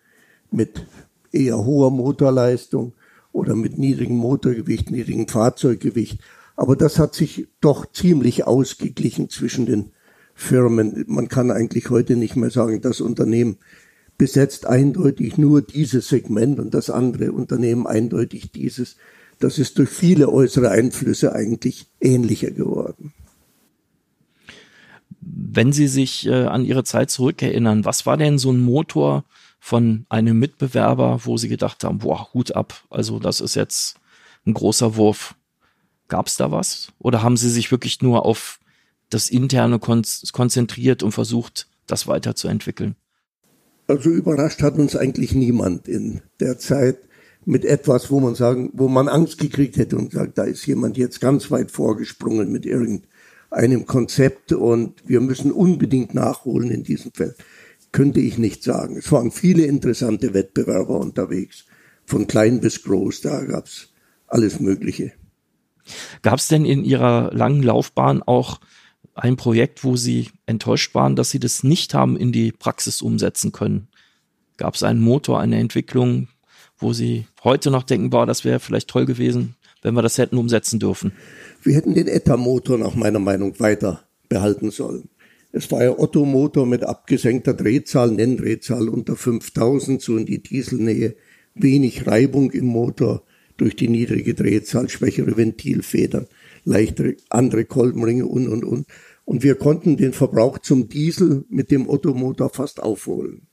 mit 0.53 0.86
eher 1.32 1.64
hoher 1.64 1.90
Motorleistung 1.90 2.94
oder 3.32 3.55
mit 3.55 3.78
niedrigem 3.78 4.16
Motorgewicht, 4.16 4.90
niedrigem 4.90 5.28
Fahrzeuggewicht. 5.28 6.20
Aber 6.57 6.74
das 6.74 6.99
hat 6.99 7.14
sich 7.14 7.49
doch 7.61 7.90
ziemlich 7.92 8.47
ausgeglichen 8.47 9.28
zwischen 9.28 9.66
den 9.66 9.92
Firmen. 10.34 11.05
Man 11.07 11.28
kann 11.28 11.51
eigentlich 11.51 11.90
heute 11.90 12.16
nicht 12.16 12.36
mehr 12.36 12.51
sagen, 12.51 12.80
das 12.80 13.01
Unternehmen 13.01 13.59
besetzt 14.18 14.66
eindeutig 14.66 15.36
nur 15.36 15.61
dieses 15.61 16.09
Segment 16.09 16.59
und 16.59 16.72
das 16.72 16.88
andere 16.88 17.32
Unternehmen 17.32 17.86
eindeutig 17.86 18.51
dieses. 18.53 18.97
Das 19.38 19.59
ist 19.59 19.78
durch 19.78 19.90
viele 19.90 20.30
äußere 20.30 20.70
Einflüsse 20.70 21.34
eigentlich 21.34 21.86
ähnlicher 22.01 22.51
geworden. 22.51 23.12
Wenn 25.20 25.72
Sie 25.72 25.88
sich 25.88 26.26
äh, 26.26 26.44
an 26.44 26.64
Ihre 26.64 26.84
Zeit 26.84 27.11
zurückerinnern, 27.11 27.84
was 27.84 28.07
war 28.07 28.16
denn 28.16 28.38
so 28.38 28.51
ein 28.51 28.61
Motor 28.61 29.24
von 29.67 30.07
einem 30.09 30.39
Mitbewerber, 30.39 31.23
wo 31.25 31.39
Sie 31.39 31.49
gedacht 31.49 31.83
haben, 31.83 31.99
boah, 31.99 32.33
Hut 32.33 32.55
ab, 32.55 32.85
also 32.89 33.19
das 33.19 33.41
ist 33.41 33.57
jetzt 33.57 33.97
ein 34.47 34.55
großer 34.55 34.95
Wurf? 34.95 35.35
Gab 36.07 36.29
es 36.29 36.37
da 36.37 36.53
was? 36.53 36.93
Oder 37.01 37.25
haben 37.25 37.37
Sie 37.37 37.51
sich 37.51 37.73
wirklich 37.73 38.01
nur 38.01 38.25
auf 38.25 38.61
das 39.11 39.29
Interne 39.29 39.81
kon 39.81 40.03
konzentriert 40.31 41.03
und 41.03 41.11
versucht, 41.11 41.67
das 41.89 42.07
weiterzuentwickeln? 42.07 42.95
Also 43.89 44.09
überrascht 44.11 44.62
hat 44.62 44.79
uns 44.79 44.95
eigentlich 44.95 45.35
niemand 45.35 45.89
in 45.89 46.23
der 46.39 46.61
Zeit 46.61 46.99
mit 47.45 47.64
etwas, 47.64 48.09
wo 48.09 48.21
man 48.21 48.37
sagen, 48.37 48.71
wo 48.73 48.87
man 48.87 49.09
Angst 49.09 49.39
gekriegt 49.39 49.79
hätte 49.79 49.97
und 49.97 50.12
sagt, 50.12 50.39
da 50.39 50.45
ist 50.45 50.64
jemand 50.64 50.97
jetzt 50.97 51.21
ganz 51.21 51.51
weit 51.51 51.73
vorgesprungen 51.73 52.53
mit 52.53 52.67
irgendeinem 52.67 53.85
Konzept 53.85 54.53
und 54.53 55.03
wir 55.09 55.21
müssen 55.21 55.51
unbedingt 55.51 56.14
nachholen 56.14 56.71
in 56.71 56.85
diesem 56.85 57.11
Feld. 57.11 57.35
Könnte 57.97 58.20
ich 58.20 58.36
nicht 58.36 58.62
sagen. 58.62 58.99
Es 58.99 59.11
waren 59.11 59.30
viele 59.30 59.64
interessante 59.64 60.34
Wettbewerber 60.34 61.01
unterwegs, 61.01 61.64
von 62.05 62.26
klein 62.26 62.61
bis 62.61 62.82
groß, 62.82 63.22
da 63.22 63.42
gab's 63.47 63.88
alles 64.26 64.61
Mögliche. 64.61 65.12
Gab 66.20 66.38
es 66.38 66.49
denn 66.49 66.66
in 66.66 66.84
Ihrer 66.84 67.32
langen 67.32 67.62
Laufbahn 67.62 68.22
auch 68.22 68.61
ein 69.14 69.38
Projekt, 69.38 69.82
wo 69.82 69.97
Sie 69.97 70.28
enttäuscht 70.44 70.94
waren, 70.94 71.16
dass 71.16 71.30
Sie 71.30 71.38
das 71.38 71.64
nicht 71.64 71.94
haben 71.94 72.18
in 72.18 72.32
die 72.32 72.53
Praxis 72.53 73.01
umsetzen 73.01 73.53
können? 73.53 73.88
Gab 74.59 74.74
es 74.74 74.82
einen 74.82 75.01
Motor, 75.01 75.40
eine 75.40 75.59
Entwicklung, 75.59 76.28
wo 76.76 76.92
Sie 76.92 77.24
heute 77.44 77.70
noch 77.70 77.82
denken, 77.82 78.11
boah, 78.11 78.26
das 78.26 78.44
wäre 78.44 78.61
vielleicht 78.61 78.88
toll 78.88 79.07
gewesen, 79.07 79.57
wenn 79.80 79.94
wir 79.94 80.03
das 80.03 80.18
hätten 80.18 80.36
umsetzen 80.36 80.78
dürfen? 80.78 81.12
Wir 81.62 81.74
hätten 81.74 81.94
den 81.94 82.09
ETA-Motor 82.09 82.76
nach 82.76 82.94
meiner 82.94 83.20
Meinung 83.20 83.59
weiter 83.59 84.03
behalten 84.28 84.70
sollen. 84.70 85.09
Es 85.57 85.73
war 85.73 85.83
ja 85.83 85.99
Otto-Motor 85.99 86.67
mit 86.67 86.85
abgesenkter 86.85 87.55
Drehzahl, 87.55 88.11
Nenndrehzahl 88.11 88.91
unter 88.91 89.17
5000, 89.17 90.03
so 90.03 90.19
in 90.19 90.27
die 90.27 90.43
Dieselnähe, 90.43 91.17
wenig 91.55 92.07
Reibung 92.07 92.51
im 92.51 92.67
Motor, 92.67 93.25
durch 93.57 93.75
die 93.75 93.89
niedrige 93.89 94.35
Drehzahl, 94.35 94.91
schwächere 94.91 95.39
Ventilfedern, 95.39 96.27
leichtere 96.65 97.17
andere 97.31 97.65
Kolbenringe 97.65 98.27
und, 98.27 98.49
und, 98.49 98.67
und. 98.67 98.87
Und 99.25 99.45
wir 99.45 99.55
konnten 99.55 99.97
den 99.97 100.13
Verbrauch 100.13 100.59
zum 100.59 100.91
Diesel 100.91 101.47
mit 101.49 101.71
dem 101.71 101.89
Ottomotor 101.89 102.51
fast 102.51 102.83
aufholen. 102.83 103.47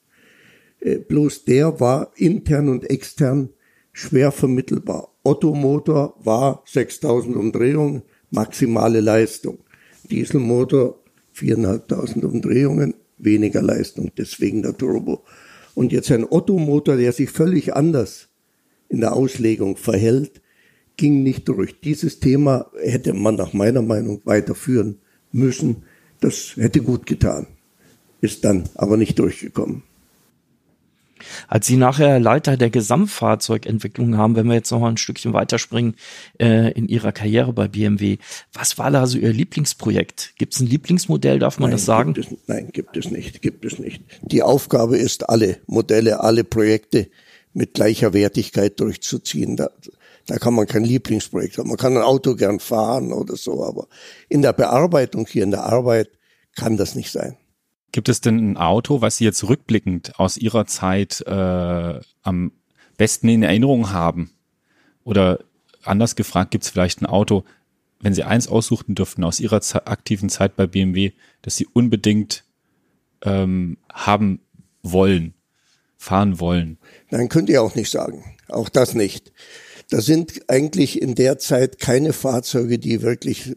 Äh, 0.81 0.97
bloß 0.97 1.45
der 1.45 1.79
war 1.79 2.11
intern 2.17 2.67
und 2.67 2.89
extern 2.89 3.51
schwer 3.93 4.33
vermittelbar. 4.33 5.15
Ottomotor 5.23 6.19
war 6.21 6.63
6000 6.65 7.37
Umdrehungen, 7.37 8.01
maximale 8.29 8.99
Leistung. 8.99 9.59
Dieselmotor 10.11 11.02
4.500 11.35 12.25
Umdrehungen, 12.25 12.93
weniger 13.17 13.61
Leistung, 13.61 14.11
deswegen 14.17 14.61
der 14.61 14.77
Turbo. 14.77 15.23
Und 15.75 15.91
jetzt 15.91 16.11
ein 16.11 16.25
Ottomotor, 16.25 16.97
der 16.97 17.11
sich 17.11 17.29
völlig 17.29 17.75
anders 17.75 18.29
in 18.89 18.99
der 18.99 19.13
Auslegung 19.13 19.77
verhält, 19.77 20.41
ging 20.97 21.23
nicht 21.23 21.47
durch. 21.47 21.79
Dieses 21.81 22.19
Thema 22.19 22.67
hätte 22.79 23.13
man 23.13 23.35
nach 23.35 23.53
meiner 23.53 23.81
Meinung 23.81 24.21
weiterführen 24.25 24.99
müssen. 25.31 25.83
Das 26.19 26.55
hätte 26.55 26.81
gut 26.81 27.05
getan. 27.05 27.47
Ist 28.21 28.45
dann 28.45 28.69
aber 28.75 28.97
nicht 28.97 29.17
durchgekommen. 29.19 29.83
Als 31.47 31.67
Sie 31.67 31.77
nachher 31.77 32.19
Leiter 32.19 32.57
der 32.57 32.69
Gesamtfahrzeugentwicklung 32.69 34.17
haben, 34.17 34.35
wenn 34.35 34.47
wir 34.47 34.55
jetzt 34.55 34.71
noch 34.71 34.79
mal 34.79 34.89
ein 34.89 34.97
Stückchen 34.97 35.33
weiterspringen 35.33 35.95
äh, 36.39 36.71
in 36.71 36.87
Ihrer 36.87 37.11
Karriere 37.11 37.53
bei 37.53 37.67
BMW, 37.67 38.17
was 38.53 38.77
war 38.77 38.91
da 38.91 39.05
so 39.05 39.17
Ihr 39.17 39.33
Lieblingsprojekt? 39.33 40.33
Gibt 40.37 40.53
es 40.53 40.59
ein 40.59 40.67
Lieblingsmodell, 40.67 41.39
darf 41.39 41.59
man 41.59 41.69
nein, 41.69 41.77
das 41.77 41.85
sagen? 41.85 42.13
Gibt 42.13 42.31
es, 42.31 42.37
nein, 42.47 42.69
gibt 42.71 42.97
es 42.97 43.11
nicht, 43.11 43.41
gibt 43.41 43.65
es 43.65 43.79
nicht. 43.79 44.03
Die 44.21 44.43
Aufgabe 44.43 44.97
ist, 44.97 45.29
alle 45.29 45.57
Modelle, 45.67 46.19
alle 46.21 46.43
Projekte 46.43 47.07
mit 47.53 47.73
gleicher 47.73 48.13
Wertigkeit 48.13 48.79
durchzuziehen. 48.79 49.55
Da, 49.55 49.69
da 50.25 50.37
kann 50.37 50.53
man 50.53 50.67
kein 50.67 50.83
Lieblingsprojekt 50.83 51.57
haben. 51.57 51.69
Man 51.69 51.77
kann 51.77 51.95
ein 51.95 52.03
Auto 52.03 52.35
gern 52.35 52.59
fahren 52.59 53.13
oder 53.13 53.35
so, 53.35 53.63
aber 53.63 53.87
in 54.29 54.41
der 54.41 54.53
Bearbeitung 54.53 55.27
hier, 55.27 55.43
in 55.43 55.51
der 55.51 55.63
Arbeit 55.63 56.09
kann 56.55 56.77
das 56.77 56.95
nicht 56.95 57.11
sein. 57.11 57.37
Gibt 57.93 58.09
es 58.09 58.19
denn 58.19 58.51
ein 58.51 58.57
Auto, 58.57 58.99
was 58.99 59.17
Sie 59.17 59.23
jetzt 59.23 59.47
rückblickend 59.47 60.19
aus 60.19 60.35
Ihrer 60.35 60.65
Zeit 60.65 61.21
äh, 61.25 61.99
am 62.21 62.51
besten 62.97 63.29
in 63.29 63.43
Erinnerung 63.43 63.91
haben? 63.91 64.31
Oder 65.05 65.39
anders 65.83 66.17
gefragt, 66.17 66.51
gibt 66.51 66.65
es 66.65 66.69
vielleicht 66.69 67.01
ein 67.01 67.05
Auto, 67.05 67.45
wenn 68.01 68.13
Sie 68.13 68.23
eins 68.23 68.49
aussuchen 68.49 68.95
dürften 68.95 69.23
aus 69.23 69.39
Ihrer 69.39 69.61
aktiven 69.85 70.27
Zeit 70.27 70.57
bei 70.57 70.67
BMW, 70.67 71.13
das 71.41 71.55
Sie 71.55 71.67
unbedingt 71.67 72.43
ähm, 73.23 73.77
haben 73.93 74.41
wollen? 74.81 75.33
fahren 76.03 76.39
wollen? 76.39 76.77
Nein, 77.09 77.29
könnt 77.29 77.49
ihr 77.49 77.63
auch 77.63 77.75
nicht 77.75 77.89
sagen. 77.89 78.23
Auch 78.49 78.69
das 78.69 78.93
nicht. 78.93 79.31
Da 79.89 80.01
sind 80.01 80.49
eigentlich 80.49 81.01
in 81.01 81.15
der 81.15 81.39
Zeit 81.39 81.79
keine 81.79 82.13
Fahrzeuge, 82.13 82.77
die 82.77 83.01
wirklich 83.01 83.55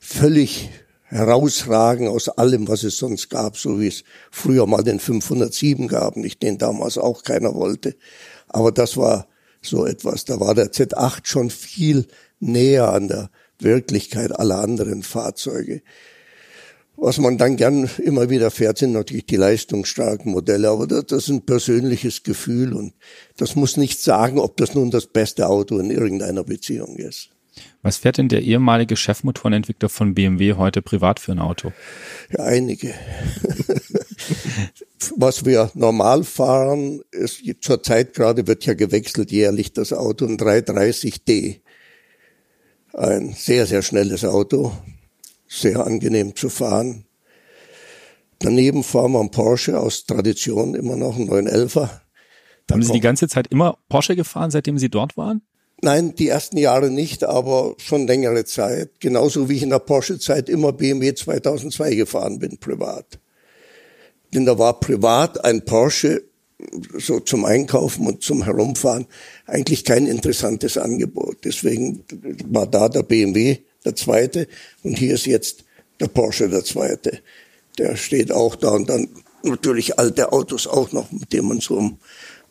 völlig 0.00 0.70
herausragen 1.14 2.08
aus 2.08 2.28
allem, 2.28 2.66
was 2.66 2.82
es 2.82 2.98
sonst 2.98 3.30
gab, 3.30 3.56
so 3.56 3.80
wie 3.80 3.86
es 3.86 4.02
früher 4.32 4.66
mal 4.66 4.82
den 4.82 4.98
507 4.98 5.86
gab, 5.86 6.16
nicht 6.16 6.42
den 6.42 6.58
damals 6.58 6.98
auch 6.98 7.22
keiner 7.22 7.54
wollte. 7.54 7.94
Aber 8.48 8.72
das 8.72 8.96
war 8.96 9.28
so 9.62 9.86
etwas. 9.86 10.24
Da 10.24 10.40
war 10.40 10.54
der 10.54 10.72
Z8 10.72 11.20
schon 11.22 11.50
viel 11.50 12.06
näher 12.40 12.92
an 12.92 13.06
der 13.08 13.30
Wirklichkeit 13.60 14.36
aller 14.36 14.60
anderen 14.60 15.04
Fahrzeuge. 15.04 15.82
Was 16.96 17.18
man 17.18 17.38
dann 17.38 17.56
gern 17.56 17.88
immer 17.98 18.28
wieder 18.28 18.50
fährt, 18.50 18.78
sind 18.78 18.92
natürlich 18.92 19.26
die 19.26 19.36
leistungsstarken 19.36 20.32
Modelle, 20.32 20.68
aber 20.68 20.86
das, 20.86 21.06
das 21.06 21.24
ist 21.24 21.28
ein 21.28 21.46
persönliches 21.46 22.22
Gefühl 22.22 22.72
und 22.72 22.92
das 23.36 23.56
muss 23.56 23.76
nicht 23.76 24.00
sagen, 24.00 24.38
ob 24.38 24.56
das 24.56 24.74
nun 24.74 24.90
das 24.90 25.06
beste 25.06 25.48
Auto 25.48 25.78
in 25.78 25.90
irgendeiner 25.90 26.44
Beziehung 26.44 26.96
ist. 26.96 27.33
Was 27.82 27.98
fährt 27.98 28.18
denn 28.18 28.28
der 28.28 28.42
ehemalige 28.42 28.96
Chefmotorenentwickler 28.96 29.88
von 29.88 30.14
BMW 30.14 30.54
heute 30.54 30.82
privat 30.82 31.20
für 31.20 31.32
ein 31.32 31.38
Auto? 31.38 31.72
Ja, 32.30 32.44
einige. 32.44 32.94
Was 35.16 35.44
wir 35.44 35.70
normal 35.74 36.24
fahren, 36.24 37.02
ist 37.10 37.42
zurzeit 37.60 38.14
gerade 38.14 38.46
wird 38.46 38.64
ja 38.64 38.74
gewechselt 38.74 39.30
jährlich 39.30 39.72
das 39.72 39.92
Auto 39.92 40.24
ein 40.26 40.38
330D. 40.38 41.60
Ein 42.94 43.34
sehr, 43.36 43.66
sehr 43.66 43.82
schnelles 43.82 44.24
Auto, 44.24 44.72
sehr 45.46 45.84
angenehm 45.84 46.34
zu 46.34 46.48
fahren. 46.48 47.04
Daneben 48.38 48.82
fahren 48.82 49.12
wir 49.12 49.20
einen 49.20 49.30
Porsche 49.30 49.78
aus 49.78 50.06
Tradition 50.06 50.74
immer 50.74 50.96
noch, 50.96 51.16
einen 51.16 51.28
911er. 51.28 52.00
Haben 52.70 52.82
Sie 52.82 52.92
die 52.92 53.00
ganze 53.00 53.28
Zeit 53.28 53.48
immer 53.48 53.78
Porsche 53.88 54.16
gefahren, 54.16 54.50
seitdem 54.50 54.78
Sie 54.78 54.88
dort 54.88 55.16
waren? 55.16 55.42
Nein, 55.84 56.14
die 56.14 56.28
ersten 56.28 56.56
Jahre 56.56 56.88
nicht, 56.90 57.24
aber 57.24 57.74
schon 57.76 58.06
längere 58.06 58.46
Zeit. 58.46 58.92
Genauso 59.00 59.50
wie 59.50 59.56
ich 59.56 59.62
in 59.64 59.68
der 59.68 59.80
Porsche-Zeit 59.80 60.48
immer 60.48 60.72
BMW 60.72 61.12
2002 61.12 61.94
gefahren 61.94 62.38
bin, 62.38 62.56
privat. 62.56 63.18
Denn 64.32 64.46
da 64.46 64.58
war 64.58 64.80
privat 64.80 65.44
ein 65.44 65.66
Porsche 65.66 66.24
so 66.96 67.20
zum 67.20 67.44
Einkaufen 67.44 68.06
und 68.06 68.22
zum 68.22 68.44
Herumfahren 68.44 69.04
eigentlich 69.46 69.84
kein 69.84 70.06
interessantes 70.06 70.78
Angebot. 70.78 71.44
Deswegen 71.44 72.02
war 72.46 72.66
da 72.66 72.88
der 72.88 73.02
BMW 73.02 73.58
der 73.84 73.94
zweite 73.94 74.48
und 74.84 74.96
hier 74.96 75.12
ist 75.12 75.26
jetzt 75.26 75.64
der 76.00 76.08
Porsche 76.08 76.48
der 76.48 76.64
zweite. 76.64 77.20
Der 77.76 77.96
steht 77.96 78.32
auch 78.32 78.56
da 78.56 78.70
und 78.70 78.88
dann 78.88 79.10
natürlich 79.42 79.98
alte 79.98 80.32
Autos 80.32 80.66
auch 80.66 80.92
noch, 80.92 81.12
mit 81.12 81.30
denen 81.34 81.48
man 81.48 81.60
so 81.60 81.98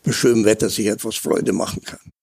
bei 0.03 0.11
schönem 0.11 0.45
Wetter 0.45 0.69
sich 0.69 0.85
etwas 0.85 1.15
Freude 1.15 1.51
machen 1.51 1.81
kann. 1.81 2.13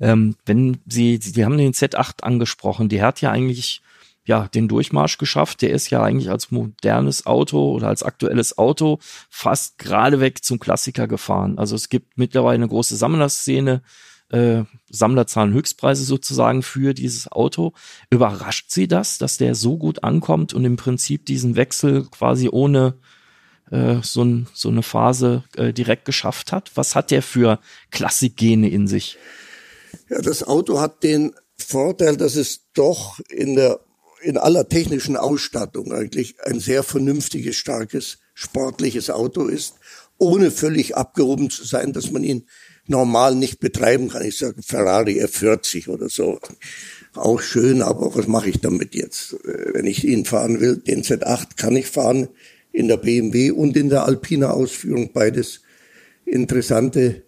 Ähm, 0.00 0.36
wenn 0.46 0.78
Sie, 0.86 1.18
Sie 1.20 1.44
haben 1.44 1.58
den 1.58 1.72
Z8 1.72 2.22
angesprochen, 2.22 2.88
der 2.88 3.04
hat 3.04 3.20
ja 3.20 3.30
eigentlich 3.30 3.82
ja, 4.28 4.46
den 4.46 4.68
Durchmarsch 4.68 5.16
geschafft. 5.16 5.62
Der 5.62 5.70
ist 5.70 5.90
ja 5.90 6.02
eigentlich 6.02 6.30
als 6.30 6.50
modernes 6.50 7.26
Auto 7.26 7.72
oder 7.72 7.88
als 7.88 8.02
aktuelles 8.02 8.58
Auto 8.58 8.98
fast 9.30 9.78
geradeweg 9.78 10.44
zum 10.44 10.60
Klassiker 10.60 11.08
gefahren. 11.08 11.58
Also 11.58 11.74
es 11.74 11.88
gibt 11.88 12.18
mittlerweile 12.18 12.56
eine 12.56 12.68
große 12.68 12.94
Sammlerszene, 12.94 13.82
äh, 14.30 14.64
Sammlerzahlen 14.90 15.54
Höchstpreise 15.54 16.04
sozusagen 16.04 16.62
für 16.62 16.92
dieses 16.92 17.32
Auto. 17.32 17.72
Überrascht 18.10 18.70
Sie 18.70 18.86
das, 18.86 19.16
dass 19.16 19.38
der 19.38 19.54
so 19.54 19.78
gut 19.78 20.04
ankommt 20.04 20.52
und 20.52 20.66
im 20.66 20.76
Prinzip 20.76 21.24
diesen 21.24 21.56
Wechsel 21.56 22.04
quasi 22.04 22.50
ohne 22.52 22.98
äh, 23.70 23.96
so, 24.02 24.22
ein, 24.24 24.46
so 24.52 24.68
eine 24.68 24.82
Phase 24.82 25.44
äh, 25.56 25.72
direkt 25.72 26.04
geschafft 26.04 26.52
hat? 26.52 26.72
Was 26.74 26.94
hat 26.94 27.10
der 27.10 27.22
für 27.22 27.60
Klassikgene 27.90 28.68
in 28.68 28.86
sich? 28.86 29.16
Ja, 30.08 30.20
das 30.20 30.42
Auto 30.42 30.80
hat 30.80 31.02
den 31.02 31.34
Vorteil, 31.56 32.16
dass 32.16 32.36
es 32.36 32.60
doch 32.74 33.20
in 33.28 33.54
der 33.54 33.80
in 34.20 34.36
aller 34.36 34.68
technischen 34.68 35.16
Ausstattung 35.16 35.92
eigentlich 35.92 36.36
ein 36.44 36.60
sehr 36.60 36.82
vernünftiges, 36.82 37.56
starkes, 37.56 38.18
sportliches 38.34 39.10
Auto 39.10 39.46
ist, 39.46 39.74
ohne 40.18 40.50
völlig 40.50 40.96
abgehoben 40.96 41.50
zu 41.50 41.64
sein, 41.64 41.92
dass 41.92 42.10
man 42.10 42.24
ihn 42.24 42.46
normal 42.86 43.34
nicht 43.34 43.60
betreiben 43.60 44.08
kann. 44.08 44.24
Ich 44.24 44.38
sage 44.38 44.62
Ferrari 44.62 45.22
F40 45.22 45.88
oder 45.88 46.08
so. 46.08 46.40
Auch 47.14 47.40
schön, 47.40 47.82
aber 47.82 48.14
was 48.14 48.26
mache 48.26 48.50
ich 48.50 48.60
damit 48.60 48.94
jetzt? 48.94 49.36
Wenn 49.44 49.86
ich 49.86 50.04
ihn 50.04 50.24
fahren 50.24 50.60
will, 50.60 50.76
den 50.76 51.02
Z8 51.02 51.56
kann 51.56 51.76
ich 51.76 51.86
fahren 51.86 52.28
in 52.72 52.88
der 52.88 52.96
BMW 52.96 53.50
und 53.50 53.76
in 53.76 53.88
der 53.88 54.04
Alpina 54.04 54.50
Ausführung, 54.50 55.12
beides 55.12 55.60
interessante 56.24 57.22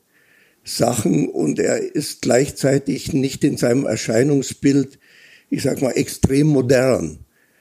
Sachen 0.64 1.28
und 1.28 1.58
er 1.58 1.94
ist 1.94 2.22
gleichzeitig 2.22 3.12
nicht 3.12 3.44
in 3.44 3.56
seinem 3.56 3.86
Erscheinungsbild 3.86 4.98
ich 5.50 5.62
sag 5.62 5.82
mal, 5.82 5.90
extrem 5.90 6.46
modern. 6.46 7.18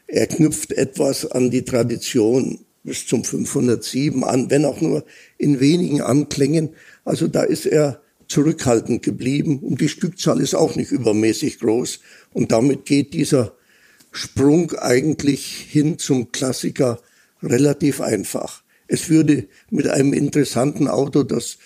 Er 0.08 0.28
knüpft 0.28 0.72
etwas 0.72 1.30
an 1.30 1.52
die 1.52 1.66
Tradition 1.66 2.60
bis 2.84 3.06
zum 3.06 3.24
507 3.24 4.24
an, 4.24 4.50
wenn 4.50 4.66
auch 4.66 4.80
nur 4.80 5.04
in 5.38 5.60
wenigen 5.60 6.02
Anklängen. 6.02 6.70
Also 7.04 7.28
da 7.28 7.43
ist 7.43 7.66
er 7.66 8.02
zurückhaltend 8.28 9.04
geblieben 9.04 9.60
und 9.60 9.82
die 9.82 9.89
Stückzahl 9.89 10.39
ist 10.39 10.56
auch 10.56 10.76
nicht 10.76 10.91
übermäßig 10.91 11.60
groß. 11.60 12.00
Und 12.32 12.52
damit 12.52 12.86
geht 12.86 13.14
dieser 13.14 13.54
Sprung 14.12 14.72
eigentlich 14.74 15.68
hin 15.70 15.97
zum 15.97 16.32
Klassiker 16.32 17.02
relativ 17.43 18.02
einfach. 18.02 18.64
Es 18.88 19.10
würde 19.10 19.47
mit 19.70 19.88
einem 19.88 20.14
interessanten 20.14 20.88
Auto, 20.88 21.24
das 21.24 21.58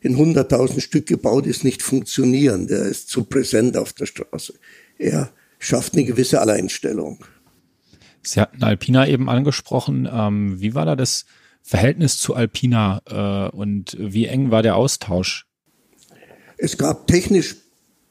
in 0.00 0.16
100.000 0.16 0.80
Stück 0.80 1.06
gebaut 1.06 1.46
ist, 1.46 1.64
nicht 1.64 1.82
funktionieren. 1.82 2.66
Der 2.66 2.82
ist 2.82 3.08
zu 3.08 3.24
präsent 3.24 3.76
auf 3.76 3.92
der 3.92 4.06
Straße. 4.06 4.54
Er 4.98 5.30
schafft 5.58 5.94
eine 5.94 6.04
gewisse 6.04 6.40
Alleinstellung. 6.40 7.24
Sie 8.22 8.40
hatten 8.40 8.62
Alpina 8.62 9.06
eben 9.06 9.28
angesprochen. 9.28 10.08
Ähm, 10.10 10.60
wie 10.60 10.74
war 10.74 10.86
da 10.86 10.96
das 10.96 11.26
Verhältnis 11.62 12.18
zu 12.18 12.34
Alpina 12.34 13.02
äh, 13.06 13.54
und 13.54 13.96
wie 13.98 14.26
eng 14.26 14.50
war 14.50 14.62
der 14.62 14.76
Austausch? 14.76 15.46
Es 16.56 16.76
gab 16.76 17.06
technisch 17.06 17.56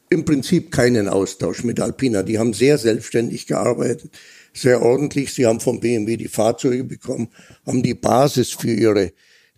im 0.10 0.26
Prinzip 0.26 0.72
keinen 0.72 1.08
Austausch 1.08 1.64
mit 1.64 1.80
Alpina. 1.80 2.24
Die 2.24 2.40
haben 2.40 2.54
sehr 2.54 2.78
selbstständig 2.78 3.46
gearbeitet, 3.46 4.12
sehr 4.54 4.82
ordentlich. 4.82 5.34
Sie 5.34 5.46
haben 5.46 5.60
vom 5.60 5.80
BMW 5.80 6.18
die 6.18 6.28
Fahrzeuge 6.28 6.84
bekommen, 6.84 7.30
haben 7.66 7.84
die 7.84 7.94
Basis 7.94 8.52
für 8.52 8.72
ihre 8.72 9.12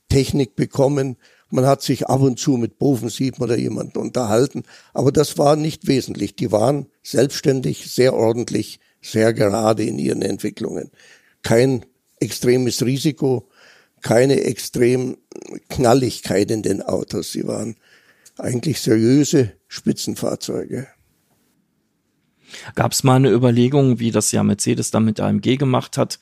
Technik 0.10 0.56
bekommen 0.58 1.16
man 1.52 1.66
hat 1.66 1.82
sich 1.82 2.08
ab 2.08 2.22
und 2.22 2.40
zu 2.40 2.58
mit 2.58 2.80
Bofensieben 2.80 3.44
oder 3.44 3.58
jemanden 3.58 3.98
unterhalten, 3.98 4.64
aber 4.94 5.12
das 5.12 5.38
war 5.38 5.56
nicht 5.56 5.88
wesentlich. 5.88 6.36
Die 6.36 6.52
waren 6.52 6.88
selbstständig, 7.04 7.92
sehr 7.92 8.14
ordentlich, 8.14 8.80
sehr 9.02 9.34
gerade 9.34 9.84
in 9.84 10.00
ihren 10.00 10.22
Entwicklungen. 10.22 10.92
Kein 11.44 11.86
extremes 12.20 12.86
Risiko, 12.86 13.50
keine 14.02 14.42
extrem 14.42 15.18
Knalligkeit 15.70 16.52
in 16.52 16.64
den 16.64 16.82
Autos. 16.82 17.32
Sie 17.32 17.48
waren 17.48 17.76
eigentlich 18.38 18.82
seriöse 18.82 19.54
Spitzenfahrzeuge. 19.68 20.88
Gab 22.76 22.92
es 22.92 23.04
mal 23.04 23.16
eine 23.16 23.32
Überlegung, 23.32 24.00
wie 24.00 24.12
das 24.12 24.32
ja 24.32 24.44
Mercedes 24.44 24.92
dann 24.92 25.06
mit 25.06 25.20
AMG 25.20 25.58
gemacht 25.58 25.98
hat, 25.98 26.20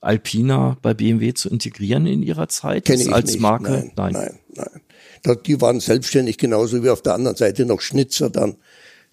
Alpina 0.00 0.76
bei 0.82 0.94
BMW 0.94 1.34
zu 1.34 1.50
integrieren 1.50 2.06
in 2.06 2.22
ihrer 2.22 2.48
Zeit 2.48 2.86
Kenn 2.86 3.00
ich 3.00 3.12
als 3.12 3.32
nicht. 3.32 3.40
Marke? 3.40 3.70
Nein, 3.70 3.92
nein, 3.96 4.12
nein. 4.12 4.39
Nein. 4.54 5.36
Die 5.46 5.60
waren 5.60 5.80
selbstständig, 5.80 6.38
genauso 6.38 6.82
wie 6.82 6.90
auf 6.90 7.02
der 7.02 7.14
anderen 7.14 7.36
Seite 7.36 7.66
noch 7.66 7.80
Schnitzer 7.80 8.30
dann 8.30 8.56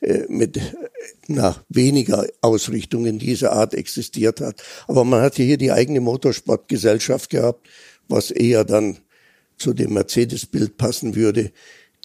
äh, 0.02 0.24
mit 0.30 0.60
na, 1.28 1.56
weniger 1.70 2.28
Ausrichtung 2.42 3.06
in 3.06 3.20
dieser 3.20 3.52
Art 3.54 3.74
existiert 3.74 4.42
hat. 4.42 4.64
Aber 4.88 5.04
man 5.04 5.22
hatte 5.22 5.44
hier 5.44 5.58
die 5.58 5.72
eigene 5.72 6.02
Motorsportgesellschaft 6.02 7.30
gehabt, 7.30 7.68
was 8.08 8.32
eher 8.32 8.64
dann 8.64 9.00
zu 9.58 9.74
dem 9.74 9.94
Mercedes-Bild 9.94 10.78
passen 10.78 11.16
würde 11.16 11.52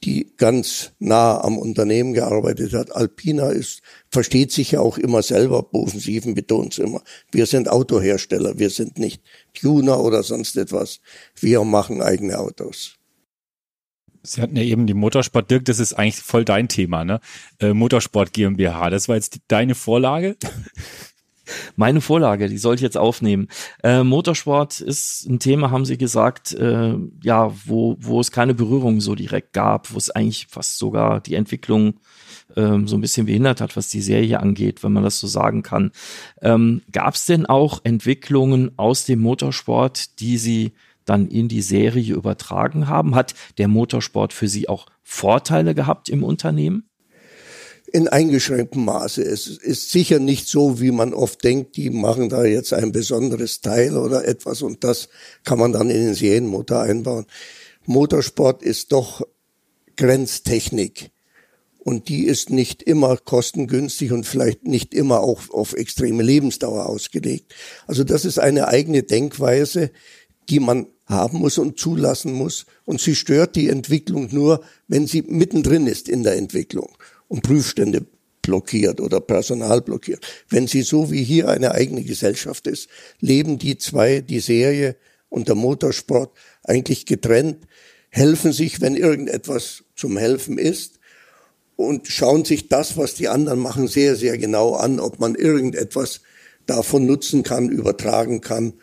die 0.04 0.32
ganz 0.36 0.92
nah 0.98 1.40
am 1.40 1.58
Unternehmen 1.58 2.12
gearbeitet 2.12 2.72
hat. 2.72 2.94
Alpina 2.94 3.50
ist, 3.50 3.82
versteht 4.10 4.50
sich 4.50 4.72
ja 4.72 4.80
auch 4.80 4.98
immer 4.98 5.22
selber, 5.22 5.62
Bosensieven 5.62 6.34
betont 6.34 6.78
immer. 6.78 7.02
Wir 7.30 7.46
sind 7.46 7.68
Autohersteller, 7.68 8.58
wir 8.58 8.70
sind 8.70 8.98
nicht 8.98 9.22
Tuner 9.54 10.00
oder 10.00 10.22
sonst 10.22 10.56
etwas. 10.56 11.00
Wir 11.38 11.62
machen 11.64 12.02
eigene 12.02 12.38
Autos. 12.38 12.96
Sie 14.22 14.40
hatten 14.40 14.56
ja 14.56 14.62
eben 14.62 14.86
die 14.86 14.94
Motorsport, 14.94 15.50
Dirk, 15.50 15.64
das 15.64 15.80
ist 15.80 15.94
eigentlich 15.94 16.16
voll 16.16 16.44
dein 16.44 16.68
Thema, 16.68 17.04
ne? 17.04 17.20
Äh, 17.58 17.74
Motorsport 17.74 18.32
GmbH, 18.32 18.90
das 18.90 19.08
war 19.08 19.16
jetzt 19.16 19.34
die, 19.34 19.40
deine 19.48 19.74
Vorlage? 19.74 20.36
Meine 21.76 22.00
Vorlage, 22.00 22.48
die 22.48 22.58
soll 22.58 22.76
ich 22.76 22.80
jetzt 22.80 22.96
aufnehmen. 22.96 23.48
Äh, 23.82 24.04
Motorsport 24.04 24.80
ist 24.80 25.26
ein 25.28 25.40
Thema, 25.40 25.70
haben 25.70 25.84
Sie 25.84 25.98
gesagt, 25.98 26.52
äh, 26.52 26.94
ja, 27.22 27.52
wo, 27.66 27.96
wo 27.98 28.20
es 28.20 28.30
keine 28.30 28.54
Berührung 28.54 29.00
so 29.00 29.14
direkt 29.14 29.52
gab, 29.52 29.92
wo 29.92 29.98
es 29.98 30.10
eigentlich 30.10 30.46
fast 30.48 30.78
sogar 30.78 31.20
die 31.20 31.34
Entwicklung 31.34 31.94
ähm, 32.56 32.86
so 32.86 32.96
ein 32.96 33.00
bisschen 33.00 33.26
behindert 33.26 33.60
hat, 33.60 33.76
was 33.76 33.88
die 33.88 34.00
Serie 34.00 34.40
angeht, 34.40 34.82
wenn 34.82 34.92
man 34.92 35.02
das 35.02 35.18
so 35.18 35.26
sagen 35.26 35.62
kann. 35.62 35.90
Ähm, 36.40 36.82
gab 36.92 37.14
es 37.14 37.26
denn 37.26 37.46
auch 37.46 37.80
Entwicklungen 37.84 38.70
aus 38.76 39.04
dem 39.04 39.20
Motorsport, 39.20 40.20
die 40.20 40.38
Sie 40.38 40.72
dann 41.04 41.28
in 41.28 41.48
die 41.48 41.62
Serie 41.62 42.14
übertragen 42.14 42.88
haben? 42.88 43.14
Hat 43.14 43.34
der 43.58 43.68
Motorsport 43.68 44.32
für 44.32 44.48
Sie 44.48 44.68
auch 44.68 44.86
Vorteile 45.02 45.74
gehabt 45.74 46.08
im 46.08 46.24
Unternehmen? 46.24 46.88
in 47.92 48.08
eingeschränktem 48.08 48.84
Maße. 48.86 49.22
Es 49.22 49.46
ist 49.46 49.90
sicher 49.90 50.18
nicht 50.18 50.48
so, 50.48 50.80
wie 50.80 50.90
man 50.90 51.12
oft 51.12 51.44
denkt, 51.44 51.76
die 51.76 51.90
machen 51.90 52.30
da 52.30 52.44
jetzt 52.44 52.72
ein 52.72 52.90
besonderes 52.90 53.60
Teil 53.60 53.96
oder 53.96 54.26
etwas 54.26 54.62
und 54.62 54.82
das 54.82 55.08
kann 55.44 55.58
man 55.58 55.72
dann 55.72 55.90
in 55.90 56.06
den 56.06 56.14
Serienmotor 56.14 56.80
einbauen. 56.80 57.26
Motorsport 57.84 58.62
ist 58.62 58.92
doch 58.92 59.26
Grenztechnik. 59.96 61.10
Und 61.84 62.08
die 62.08 62.26
ist 62.26 62.50
nicht 62.50 62.80
immer 62.84 63.16
kostengünstig 63.16 64.12
und 64.12 64.24
vielleicht 64.24 64.64
nicht 64.64 64.94
immer 64.94 65.18
auch 65.20 65.50
auf 65.50 65.72
extreme 65.72 66.22
Lebensdauer 66.22 66.86
ausgelegt. 66.86 67.52
Also 67.88 68.04
das 68.04 68.24
ist 68.24 68.38
eine 68.38 68.68
eigene 68.68 69.02
Denkweise, 69.02 69.90
die 70.48 70.60
man 70.60 70.86
haben 71.06 71.38
muss 71.38 71.58
und 71.58 71.78
zulassen 71.78 72.32
muss. 72.32 72.66
Und 72.84 73.00
sie 73.00 73.14
stört 73.14 73.56
die 73.56 73.68
Entwicklung 73.68 74.28
nur, 74.32 74.64
wenn 74.88 75.06
sie 75.06 75.22
mittendrin 75.22 75.86
ist 75.86 76.08
in 76.08 76.22
der 76.22 76.36
Entwicklung 76.36 76.90
und 77.28 77.42
Prüfstände 77.42 78.06
blockiert 78.42 79.00
oder 79.00 79.20
Personal 79.20 79.80
blockiert. 79.80 80.26
Wenn 80.48 80.66
sie 80.66 80.82
so 80.82 81.10
wie 81.10 81.22
hier 81.22 81.48
eine 81.48 81.72
eigene 81.72 82.02
Gesellschaft 82.02 82.66
ist, 82.66 82.88
leben 83.20 83.58
die 83.58 83.78
zwei, 83.78 84.20
die 84.20 84.40
Serie 84.40 84.96
und 85.28 85.48
der 85.48 85.54
Motorsport 85.54 86.36
eigentlich 86.64 87.06
getrennt, 87.06 87.66
helfen 88.10 88.52
sich, 88.52 88.80
wenn 88.80 88.96
irgendetwas 88.96 89.84
zum 89.96 90.18
Helfen 90.18 90.58
ist 90.58 90.98
und 91.76 92.08
schauen 92.08 92.44
sich 92.44 92.68
das, 92.68 92.96
was 92.96 93.14
die 93.14 93.28
anderen 93.28 93.60
machen, 93.60 93.88
sehr, 93.88 94.16
sehr 94.16 94.36
genau 94.36 94.74
an, 94.74 95.00
ob 95.00 95.20
man 95.20 95.34
irgendetwas 95.34 96.20
davon 96.66 97.06
nutzen 97.06 97.42
kann, 97.42 97.70
übertragen 97.70 98.40
kann, 98.40 98.74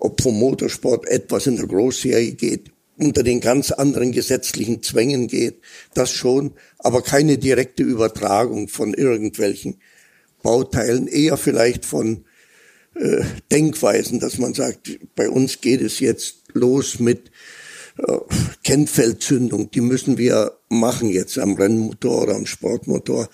ob 0.00 0.20
vom 0.20 0.38
Motorsport 0.38 1.06
etwas 1.08 1.46
in 1.46 1.56
der 1.56 1.66
Großserie 1.66 2.32
geht, 2.32 2.70
unter 2.96 3.22
den 3.22 3.40
ganz 3.40 3.70
anderen 3.70 4.12
gesetzlichen 4.12 4.82
Zwängen 4.82 5.28
geht, 5.28 5.60
das 5.94 6.10
schon, 6.10 6.52
aber 6.78 7.02
keine 7.02 7.38
direkte 7.38 7.82
Übertragung 7.82 8.68
von 8.68 8.92
irgendwelchen 8.94 9.80
Bauteilen, 10.42 11.06
eher 11.06 11.36
vielleicht 11.36 11.84
von 11.84 12.24
äh, 12.94 13.22
Denkweisen, 13.52 14.20
dass 14.20 14.38
man 14.38 14.54
sagt, 14.54 14.98
bei 15.14 15.28
uns 15.28 15.60
geht 15.60 15.80
es 15.80 16.00
jetzt 16.00 16.42
los 16.52 16.98
mit 16.98 17.30
äh, 17.98 18.18
Kennfeldzündung, 18.64 19.70
die 19.70 19.80
müssen 19.80 20.18
wir 20.18 20.58
machen 20.68 21.08
jetzt 21.08 21.38
am 21.38 21.54
Rennmotor 21.54 22.22
oder 22.22 22.36
am 22.36 22.46
Sportmotor. 22.46 23.28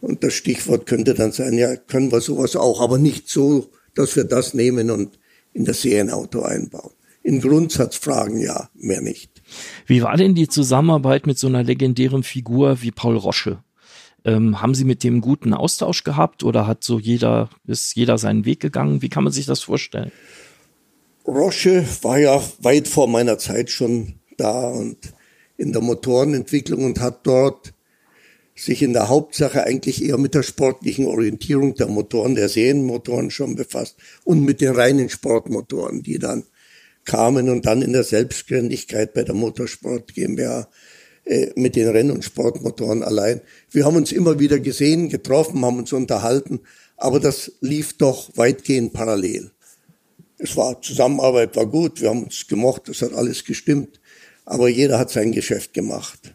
Und 0.00 0.22
das 0.22 0.34
Stichwort 0.34 0.86
könnte 0.86 1.14
dann 1.14 1.32
sein, 1.32 1.58
ja, 1.58 1.74
können 1.74 2.12
wir 2.12 2.20
sowas 2.20 2.54
auch, 2.54 2.80
aber 2.80 2.98
nicht 2.98 3.28
so, 3.28 3.70
dass 3.94 4.14
wir 4.14 4.24
das 4.24 4.54
nehmen 4.54 4.90
und 4.90 5.18
in 5.58 5.64
das 5.64 5.82
Serienauto 5.82 6.42
einbauen. 6.42 6.92
In 7.22 7.40
Grundsatzfragen 7.40 8.38
ja, 8.40 8.70
mehr 8.74 9.02
nicht. 9.02 9.42
Wie 9.86 10.02
war 10.02 10.16
denn 10.16 10.34
die 10.34 10.48
Zusammenarbeit 10.48 11.26
mit 11.26 11.36
so 11.36 11.48
einer 11.48 11.64
legendären 11.64 12.22
Figur 12.22 12.80
wie 12.80 12.92
Paul 12.92 13.16
Rosche? 13.16 13.58
Ähm, 14.24 14.62
haben 14.62 14.74
Sie 14.74 14.84
mit 14.84 15.02
dem 15.02 15.20
guten 15.20 15.52
Austausch 15.52 16.04
gehabt 16.04 16.44
oder 16.44 16.66
hat 16.66 16.84
so 16.84 16.98
jeder, 16.98 17.50
ist 17.66 17.96
jeder 17.96 18.18
seinen 18.18 18.44
Weg 18.44 18.60
gegangen? 18.60 19.02
Wie 19.02 19.08
kann 19.08 19.24
man 19.24 19.32
sich 19.32 19.46
das 19.46 19.60
vorstellen? 19.60 20.12
Rosche 21.26 21.84
war 22.02 22.18
ja 22.18 22.40
weit 22.60 22.86
vor 22.86 23.08
meiner 23.08 23.38
Zeit 23.38 23.70
schon 23.70 24.14
da 24.36 24.68
und 24.68 24.96
in 25.56 25.72
der 25.72 25.82
Motorenentwicklung 25.82 26.84
und 26.84 27.00
hat 27.00 27.26
dort 27.26 27.74
sich 28.58 28.82
in 28.82 28.92
der 28.92 29.08
Hauptsache 29.08 29.64
eigentlich 29.64 30.04
eher 30.04 30.18
mit 30.18 30.34
der 30.34 30.42
sportlichen 30.42 31.06
Orientierung 31.06 31.74
der 31.74 31.86
Motoren, 31.86 32.34
der 32.34 32.48
Serienmotoren 32.48 33.30
schon 33.30 33.54
befasst 33.54 33.96
und 34.24 34.44
mit 34.44 34.60
den 34.60 34.74
reinen 34.74 35.08
Sportmotoren, 35.08 36.02
die 36.02 36.18
dann 36.18 36.44
kamen 37.04 37.48
und 37.48 37.66
dann 37.66 37.82
in 37.82 37.92
der 37.92 38.04
Selbstständigkeit 38.04 39.14
bei 39.14 39.22
der 39.22 39.34
Motorsport 39.34 40.12
GmbH 40.12 40.68
äh, 41.24 41.52
mit 41.56 41.76
den 41.76 41.88
Renn- 41.88 42.10
und 42.10 42.24
Sportmotoren 42.24 43.02
allein. 43.02 43.40
Wir 43.70 43.84
haben 43.84 43.96
uns 43.96 44.12
immer 44.12 44.38
wieder 44.38 44.58
gesehen, 44.58 45.08
getroffen, 45.08 45.64
haben 45.64 45.78
uns 45.78 45.92
unterhalten, 45.92 46.60
aber 46.96 47.20
das 47.20 47.52
lief 47.60 47.96
doch 47.96 48.30
weitgehend 48.36 48.92
parallel. 48.92 49.50
Es 50.36 50.56
war 50.56 50.80
Zusammenarbeit 50.82 51.56
war 51.56 51.66
gut, 51.66 52.00
wir 52.00 52.10
haben 52.10 52.24
uns 52.24 52.46
gemocht, 52.46 52.88
es 52.88 53.02
hat 53.02 53.12
alles 53.12 53.44
gestimmt, 53.44 54.00
aber 54.44 54.68
jeder 54.68 54.98
hat 54.98 55.10
sein 55.10 55.32
Geschäft 55.32 55.74
gemacht. 55.74 56.34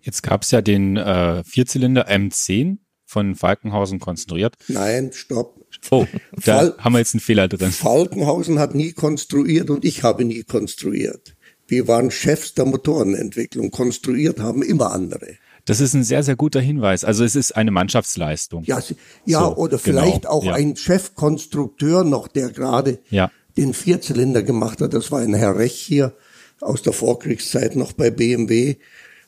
Jetzt 0.00 0.22
gab 0.22 0.42
es 0.42 0.50
ja 0.50 0.62
den 0.62 0.96
äh, 0.96 1.42
Vierzylinder 1.44 2.08
M10 2.08 2.78
von 3.04 3.34
Falkenhausen 3.34 4.00
konstruiert. 4.00 4.56
Nein, 4.68 5.10
stopp. 5.12 5.60
Oh, 5.90 6.06
da 6.44 6.58
Fal 6.58 6.74
haben 6.78 6.92
wir 6.92 6.98
jetzt 6.98 7.14
einen 7.14 7.20
Fehler 7.20 7.48
drin. 7.48 7.70
Falkenhausen 7.70 8.58
hat 8.58 8.74
nie 8.74 8.92
konstruiert 8.92 9.70
und 9.70 9.84
ich 9.84 10.02
habe 10.02 10.24
nie 10.24 10.42
konstruiert. 10.44 11.34
Wir 11.66 11.88
waren 11.88 12.10
Chefs 12.10 12.54
der 12.54 12.64
Motorenentwicklung. 12.64 13.70
Konstruiert 13.70 14.40
haben 14.40 14.62
immer 14.62 14.92
andere. 14.92 15.36
Das 15.64 15.80
ist 15.80 15.94
ein 15.94 16.02
sehr, 16.02 16.22
sehr 16.22 16.36
guter 16.36 16.60
Hinweis. 16.60 17.04
Also 17.04 17.24
es 17.24 17.36
ist 17.36 17.52
eine 17.52 17.70
Mannschaftsleistung. 17.70 18.64
Ja, 18.64 18.80
ja 19.24 19.40
so, 19.40 19.56
oder 19.56 19.78
genau, 19.78 19.82
vielleicht 19.82 20.22
genau, 20.22 20.32
auch 20.32 20.44
ja. 20.44 20.54
ein 20.54 20.76
Chefkonstrukteur 20.76 22.04
noch, 22.04 22.28
der 22.28 22.50
gerade 22.50 22.98
ja. 23.10 23.30
den 23.56 23.72
Vierzylinder 23.72 24.42
gemacht 24.42 24.80
hat. 24.80 24.92
Das 24.92 25.12
war 25.12 25.20
ein 25.20 25.34
Herr 25.34 25.56
Rech 25.56 25.74
hier 25.74 26.14
aus 26.60 26.82
der 26.82 26.92
Vorkriegszeit 26.92 27.76
noch 27.76 27.92
bei 27.92 28.10
BMW. 28.10 28.76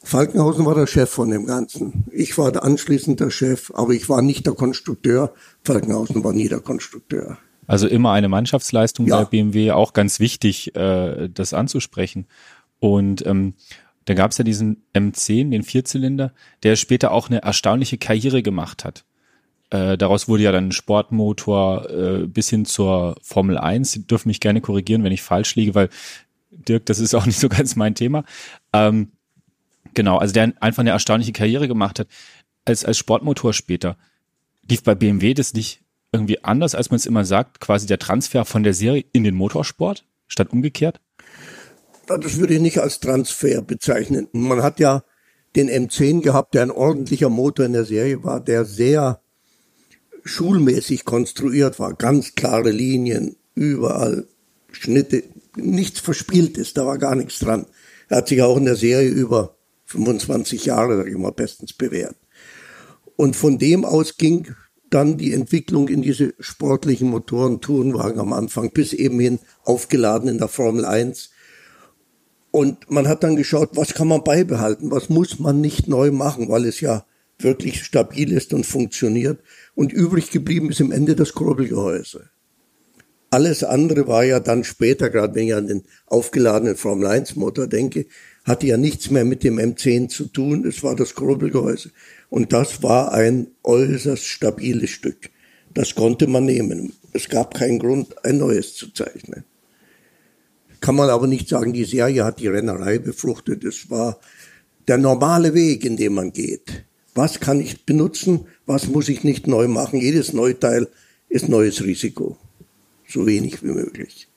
Falkenhausen 0.05 0.67
war 0.67 0.75
der 0.75 0.87
Chef 0.87 1.11
von 1.11 1.31
dem 1.31 1.47
Ganzen. 1.47 2.05
Ich 2.13 2.37
war 2.37 2.63
anschließend 2.63 3.21
der 3.21 3.31
Chef, 3.31 3.73
aber 3.75 3.93
ich 3.93 4.09
war 4.09 4.23
nicht 4.23 4.47
der 4.47 4.53
Konstrukteur. 4.53 5.33
Falkenhausen 5.65 6.23
war 6.23 6.33
nie 6.33 6.49
der 6.49 6.61
Konstrukteur. 6.61 7.39
Also 7.67 7.89
immer 7.89 8.13
eine 8.13 8.29
Mannschaftsleistung 8.29 9.07
ja. 9.07 9.19
bei 9.19 9.25
BMW, 9.25 9.71
auch 9.71 9.95
ganz 9.95 10.21
wichtig, 10.21 10.77
äh, 10.77 11.29
das 11.29 11.55
anzusprechen. 11.55 12.27
Und 12.79 13.25
ähm, 13.27 13.55
da 14.05 14.13
gab 14.13 14.33
es 14.33 14.39
ja 14.39 14.45
diesen 14.45 14.83
M10, 14.95 15.51
den 15.51 15.63
Vierzylinder, 15.63 16.33
der 16.63 16.77
später 16.77 17.11
auch 17.11 17.31
eine 17.31 17.43
erstaunliche 17.43 17.97
Karriere 17.97 18.43
gemacht 18.43 18.85
hat. 18.85 19.07
Äh, 19.71 19.97
daraus 19.97 20.29
wurde 20.29 20.43
ja 20.43 20.53
dann 20.53 20.69
ein 20.69 20.73
Sportmotor 20.73 21.89
äh, 21.89 22.27
bis 22.27 22.51
hin 22.51 22.67
zur 22.67 23.17
Formel 23.23 23.57
1. 23.57 23.91
Sie 23.91 24.07
dürfen 24.07 24.29
mich 24.29 24.41
gerne 24.41 24.61
korrigieren, 24.61 25.03
wenn 25.03 25.13
ich 25.13 25.23
falsch 25.23 25.55
liege, 25.57 25.75
weil 25.75 25.89
Dirk, 26.51 26.87
das 26.87 26.99
ist 26.99 27.15
auch 27.15 27.27
nicht 27.27 27.41
so 27.41 27.49
ganz 27.49 27.75
mein 27.77 27.95
Thema. 27.95 28.25
Ähm, 28.73 29.09
Genau, 29.95 30.19
also 30.19 30.33
der 30.33 30.53
einfach 30.61 30.81
eine 30.81 30.91
erstaunliche 30.91 31.33
Karriere 31.33 31.69
gemacht 31.69 31.99
hat 31.99 32.09
als, 32.65 32.85
als 32.85 32.99
Sportmotor 32.99 33.53
später. 33.53 33.97
Lief 34.69 34.83
bei 34.83 34.95
BMW 34.95 35.35
das 35.35 35.55
nicht 35.55 35.83
irgendwie 36.13 36.43
anders, 36.45 36.75
als 36.75 36.91
man 36.91 36.97
es 36.97 37.07
immer 37.07 37.25
sagt, 37.25 37.61
quasi 37.61 37.87
der 37.87 37.99
Transfer 37.99 38.45
von 38.45 38.63
der 38.63 38.75
Serie 38.75 39.05
in 39.13 39.25
den 39.25 39.35
Motorsport, 39.35 40.05
statt 40.27 40.53
umgekehrt? 40.53 41.01
Das 42.07 42.37
würde 42.39 42.55
ich 42.55 42.61
nicht 42.61 42.79
als 42.79 43.01
Transfer 43.01 43.63
bezeichnen. 43.63 44.29
Man 44.33 44.63
hat 44.63 44.79
ja 44.79 45.03
den 45.57 45.69
M10 45.69 46.23
gehabt, 46.23 46.55
der 46.55 46.63
ein 46.63 46.71
ordentlicher 46.71 47.29
Motor 47.29 47.67
in 47.67 47.73
der 47.73 47.85
Serie 47.85 48.23
war, 48.25 48.41
der 48.41 48.65
sehr 48.65 49.21
schulmäßig 50.25 51.05
konstruiert 51.05 51.79
war, 51.79 51.95
ganz 51.95 52.35
klare 52.35 52.71
Linien, 52.71 53.37
überall 53.55 54.27
Schnitte, 54.73 55.23
nichts 55.57 56.01
verspielt 56.01 56.59
ist, 56.59 56.77
da 56.77 56.87
war 56.87 56.99
gar 56.99 57.15
nichts 57.15 57.39
dran. 57.39 57.67
Er 58.09 58.19
hat 58.19 58.29
sich 58.29 58.43
auch 58.43 58.57
in 58.57 58.65
der 58.65 58.77
Serie 58.77 59.09
über 59.09 59.54
25 59.95 60.67
Jahre, 60.67 60.97
sage 60.97 61.11
ich 61.11 61.17
mal, 61.17 61.33
bestens 61.33 61.73
bewährt. 61.73 62.17
Und 63.17 63.37
von 63.37 63.59
dem 63.59 63.85
aus 63.85 64.17
ging 64.17 64.49
dann 64.91 65.17
die 65.17 65.33
Entwicklung 65.33 65.89
in 65.89 66.03
diese 66.03 66.35
sportlichen 66.39 67.09
Motoren, 67.09 67.61
Tourenwagen 67.61 68.21
am 68.21 68.33
Anfang, 68.33 68.71
bis 68.71 68.93
eben 68.93 69.19
hin 69.19 69.39
aufgeladen 69.65 70.29
in 70.29 70.39
der 70.39 70.49
Formel 70.49 70.85
1. 70.85 71.31
Und 72.51 72.91
man 72.91 73.09
hat 73.09 73.25
dann 73.25 73.37
geschaut, 73.37 73.71
was 73.75 73.95
kann 73.95 74.09
man 74.09 74.23
beibehalten, 74.23 74.91
was 74.91 75.09
muss 75.09 75.39
man 75.39 75.61
nicht 75.61 75.89
neu 75.89 76.11
machen, 76.13 76.49
weil 76.49 76.65
es 76.65 76.81
ja 76.81 77.05
wirklich 77.39 77.83
stabil 77.85 78.33
ist 78.33 78.53
und 78.53 78.67
funktioniert. 78.67 79.41
Und 79.75 79.93
übrig 79.93 80.31
geblieben 80.31 80.71
ist 80.71 80.81
im 80.81 80.93
Ende 80.93 81.17
das 81.17 81.33
Kurbelgehäuse. 81.33 82.31
Alles 83.31 83.65
andere 83.65 84.07
war 84.07 84.23
ja 84.23 84.39
dann 84.39 84.63
später, 84.63 85.11
gerade 85.11 85.35
wenn 85.35 85.49
ich 85.49 85.55
an 85.55 85.67
den 85.67 85.83
aufgeladenen 86.07 86.77
Formel 86.77 87.09
1 87.09 87.35
Motor 87.35 87.67
denke, 87.67 88.07
hatte 88.45 88.67
ja 88.67 88.77
nichts 88.77 89.11
mehr 89.11 89.25
mit 89.25 89.43
dem 89.43 89.59
M10 89.59 90.09
zu 90.09 90.27
tun. 90.27 90.67
Es 90.67 90.83
war 90.83 90.95
das 90.95 91.15
Kurbelgehäuse. 91.15 91.91
Und 92.29 92.53
das 92.53 92.83
war 92.83 93.13
ein 93.13 93.49
äußerst 93.63 94.25
stabiles 94.25 94.91
Stück. 94.91 95.31
Das 95.73 95.95
konnte 95.95 96.27
man 96.27 96.45
nehmen. 96.45 96.93
Es 97.13 97.29
gab 97.29 97.55
keinen 97.55 97.79
Grund, 97.79 98.25
ein 98.25 98.39
neues 98.39 98.75
zu 98.75 98.93
zeichnen. 98.93 99.45
Kann 100.81 100.97
man 100.97 101.09
aber 101.09 101.27
nicht 101.27 101.49
sagen, 101.49 101.73
die 101.73 101.85
Serie 101.85 102.25
hat 102.25 102.41
die 102.41 102.49
Rennerei 102.49 102.99
befruchtet. 102.99 103.65
Es 103.65 103.91
war 103.91 104.21
der 104.87 104.99
normale 104.99 105.55
Weg, 105.55 105.85
in 105.85 105.97
dem 105.97 106.15
man 106.15 106.33
geht. 106.33 106.85
Was 107.15 107.41
kann 107.41 107.61
ich 107.61 107.87
benutzen? 107.87 108.47
Was 108.67 108.89
muss 108.89 109.09
ich 109.09 109.25
nicht 109.25 109.47
neu 109.47 109.69
machen? 109.69 110.01
Jedes 110.01 110.33
Neuteil 110.33 110.89
ist 111.29 111.49
neues 111.49 111.83
Risiko. 111.83 112.37
So 113.09 113.27
wenig 113.27 113.63
wie 113.63 113.69
möglich. 113.69 114.29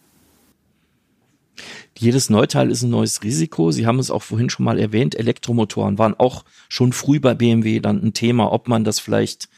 Jedes 1.98 2.30
Neuteil 2.30 2.70
ist 2.70 2.84
ein 2.84 2.90
neues 2.90 3.24
Risiko. 3.24 3.72
Sie 3.72 3.88
haben 3.88 4.00
es 4.00 4.12
auch 4.12 4.24
vorhin 4.24 4.50
schon 4.50 4.66
mal 4.66 4.80
erwähnt. 4.80 5.16
Elektromotoren 5.16 5.98
waren 5.98 6.14
auch 6.14 6.46
schon 6.70 6.94
früh 6.94 7.20
bei 7.20 7.34
BMW 7.34 7.80
dann 7.80 8.04
ein 8.04 8.14
Thema, 8.14 8.52
ob 8.52 8.68
man 8.68 8.84
das 8.84 9.00
vielleicht 9.00 9.50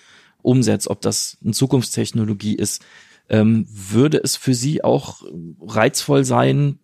umsetzt, 0.41 0.87
ob 0.87 1.01
das 1.01 1.37
eine 1.43 1.53
Zukunftstechnologie 1.53 2.55
ist. 2.55 2.83
Ähm, 3.27 3.67
würde 3.69 4.21
es 4.23 4.37
für 4.37 4.53
Sie 4.53 4.83
auch 4.83 5.21
reizvoll 5.61 6.23
sein, 6.23 6.79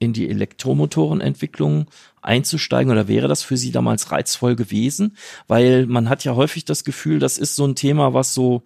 in 0.00 0.14
die 0.14 0.30
Elektromotorenentwicklung 0.30 1.86
einzusteigen 2.22 2.90
oder 2.90 3.06
wäre 3.06 3.28
das 3.28 3.42
für 3.42 3.58
Sie 3.58 3.70
damals 3.70 4.10
reizvoll 4.10 4.56
gewesen? 4.56 5.16
Weil 5.46 5.86
man 5.86 6.08
hat 6.08 6.24
ja 6.24 6.34
häufig 6.34 6.64
das 6.64 6.84
Gefühl, 6.84 7.18
das 7.18 7.36
ist 7.36 7.54
so 7.54 7.66
ein 7.66 7.76
Thema, 7.76 8.14
was 8.14 8.32
so 8.32 8.62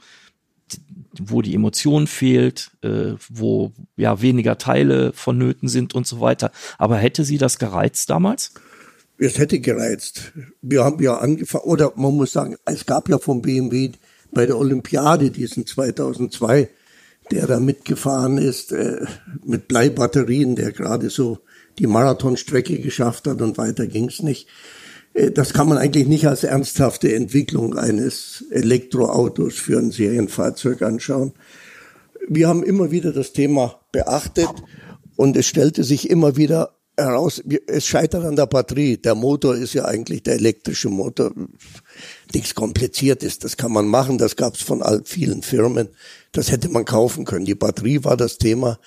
wo 1.20 1.42
die 1.42 1.54
Emotion 1.54 2.06
fehlt, 2.06 2.72
äh, 2.82 3.12
wo 3.28 3.72
ja 3.96 4.20
weniger 4.20 4.58
Teile 4.58 5.12
vonnöten 5.12 5.68
sind 5.68 5.94
und 5.94 6.06
so 6.06 6.20
weiter. 6.20 6.50
Aber 6.78 6.96
hätte 6.96 7.24
sie 7.24 7.38
das 7.38 7.58
gereizt 7.58 8.10
damals? 8.10 8.52
es 9.18 9.38
hätte 9.38 9.60
gereizt. 9.60 10.32
Wir 10.62 10.84
haben 10.84 11.02
ja 11.02 11.18
angefangen, 11.18 11.64
oder 11.64 11.92
man 11.96 12.16
muss 12.16 12.32
sagen, 12.32 12.56
es 12.64 12.86
gab 12.86 13.08
ja 13.08 13.18
vom 13.18 13.42
BMW 13.42 13.92
bei 14.32 14.46
der 14.46 14.58
Olympiade 14.58 15.30
diesen 15.30 15.66
2002, 15.66 16.68
der 17.30 17.46
da 17.46 17.60
mitgefahren 17.60 18.38
ist, 18.38 18.72
äh, 18.72 19.06
mit 19.44 19.68
Bleibatterien, 19.68 20.56
der 20.56 20.72
gerade 20.72 21.10
so 21.10 21.38
die 21.78 21.86
Marathonstrecke 21.86 22.78
geschafft 22.78 23.26
hat 23.26 23.40
und 23.40 23.56
weiter 23.56 23.86
ging's 23.86 24.22
nicht. 24.22 24.48
Äh, 25.14 25.30
das 25.30 25.54
kann 25.54 25.68
man 25.68 25.78
eigentlich 25.78 26.06
nicht 26.06 26.26
als 26.26 26.44
ernsthafte 26.44 27.14
Entwicklung 27.14 27.78
eines 27.78 28.44
Elektroautos 28.50 29.54
für 29.54 29.78
ein 29.78 29.90
Serienfahrzeug 29.90 30.82
anschauen. 30.82 31.32
Wir 32.28 32.48
haben 32.48 32.62
immer 32.62 32.90
wieder 32.90 33.12
das 33.12 33.32
Thema 33.32 33.80
beachtet 33.92 34.48
und 35.16 35.36
es 35.36 35.46
stellte 35.46 35.84
sich 35.84 36.10
immer 36.10 36.36
wieder 36.36 36.74
heraus, 36.96 37.42
es 37.66 37.86
scheitert 37.86 38.24
an 38.24 38.36
der 38.36 38.46
Batterie. 38.46 38.96
Der 38.96 39.14
Motor 39.14 39.56
ist 39.56 39.74
ja 39.74 39.84
eigentlich 39.84 40.22
der 40.22 40.34
elektrische 40.34 40.88
Motor. 40.88 41.32
Nichts 42.32 42.54
Kompliziertes, 42.54 43.38
das 43.38 43.56
kann 43.56 43.72
man 43.72 43.86
machen, 43.86 44.18
das 44.18 44.36
gab 44.36 44.54
es 44.54 44.62
von 44.62 44.82
all 44.82 45.02
vielen 45.04 45.42
Firmen. 45.42 45.88
Das 46.32 46.50
hätte 46.50 46.68
man 46.68 46.84
kaufen 46.84 47.24
können. 47.24 47.44
Die 47.44 47.54
Batterie 47.54 48.04
war 48.04 48.16
das 48.16 48.38
Thema. 48.38 48.78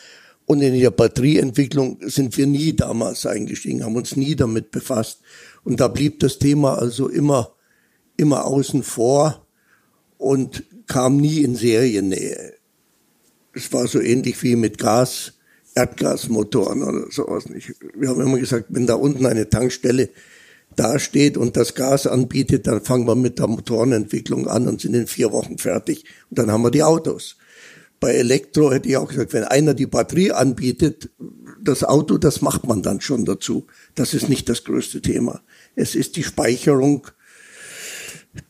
Und 0.46 0.62
in 0.62 0.80
der 0.80 0.92
Batterieentwicklung 0.92 2.00
sind 2.04 2.38
wir 2.38 2.48
nie 2.48 2.74
damals 2.74 3.26
eingestiegen, 3.26 3.84
haben 3.84 3.98
uns 3.98 4.16
nie 4.16 4.36
damit 4.36 4.72
befasst. 4.72 5.20
Und 5.64 5.80
da 5.80 5.88
blieb 5.88 6.20
das 6.20 6.40
Thema 6.40 6.78
also 6.78 7.10
immer, 7.10 7.54
immer 8.16 8.46
außen 8.46 8.84
vor 8.84 9.46
und 10.18 10.64
kam 10.88 11.18
nie 11.18 11.42
in 11.42 11.56
Seriennähe. 11.56 12.54
Es 13.54 13.72
war 13.74 13.88
so 13.88 14.00
ähnlich 14.00 14.42
wie 14.44 14.56
mit 14.56 14.78
Gas, 14.78 15.34
Erdgasmotoren 15.76 16.84
oder 16.84 17.12
sowas 17.12 17.50
nicht. 17.50 17.74
Wir 17.96 18.10
haben 18.10 18.22
immer 18.22 18.40
gesagt, 18.40 18.66
wenn 18.70 18.88
da 18.88 18.96
unten 18.96 19.26
eine 19.26 19.50
Tankstelle 19.50 20.10
dasteht 20.76 21.38
und 21.38 21.58
das 21.58 21.76
Gas 21.76 22.08
anbietet, 22.08 22.68
dann 22.68 22.82
fangen 22.82 23.08
wir 23.08 23.16
mit 23.16 23.40
der 23.40 23.48
Motorenentwicklung 23.48 24.48
an 24.48 24.68
und 24.68 24.82
sind 24.82 24.94
in 24.94 25.08
vier 25.08 25.32
Wochen 25.32 25.58
fertig 25.58 26.06
und 26.30 26.40
dann 26.40 26.52
haben 26.52 26.64
wir 26.64 26.72
die 26.72 26.84
Autos. 26.84 27.38
Bei 28.00 28.14
Elektro 28.14 28.72
hätte 28.72 28.90
ich 28.90 28.98
auch 28.98 29.10
gesagt, 29.10 29.34
wenn 29.34 29.44
einer 29.44 29.74
die 29.74 29.88
Batterie 29.88 30.32
anbietet, 30.32 31.10
das 31.64 31.84
Auto, 31.84 32.18
das 32.18 32.42
macht 32.42 32.68
man 32.68 32.84
dann 32.84 33.02
schon 33.02 33.26
dazu. 33.26 33.66
Das 33.96 34.14
ist 34.14 34.30
nicht 34.30 34.48
das 34.50 34.64
größte 34.64 35.02
Thema. 35.02 35.42
Es 35.76 35.96
ist 35.96 36.16
die 36.16 36.24
Speicherung 36.24 37.08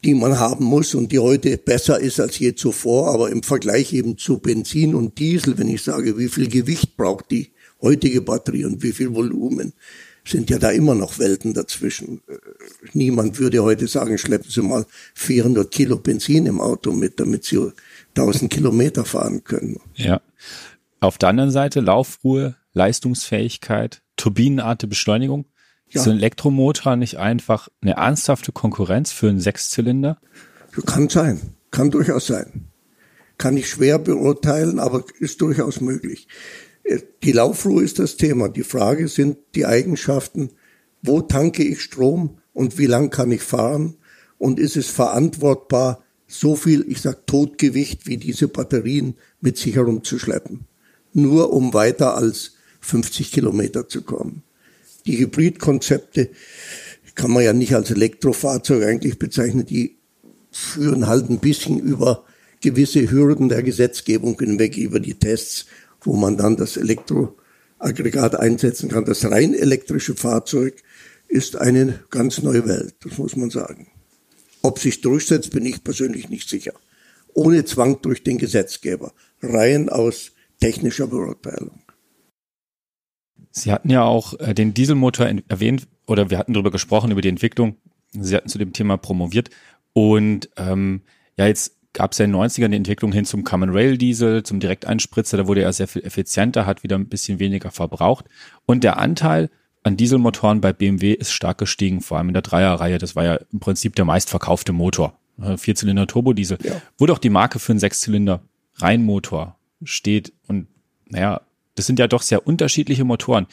die 0.04 0.14
man 0.14 0.40
haben 0.40 0.66
muss 0.66 0.96
und 0.96 1.12
die 1.12 1.20
heute 1.20 1.58
besser 1.58 2.00
ist 2.00 2.20
als 2.20 2.40
je 2.40 2.56
zuvor, 2.56 3.14
aber 3.14 3.30
im 3.30 3.44
Vergleich 3.44 3.94
eben 3.94 4.18
zu 4.18 4.40
Benzin 4.40 4.96
und 4.96 5.20
Diesel, 5.20 5.58
wenn 5.58 5.70
ich 5.70 5.84
sage, 5.84 6.18
wie 6.18 6.30
viel 6.30 6.50
Gewicht 6.50 6.98
braucht 6.98 7.32
die 7.32 7.52
heutige 7.82 8.22
Batterie 8.22 8.66
und 8.66 8.84
wie 8.84 8.92
viel 8.92 9.14
Volumen, 9.14 9.74
sind 10.26 10.50
ja 10.50 10.60
da 10.60 10.72
immer 10.72 10.94
noch 10.94 11.20
Welten 11.20 11.54
dazwischen. 11.54 12.22
Niemand 12.94 13.40
würde 13.40 13.64
heute 13.64 13.88
sagen, 13.88 14.18
schleppen 14.18 14.52
Sie 14.52 14.62
mal 14.62 14.86
400 15.16 15.72
Kilo 15.72 15.98
Benzin 15.98 16.46
im 16.48 16.60
Auto 16.60 16.92
mit, 16.92 17.20
damit 17.20 17.46
Sie 17.46 17.72
1000 18.18 18.52
Kilometer 18.52 19.06
fahren 19.06 19.44
können. 19.44 19.80
Ja. 19.96 20.22
Auf 21.00 21.18
der 21.18 21.30
anderen 21.30 21.52
Seite 21.52 21.80
Laufruhe, 21.80 22.56
Leistungsfähigkeit, 22.74 24.02
turbinenarte 24.16 24.88
Beschleunigung. 24.88 25.46
Ja. 25.90 26.02
Ist 26.02 26.08
ein 26.08 26.18
Elektromotor 26.18 26.96
nicht 26.96 27.18
einfach 27.18 27.70
eine 27.82 27.94
ernsthafte 27.94 28.52
Konkurrenz 28.52 29.12
für 29.12 29.30
einen 29.30 29.40
Sechszylinder? 29.40 30.20
Kann 30.86 31.08
sein, 31.10 31.56
kann 31.72 31.92
durchaus 31.92 32.28
sein. 32.28 32.72
Kann 33.38 33.56
ich 33.56 33.70
schwer 33.70 34.00
beurteilen, 34.00 34.80
aber 34.80 35.04
ist 35.20 35.42
durchaus 35.42 35.80
möglich. 35.80 36.28
Die 37.24 37.32
Laufruhe 37.32 37.84
ist 37.84 38.00
das 38.00 38.18
Thema. 38.18 38.50
Die 38.50 38.64
Frage 38.64 39.08
sind 39.08 39.38
die 39.56 39.66
Eigenschaften, 39.66 40.52
wo 41.02 41.22
tanke 41.22 41.64
ich 41.64 41.82
Strom 41.82 42.40
und 42.54 42.78
wie 42.78 42.88
lang 42.88 43.10
kann 43.10 43.32
ich 43.32 43.44
fahren 43.44 43.98
und 44.38 44.60
ist 44.60 44.76
es 44.76 44.90
verantwortbar, 44.90 46.04
so 46.28 46.56
viel, 46.56 46.86
ich 46.90 47.02
sag 47.02 47.26
Totgewicht 47.28 48.08
wie 48.08 48.18
diese 48.18 48.48
Batterien 48.48 49.16
mit 49.42 49.58
sich 49.58 49.76
herumzuschleppen, 49.76 50.66
nur 51.14 51.54
um 51.54 51.74
weiter 51.74 52.16
als 52.16 52.54
50 52.82 53.32
Kilometer 53.32 53.88
zu 53.88 54.02
kommen 54.02 54.44
die 55.08 55.18
Hybridkonzepte 55.18 56.30
kann 57.16 57.32
man 57.32 57.44
ja 57.44 57.54
nicht 57.54 57.74
als 57.74 57.90
Elektrofahrzeug 57.90 58.84
eigentlich 58.84 59.18
bezeichnen, 59.18 59.66
die 59.66 59.98
führen 60.52 61.08
halt 61.08 61.30
ein 61.32 61.40
bisschen 61.40 61.80
über 61.80 62.26
gewisse 62.62 63.10
Hürden 63.10 63.50
der 63.50 63.64
Gesetzgebung 63.64 64.38
hinweg, 64.38 64.78
über 64.78 65.00
die 65.00 65.16
Tests, 65.16 65.66
wo 66.02 66.16
man 66.16 66.38
dann 66.38 66.58
das 66.58 66.78
Elektroaggregat 66.78 68.36
einsetzen 68.36 68.90
kann. 68.90 69.06
Das 69.06 69.26
rein 69.26 69.56
elektrische 69.56 70.16
Fahrzeug 70.16 70.76
ist 71.28 71.56
eine 71.56 72.00
ganz 72.12 72.44
neue 72.44 72.68
Welt, 72.68 72.96
das 73.04 73.18
muss 73.18 73.36
man 73.36 73.50
sagen. 73.50 73.88
Ob 74.68 74.80
sich 74.80 75.00
durchsetzt, 75.00 75.54
bin 75.54 75.66
ich 75.66 75.82
persönlich 75.82 76.28
nicht 76.28 76.50
sicher. 76.50 76.74
Ohne 77.34 77.64
Zwang 77.64 78.02
durch 78.02 78.22
den 78.24 78.38
Gesetzgeber, 78.38 79.14
rein 79.42 79.88
aus 79.88 80.34
technischer 80.60 81.08
Beurteilung. 81.08 81.80
Sie 83.50 83.72
hatten 83.72 83.90
ja 83.90 84.04
auch 84.04 84.38
äh, 84.42 84.54
den 84.54 84.74
Dieselmotor 84.74 85.26
erwähnt 85.48 85.88
oder 86.06 86.30
wir 86.30 86.38
hatten 86.38 86.52
darüber 86.52 86.70
gesprochen, 86.70 87.12
über 87.12 87.22
die 87.22 87.30
Entwicklung. 87.30 87.78
Sie 88.12 88.36
hatten 88.36 88.50
zu 88.50 88.58
dem 88.58 88.74
Thema 88.74 88.98
promoviert. 88.98 89.52
Und 89.94 90.50
ähm, 90.58 91.04
ja, 91.38 91.48
jetzt 91.48 91.78
gab 91.94 92.12
es 92.12 92.18
ja 92.18 92.26
in 92.26 92.34
den 92.34 92.42
90ern 92.42 92.68
die 92.68 92.76
Entwicklung 92.76 93.14
hin 93.14 93.24
zum 93.24 93.46
Common 93.46 93.70
Rail 93.70 93.98
Diesel, 93.98 94.44
zum 94.44 94.60
Direkteinspritzer. 94.60 95.38
Da 95.38 95.48
wurde 95.48 95.62
er 95.62 95.72
sehr 95.72 95.88
viel 95.88 96.04
effizienter, 96.04 96.66
hat 96.66 96.84
wieder 96.84 96.98
ein 96.98 97.08
bisschen 97.08 97.40
weniger 97.40 97.72
verbraucht. 97.72 98.26
Und 98.66 98.84
der 98.84 98.98
Anteil 98.98 99.50
an 99.84 99.98
Dieselmotoren 99.98 100.62
bei 100.62 100.74
BMW 100.74 101.14
ist 101.14 101.32
stark 101.32 101.58
gestiegen, 101.58 102.02
vor 102.02 102.18
allem 102.18 102.30
in 102.30 102.34
der 102.34 102.42
Dreierreihe. 102.42 102.98
Das 102.98 103.16
war 103.16 103.24
ja 103.24 103.40
im 103.52 103.60
Prinzip 103.60 103.96
der 103.96 104.06
meistverkaufte 104.06 104.74
Motor. 104.74 105.18
Vierzylinder 105.58 106.08
Turbodiesel. 106.08 106.58
Ja. 106.64 106.82
Wo 106.98 107.06
doch 107.06 107.20
die 107.20 107.30
Marke 107.30 107.60
für 107.60 107.72
einen 107.72 107.80
Sechszylinder 107.80 108.42
Reihenmotor 108.76 109.56
steht 109.84 110.34
und 110.48 110.68
naja, 111.06 111.42
das 111.76 111.86
sind 111.86 112.00
ja 112.00 112.08
doch 112.08 112.22
sehr 112.22 112.48
unterschiedliche 112.48 113.04
Motoren. 113.04 113.48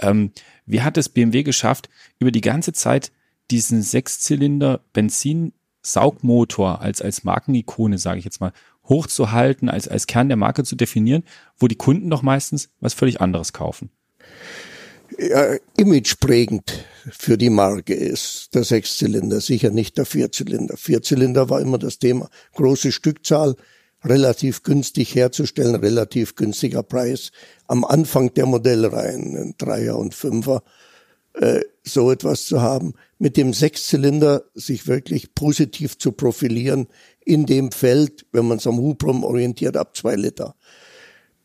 Ähm, 0.00 0.32
wie 0.64 0.82
hat 0.82 0.96
es 0.96 1.08
BMW 1.08 1.42
geschafft, 1.42 1.88
über 2.18 2.30
die 2.30 2.40
ganze 2.40 2.72
Zeit 2.72 3.12
diesen 3.50 3.82
Sechszylinder 3.82 4.80
Benzin-Saugmotor 4.92 6.80
als, 6.80 7.00
als 7.00 7.24
Markenikone, 7.24 7.98
sage 7.98 8.18
ich 8.18 8.24
jetzt 8.24 8.40
mal, 8.40 8.52
hochzuhalten, 8.88 9.68
als, 9.68 9.88
als 9.88 10.06
Kern 10.06 10.28
der 10.28 10.36
Marke 10.36 10.64
zu 10.64 10.74
definieren, 10.74 11.22
wo 11.58 11.68
die 11.68 11.76
Kunden 11.76 12.10
doch 12.10 12.22
meistens 12.22 12.70
was 12.80 12.94
völlig 12.94 13.20
anderes 13.20 13.52
kaufen? 13.52 13.90
Ja, 15.18 15.56
imageprägend 15.78 16.84
für 17.10 17.38
die 17.38 17.48
Marke 17.48 17.94
ist 17.94 18.54
der 18.54 18.64
Sechszylinder, 18.64 19.40
sicher 19.40 19.70
nicht 19.70 19.96
der 19.96 20.04
Vierzylinder. 20.04 20.76
Vierzylinder 20.76 21.48
war 21.48 21.60
immer 21.62 21.78
das 21.78 21.98
Thema. 21.98 22.28
Große 22.54 22.92
Stückzahl, 22.92 23.56
relativ 24.04 24.62
günstig 24.62 25.14
herzustellen, 25.14 25.76
relativ 25.76 26.34
günstiger 26.34 26.82
Preis. 26.82 27.30
Am 27.66 27.84
Anfang 27.84 28.34
der 28.34 28.44
Modellreihen, 28.44 29.36
ein 29.36 29.54
Dreier 29.56 29.96
und 29.96 30.14
Fünfer, 30.14 30.62
äh, 31.32 31.60
so 31.82 32.10
etwas 32.10 32.44
zu 32.44 32.60
haben, 32.60 32.92
mit 33.18 33.38
dem 33.38 33.54
Sechszylinder 33.54 34.44
sich 34.54 34.86
wirklich 34.86 35.34
positiv 35.34 35.96
zu 35.96 36.12
profilieren 36.12 36.88
in 37.24 37.46
dem 37.46 37.72
Feld, 37.72 38.26
wenn 38.32 38.48
man 38.48 38.58
es 38.58 38.66
am 38.66 38.78
Hubraum 38.78 39.24
orientiert, 39.24 39.78
ab 39.78 39.96
zwei 39.96 40.14
Liter. 40.14 40.56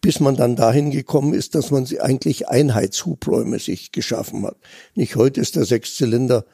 Bis 0.01 0.19
man 0.19 0.35
dann 0.35 0.55
dahin 0.55 0.89
gekommen 0.89 1.33
ist, 1.33 1.53
dass 1.53 1.69
man 1.69 1.85
sie 1.85 2.01
eigentlich 2.01 2.49
Einheitshubräume 2.49 3.59
sich 3.59 3.91
geschaffen 3.91 4.45
hat. 4.45 4.57
Nicht 4.95 5.15
heute 5.15 5.39
ist 5.39 5.55
der 5.55 5.65
Sechszylinder 5.65 6.45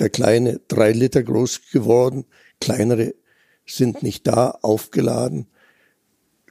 der 0.00 0.10
kleine 0.10 0.60
drei 0.66 0.92
Liter 0.92 1.22
groß 1.22 1.60
geworden, 1.72 2.24
kleinere 2.60 3.14
sind 3.66 4.02
nicht 4.02 4.26
da 4.26 4.50
aufgeladen. 4.62 5.46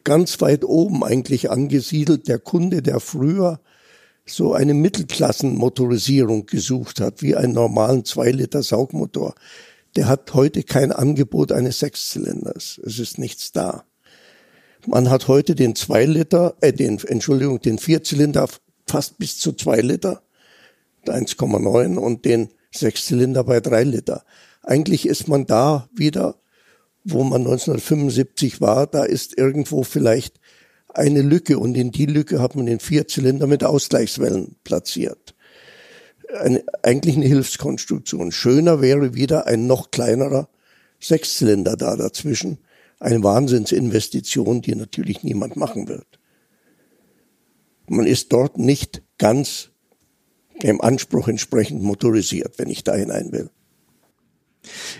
Ganz 0.03 0.39
weit 0.39 0.63
oben 0.63 1.03
eigentlich 1.03 1.51
angesiedelt 1.51 2.27
der 2.27 2.39
Kunde, 2.39 2.81
der 2.81 2.99
früher 2.99 3.59
so 4.25 4.53
eine 4.53 4.73
Mittelklassenmotorisierung 4.73 6.45
gesucht 6.45 7.01
hat, 7.01 7.21
wie 7.21 7.35
einen 7.35 7.53
normalen 7.53 8.05
zwei 8.05 8.31
Liter 8.31 8.63
Saugmotor. 8.63 9.35
Der 9.95 10.07
hat 10.07 10.33
heute 10.33 10.63
kein 10.63 10.91
Angebot 10.91 11.51
eines 11.51 11.79
Sechszylinders. 11.79 12.79
Es 12.85 12.99
ist 12.99 13.17
nichts 13.17 13.51
da. 13.51 13.85
Man 14.85 15.09
hat 15.09 15.27
heute 15.27 15.55
den 15.55 15.75
zwei 15.75 16.05
Liter, 16.05 16.55
äh, 16.61 16.73
den, 16.73 16.99
Entschuldigung, 16.99 17.59
den 17.61 17.77
Vierzylinder 17.77 18.47
fast 18.87 19.17
bis 19.17 19.37
zu 19.37 19.53
zwei 19.53 19.81
Liter, 19.81 20.23
1,9 21.05 21.97
und 21.97 22.25
den 22.25 22.49
Sechszylinder 22.71 23.43
bei 23.43 23.59
drei 23.59 23.83
Liter. 23.83 24.23
Eigentlich 24.63 25.07
ist 25.07 25.27
man 25.27 25.45
da 25.45 25.89
wieder 25.93 26.39
wo 27.03 27.23
man 27.23 27.41
1975 27.41 28.61
war, 28.61 28.87
da 28.87 29.03
ist 29.03 29.37
irgendwo 29.37 29.83
vielleicht 29.83 30.39
eine 30.89 31.21
Lücke 31.21 31.59
und 31.59 31.75
in 31.75 31.91
die 31.91 32.05
Lücke 32.05 32.41
hat 32.41 32.55
man 32.55 32.65
den 32.65 32.79
Vierzylinder 32.79 33.47
mit 33.47 33.63
Ausgleichswellen 33.63 34.55
platziert. 34.63 35.35
Eine, 36.39 36.63
eigentlich 36.83 37.15
eine 37.15 37.25
Hilfskonstruktion. 37.25 38.31
Schöner 38.31 38.81
wäre 38.81 39.13
wieder 39.13 39.47
ein 39.47 39.67
noch 39.67 39.91
kleinerer 39.91 40.49
Sechszylinder 40.99 41.75
da 41.75 41.95
dazwischen. 41.95 42.59
Eine 42.99 43.23
Wahnsinnsinvestition, 43.23 44.61
die 44.61 44.75
natürlich 44.75 45.23
niemand 45.23 45.55
machen 45.55 45.87
wird. 45.87 46.19
Man 47.87 48.05
ist 48.05 48.31
dort 48.31 48.57
nicht 48.57 49.01
ganz 49.17 49.71
im 50.61 50.81
Anspruch 50.81 51.27
entsprechend 51.27 51.81
motorisiert, 51.81 52.59
wenn 52.59 52.69
ich 52.69 52.83
da 52.83 52.93
hinein 52.93 53.31
will. 53.31 53.49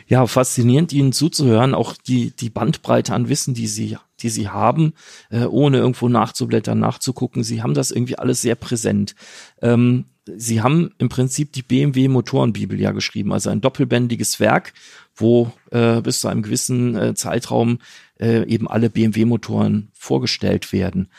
Ja, 0.07 0.25
faszinierend, 0.27 0.93
Ihnen 0.93 1.11
zuzuhören, 1.13 1.73
auch 1.73 1.95
die, 1.95 2.31
die 2.31 2.49
Bandbreite 2.49 3.13
an 3.13 3.29
Wissen, 3.29 3.53
die 3.53 3.67
Sie, 3.67 3.97
die 4.21 4.29
Sie 4.29 4.49
haben, 4.49 4.93
äh, 5.29 5.45
ohne 5.45 5.77
irgendwo 5.77 6.09
nachzublättern, 6.09 6.79
nachzugucken. 6.79 7.43
Sie 7.43 7.61
haben 7.61 7.73
das 7.73 7.91
irgendwie 7.91 8.17
alles 8.17 8.41
sehr 8.41 8.55
präsent. 8.55 9.15
Ähm, 9.61 10.05
Sie 10.37 10.61
haben 10.61 10.91
im 10.99 11.09
Prinzip 11.09 11.53
die 11.53 11.63
BMW 11.63 12.07
Motorenbibel 12.07 12.79
ja 12.79 12.91
geschrieben, 12.91 13.33
also 13.33 13.49
ein 13.49 13.61
doppelbändiges 13.61 14.39
Werk, 14.39 14.73
wo 15.15 15.51
äh, 15.71 16.01
bis 16.01 16.21
zu 16.21 16.27
einem 16.27 16.43
gewissen 16.43 16.95
äh, 16.95 17.13
Zeitraum 17.15 17.79
äh, 18.19 18.45
eben 18.47 18.67
alle 18.67 18.89
BMW-Motoren 18.89 19.89
vorgestellt 19.93 20.71
werden. 20.71 21.09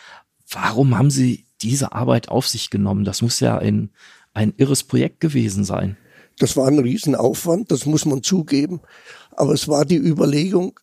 Warum 0.49 0.97
haben 0.97 1.11
Sie 1.11 1.47
diese 1.63 1.93
Arbeit 1.93 2.29
auf 2.29 2.47
sich 2.47 2.71
genommen? 2.71 3.05
Das 3.05 3.23
muss 3.23 3.41
ja 3.41 3.59
ein, 3.59 3.91
ein 4.33 4.55
irres 4.57 4.85
Projekt 4.85 5.21
gewesen 5.21 5.65
sein. 5.65 5.97
Das 6.41 6.57
war 6.57 6.67
ein 6.67 6.79
Riesenaufwand, 6.79 7.71
das 7.71 7.85
muss 7.85 8.07
man 8.07 8.23
zugeben. 8.23 8.81
Aber 9.33 9.53
es 9.53 9.69
war 9.69 9.85
die 9.85 9.99
Überlegung, 9.99 10.81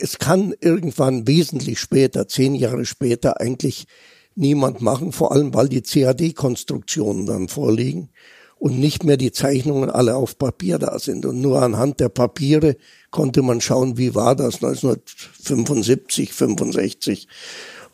es 0.00 0.18
kann 0.18 0.54
irgendwann 0.60 1.26
wesentlich 1.26 1.78
später, 1.78 2.26
zehn 2.26 2.54
Jahre 2.54 2.84
später, 2.84 3.40
eigentlich 3.40 3.86
niemand 4.34 4.80
machen, 4.80 5.12
vor 5.12 5.32
allem 5.32 5.54
weil 5.54 5.68
die 5.68 5.82
CAD-Konstruktionen 5.82 7.26
dann 7.26 7.48
vorliegen 7.48 8.10
und 8.58 8.78
nicht 8.78 9.04
mehr 9.04 9.16
die 9.16 9.30
Zeichnungen 9.30 9.88
alle 9.88 10.16
auf 10.16 10.36
Papier 10.36 10.78
da 10.78 10.98
sind. 10.98 11.26
Und 11.26 11.40
nur 11.40 11.62
anhand 11.62 12.00
der 12.00 12.08
Papiere 12.08 12.76
konnte 13.10 13.42
man 13.42 13.60
schauen, 13.60 13.98
wie 13.98 14.16
war 14.16 14.34
das 14.34 14.56
1975, 14.56 16.32
65, 16.32 17.28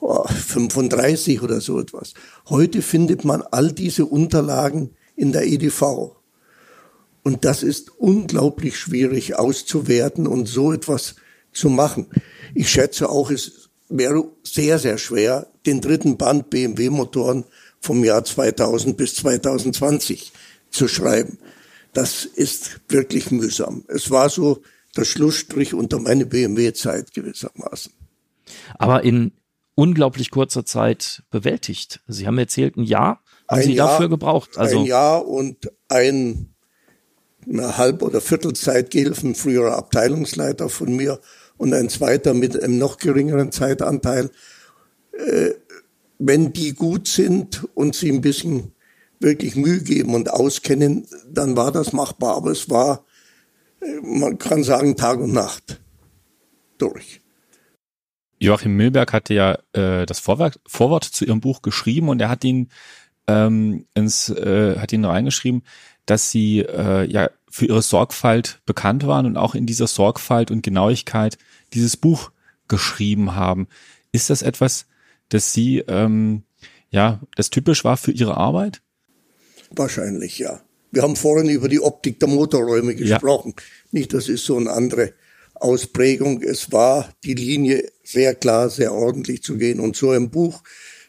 35 0.00 1.42
oder 1.42 1.60
so 1.60 1.78
etwas. 1.78 2.14
Heute 2.48 2.80
findet 2.80 3.24
man 3.24 3.42
all 3.42 3.72
diese 3.72 4.06
Unterlagen 4.06 4.96
in 5.16 5.32
der 5.32 5.46
EDV. 5.46 6.15
Und 7.26 7.44
das 7.44 7.64
ist 7.64 7.90
unglaublich 7.98 8.78
schwierig 8.78 9.34
auszuwerten 9.34 10.28
und 10.28 10.46
so 10.46 10.72
etwas 10.72 11.16
zu 11.52 11.68
machen. 11.68 12.06
Ich 12.54 12.70
schätze 12.70 13.08
auch, 13.08 13.32
es 13.32 13.68
wäre 13.88 14.30
sehr, 14.44 14.78
sehr 14.78 14.96
schwer, 14.96 15.48
den 15.66 15.80
dritten 15.80 16.18
Band 16.18 16.50
BMW-Motoren 16.50 17.42
vom 17.80 18.04
Jahr 18.04 18.22
2000 18.22 18.96
bis 18.96 19.16
2020 19.16 20.30
zu 20.70 20.86
schreiben. 20.86 21.38
Das 21.92 22.24
ist 22.24 22.78
wirklich 22.86 23.32
mühsam. 23.32 23.84
Es 23.88 24.12
war 24.12 24.30
so 24.30 24.62
der 24.96 25.04
Schlussstrich 25.04 25.74
unter 25.74 25.98
meine 25.98 26.26
BMW-Zeit 26.26 27.12
gewissermaßen. 27.12 27.92
Aber 28.78 29.02
in 29.02 29.32
unglaublich 29.74 30.30
kurzer 30.30 30.64
Zeit 30.64 31.24
bewältigt. 31.30 32.02
Sie 32.06 32.28
haben 32.28 32.38
erzählt, 32.38 32.76
ein 32.76 32.84
Jahr 32.84 33.20
haben 33.48 33.58
ein 33.58 33.62
Sie 33.64 33.74
Jahr, 33.74 33.88
dafür 33.88 34.08
gebraucht. 34.08 34.56
Also 34.56 34.78
ein 34.78 34.86
Jahr 34.86 35.26
und 35.26 35.72
ein 35.88 36.52
eine 37.48 37.78
Halb- 37.78 38.02
oder 38.02 38.20
Viertelzeit 38.20 38.90
Gehilfen, 38.90 39.34
früherer 39.34 39.76
Abteilungsleiter 39.76 40.68
von 40.68 40.94
mir 40.94 41.20
und 41.56 41.72
ein 41.72 41.88
zweiter 41.88 42.34
mit 42.34 42.60
einem 42.62 42.78
noch 42.78 42.98
geringeren 42.98 43.52
Zeitanteil. 43.52 44.30
Äh, 45.12 45.52
wenn 46.18 46.52
die 46.52 46.74
gut 46.74 47.08
sind 47.08 47.66
und 47.74 47.94
sie 47.94 48.10
ein 48.10 48.20
bisschen 48.20 48.72
wirklich 49.20 49.56
Mühe 49.56 49.80
geben 49.80 50.14
und 50.14 50.30
auskennen, 50.30 51.06
dann 51.30 51.56
war 51.56 51.72
das 51.72 51.92
machbar. 51.92 52.36
Aber 52.36 52.50
es 52.50 52.68
war, 52.68 53.04
äh, 53.80 54.00
man 54.02 54.38
kann 54.38 54.62
sagen, 54.62 54.96
Tag 54.96 55.20
und 55.20 55.32
Nacht 55.32 55.80
durch. 56.78 57.20
Joachim 58.38 58.76
Milberg 58.76 59.12
hatte 59.12 59.34
ja 59.34 59.58
äh, 59.72 60.04
das 60.04 60.20
Vorwort, 60.20 60.60
Vorwort 60.66 61.04
zu 61.04 61.24
ihrem 61.24 61.40
Buch 61.40 61.62
geschrieben 61.62 62.08
und 62.10 62.20
er 62.20 62.28
hat 62.28 62.44
ihn 62.44 62.68
ähm, 63.26 63.86
ins, 63.94 64.28
äh, 64.28 64.78
hat 64.78 64.92
ihn 64.92 65.04
reingeschrieben, 65.04 65.62
dass 66.06 66.30
sie 66.30 66.60
äh, 66.60 67.04
ja 67.10 67.30
für 67.50 67.66
ihre 67.66 67.82
Sorgfalt 67.82 68.60
bekannt 68.66 69.06
waren 69.06 69.26
und 69.26 69.36
auch 69.36 69.54
in 69.54 69.66
dieser 69.66 69.86
Sorgfalt 69.86 70.50
und 70.50 70.62
Genauigkeit 70.62 71.38
dieses 71.72 71.96
Buch 71.96 72.30
geschrieben 72.68 73.34
haben. 73.34 73.68
Ist 74.12 74.30
das 74.30 74.42
etwas, 74.42 74.86
dass 75.28 75.52
Sie 75.52 75.78
ähm, 75.88 76.42
ja 76.90 77.20
das 77.34 77.50
typisch 77.50 77.84
war 77.84 77.96
für 77.96 78.12
Ihre 78.12 78.36
Arbeit? 78.36 78.82
Wahrscheinlich 79.70 80.38
ja. 80.38 80.60
Wir 80.90 81.02
haben 81.02 81.16
vorhin 81.16 81.48
über 81.48 81.68
die 81.68 81.80
Optik 81.80 82.20
der 82.20 82.28
Motorräume 82.28 82.94
gesprochen. 82.94 83.54
Ja. 83.56 83.64
Nicht, 83.90 84.14
das 84.14 84.28
ist 84.28 84.44
so 84.44 84.56
eine 84.56 84.70
andere 84.70 85.12
Ausprägung. 85.54 86.42
Es 86.42 86.72
war 86.72 87.08
die 87.24 87.34
Linie 87.34 87.90
sehr 88.02 88.34
klar, 88.34 88.70
sehr 88.70 88.92
ordentlich 88.92 89.42
zu 89.42 89.56
gehen 89.56 89.80
und 89.80 89.96
so 89.96 90.12
im 90.12 90.30
Buch 90.30 90.62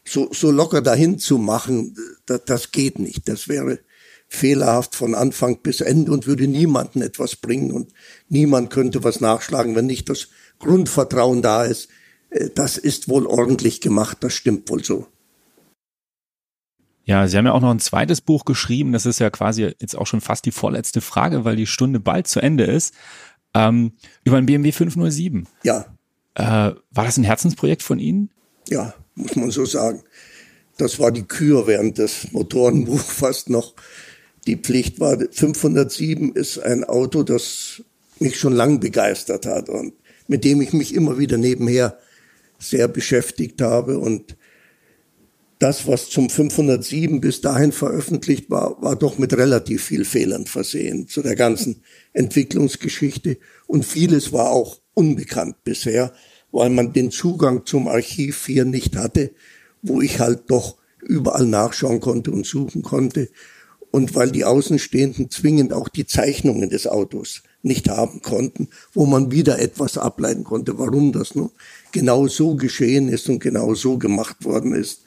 so, 0.08 0.30
so 0.32 0.52
locker 0.52 0.82
dahin 0.82 1.20
zu 1.20 1.38
machen, 1.38 1.96
das, 2.26 2.46
das 2.46 2.72
geht 2.72 3.00
nicht. 3.00 3.28
Das 3.28 3.48
wäre 3.48 3.80
fehlerhaft 4.28 4.96
von 4.96 5.16
Anfang 5.16 5.60
bis 5.62 5.82
Ende 5.82 6.12
und 6.12 6.28
würde 6.28 6.48
niemanden 6.48 7.02
etwas 7.02 7.36
bringen 7.36 7.72
und 7.72 7.94
niemand 8.30 8.70
könnte 8.70 9.04
was 9.04 9.22
nachschlagen, 9.22 9.76
wenn 9.76 9.86
nicht 9.86 10.10
das 10.10 10.28
Grundvertrauen 10.60 11.42
da 11.42 11.64
ist. 11.64 11.90
Äh, 12.30 12.50
das 12.54 12.78
ist 12.78 13.10
wohl 13.10 13.26
ordentlich 13.26 13.82
gemacht, 13.82 14.18
das 14.22 14.34
stimmt 14.34 14.70
wohl 14.70 14.84
so. 14.84 15.08
Ja, 17.08 17.26
Sie 17.26 17.38
haben 17.38 17.46
ja 17.46 17.54
auch 17.54 17.62
noch 17.62 17.72
ein 17.72 17.80
zweites 17.80 18.20
Buch 18.20 18.44
geschrieben. 18.44 18.92
Das 18.92 19.06
ist 19.06 19.20
ja 19.20 19.30
quasi 19.30 19.74
jetzt 19.80 19.96
auch 19.96 20.06
schon 20.06 20.20
fast 20.20 20.46
die 20.46 20.52
vorletzte 20.52 21.00
Frage, 21.00 21.46
weil 21.46 21.56
die 21.56 21.66
Stunde 21.66 22.02
bald 22.02 22.28
zu 22.28 22.42
Ende 22.42 22.66
ist. 22.66 22.94
Ähm, 23.54 23.94
über 24.26 24.38
ein 24.38 24.46
BMW 24.46 24.74
507. 24.74 25.48
Ja. 25.64 25.86
Äh, 26.36 26.44
war 26.44 27.06
das 27.06 27.16
ein 27.16 27.24
Herzensprojekt 27.24 27.82
von 27.82 27.98
Ihnen? 27.98 28.30
Ja, 28.68 28.94
muss 29.16 29.38
man 29.38 29.52
so 29.52 29.64
sagen. 29.66 30.04
Das 30.78 31.00
war 31.00 31.12
die 31.12 31.24
Kür 31.24 31.66
während 31.66 31.98
des 31.98 32.32
Motorenbuch 32.34 33.00
fast 33.00 33.50
noch. 33.50 33.74
Die 34.48 34.56
Pflicht 34.56 35.00
war, 35.00 35.18
507 35.32 36.34
ist 36.34 36.58
ein 36.58 36.84
Auto, 36.84 37.24
das 37.24 37.84
mich 38.20 38.40
schon 38.40 38.54
lang 38.54 38.80
begeistert 38.80 39.46
hat 39.46 39.70
und 39.70 39.94
mit 40.28 40.44
dem 40.44 40.62
ich 40.62 40.74
mich 40.74 40.96
immer 40.96 41.20
wieder 41.20 41.38
nebenher 41.38 41.98
sehr 42.58 42.88
beschäftigt 42.88 43.62
habe 43.62 44.00
und 44.00 44.36
das, 45.60 45.88
was 45.88 46.10
zum 46.10 46.30
507 46.30 47.20
bis 47.20 47.42
dahin 47.42 47.72
veröffentlicht 47.72 48.50
war, 48.50 48.82
war 48.82 48.96
doch 48.96 49.18
mit 49.18 49.36
relativ 49.36 49.84
viel 49.84 50.06
Fehlern 50.06 50.46
versehen 50.46 51.08
zu 51.08 51.24
der 51.24 51.36
ganzen 51.36 51.82
Entwicklungsgeschichte. 52.14 53.38
Und 53.66 53.84
vieles 53.84 54.32
war 54.32 54.52
auch 54.52 54.80
unbekannt 54.94 55.64
bisher, 55.64 56.14
weil 56.52 56.70
man 56.70 56.94
den 56.94 57.10
Zugang 57.10 57.66
zum 57.66 57.88
Archiv 57.88 58.46
hier 58.46 58.66
nicht 58.66 58.96
hatte, 58.96 59.32
wo 59.82 60.00
ich 60.00 60.20
halt 60.20 60.44
doch 60.52 60.78
überall 61.02 61.48
nachschauen 61.48 62.02
konnte 62.02 62.30
und 62.32 62.46
suchen 62.46 62.84
konnte. 62.84 63.30
Und 63.98 64.14
weil 64.14 64.30
die 64.30 64.46
Außenstehenden 64.46 65.32
zwingend 65.32 65.74
auch 65.74 65.90
die 65.90 66.06
Zeichnungen 66.06 66.70
des 66.70 66.86
Autos 66.86 67.42
nicht 67.64 67.90
haben 67.90 68.22
konnten, 68.22 68.68
wo 68.94 69.08
man 69.08 69.32
wieder 69.32 69.58
etwas 69.58 69.98
ableiten 69.98 70.44
konnte, 70.44 70.78
warum 70.78 71.12
das 71.14 71.34
nun 71.34 71.50
genau 71.92 72.28
so 72.28 72.54
geschehen 72.54 73.10
ist 73.10 73.28
und 73.28 73.40
genau 73.40 73.74
so 73.74 73.98
gemacht 73.98 74.46
worden 74.46 74.76
ist. 74.76 75.02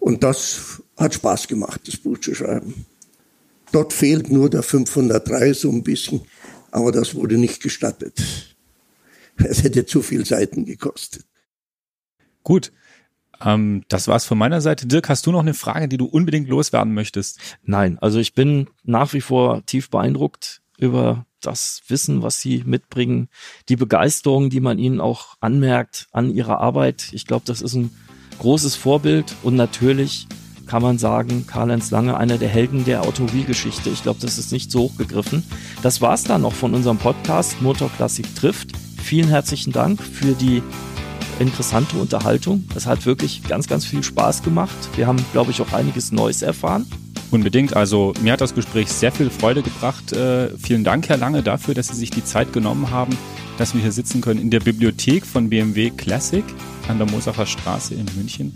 Und 0.00 0.24
das 0.24 0.82
hat 0.96 1.14
Spaß 1.14 1.46
gemacht, 1.46 1.82
das 1.86 1.98
Buch 1.98 2.18
zu 2.18 2.34
schreiben. 2.34 2.84
Dort 3.70 3.92
fehlt 3.92 4.28
nur 4.32 4.50
der 4.50 4.64
503 4.64 5.52
so 5.54 5.70
ein 5.70 5.84
bisschen, 5.84 6.22
aber 6.72 6.90
das 6.90 7.14
wurde 7.14 7.38
nicht 7.38 7.62
gestattet. 7.62 8.20
Es 9.36 9.62
hätte 9.62 9.86
zu 9.86 10.02
viel 10.02 10.26
Seiten 10.26 10.64
gekostet. 10.64 11.24
Gut. 12.42 12.72
Ähm, 13.44 13.84
das 13.88 14.08
war's 14.08 14.24
von 14.24 14.38
meiner 14.38 14.60
Seite. 14.60 14.86
Dirk, 14.86 15.08
hast 15.08 15.26
du 15.26 15.32
noch 15.32 15.40
eine 15.40 15.54
Frage, 15.54 15.88
die 15.88 15.96
du 15.96 16.06
unbedingt 16.06 16.48
loswerden 16.48 16.94
möchtest? 16.94 17.38
Nein, 17.62 17.98
also 18.00 18.18
ich 18.18 18.34
bin 18.34 18.68
nach 18.84 19.12
wie 19.12 19.20
vor 19.20 19.64
tief 19.66 19.90
beeindruckt 19.90 20.62
über 20.78 21.26
das 21.40 21.82
Wissen, 21.88 22.22
was 22.22 22.40
sie 22.40 22.62
mitbringen, 22.64 23.28
die 23.68 23.76
Begeisterung, 23.76 24.50
die 24.50 24.60
man 24.60 24.78
ihnen 24.78 25.00
auch 25.00 25.36
anmerkt 25.40 26.08
an 26.12 26.32
ihrer 26.32 26.60
Arbeit. 26.60 27.08
Ich 27.12 27.26
glaube, 27.26 27.44
das 27.46 27.60
ist 27.60 27.74
ein 27.74 27.90
großes 28.38 28.76
Vorbild 28.76 29.34
und 29.42 29.56
natürlich 29.56 30.26
kann 30.66 30.82
man 30.82 30.98
sagen, 30.98 31.46
Karl-Heinz 31.46 31.90
Lange, 31.90 32.16
einer 32.16 32.38
der 32.38 32.48
Helden 32.48 32.84
der 32.84 33.02
Automobilgeschichte. 33.02 33.90
Ich 33.90 34.02
glaube, 34.02 34.20
das 34.20 34.38
ist 34.38 34.52
nicht 34.52 34.70
so 34.70 34.80
hochgegriffen. 34.80 35.44
Das 35.82 36.00
war's 36.00 36.24
dann 36.24 36.42
noch 36.42 36.54
von 36.54 36.74
unserem 36.74 36.98
Podcast 36.98 37.60
Motorklassik 37.60 38.34
trifft. 38.34 38.70
Vielen 39.02 39.28
herzlichen 39.28 39.72
Dank 39.72 40.02
für 40.02 40.32
die 40.32 40.62
interessante 41.38 41.96
Unterhaltung. 41.96 42.64
Es 42.74 42.86
hat 42.86 43.06
wirklich 43.06 43.42
ganz, 43.42 43.66
ganz 43.66 43.84
viel 43.84 44.02
Spaß 44.02 44.42
gemacht. 44.42 44.76
Wir 44.96 45.06
haben, 45.06 45.24
glaube 45.32 45.50
ich, 45.50 45.60
auch 45.60 45.72
einiges 45.72 46.12
Neues 46.12 46.42
erfahren. 46.42 46.86
Unbedingt. 47.30 47.74
Also 47.74 48.12
mir 48.20 48.32
hat 48.32 48.42
das 48.42 48.54
Gespräch 48.54 48.88
sehr 48.88 49.10
viel 49.10 49.30
Freude 49.30 49.62
gebracht. 49.62 50.12
Äh, 50.12 50.50
vielen 50.58 50.84
Dank, 50.84 51.08
Herr 51.08 51.16
Lange, 51.16 51.42
dafür, 51.42 51.74
dass 51.74 51.88
Sie 51.88 51.94
sich 51.94 52.10
die 52.10 52.24
Zeit 52.24 52.52
genommen 52.52 52.90
haben, 52.90 53.16
dass 53.56 53.74
wir 53.74 53.80
hier 53.80 53.92
sitzen 53.92 54.20
können 54.20 54.40
in 54.40 54.50
der 54.50 54.60
Bibliothek 54.60 55.24
von 55.24 55.48
BMW 55.48 55.90
Classic 55.90 56.44
an 56.88 56.98
der 56.98 57.10
Mosacher 57.10 57.46
Straße 57.46 57.94
in 57.94 58.06
München. 58.16 58.54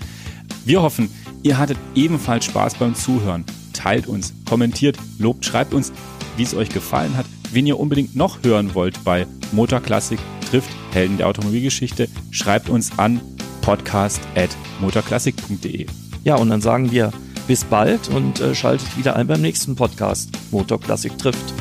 Wir 0.65 0.83
hoffen, 0.83 1.11
ihr 1.43 1.59
hattet 1.59 1.79
ebenfalls 1.95 2.45
Spaß 2.45 2.75
beim 2.75 2.95
Zuhören. 2.95 3.45
Teilt 3.73 4.07
uns, 4.07 4.35
kommentiert, 4.49 4.99
lobt, 5.19 5.45
schreibt 5.45 5.73
uns, 5.73 5.93
wie 6.37 6.43
es 6.43 6.55
euch 6.55 6.69
gefallen 6.69 7.17
hat. 7.17 7.27
Wen 7.53 7.67
ihr 7.67 7.79
unbedingt 7.79 8.17
noch 8.17 8.43
hören 8.43 8.75
wollt 8.75 9.05
bei 9.05 9.27
Motor 9.53 9.81
Classic 9.81 10.19
trifft 10.51 10.71
Helden 10.93 11.19
der 11.19 11.29
Automobilgeschichte, 11.29 12.09
schreibt 12.31 12.69
uns 12.69 12.99
an 12.99 13.21
podcast.motorklassik.de. 13.63 15.87
Ja, 16.25 16.35
und 16.37 16.51
dann 16.51 16.61
sagen 16.61 16.91
wir 16.91 17.13
Bis 17.47 17.65
bald 17.65 18.09
und 18.09 18.41
äh, 18.41 18.57
schaltet 18.57 18.99
wieder 18.99 19.15
ein 19.15 19.29
beim 19.29 19.41
nächsten 19.41 19.77
Podcast 19.77 20.31
Motorklassik 20.51 21.17
trifft. 21.17 21.55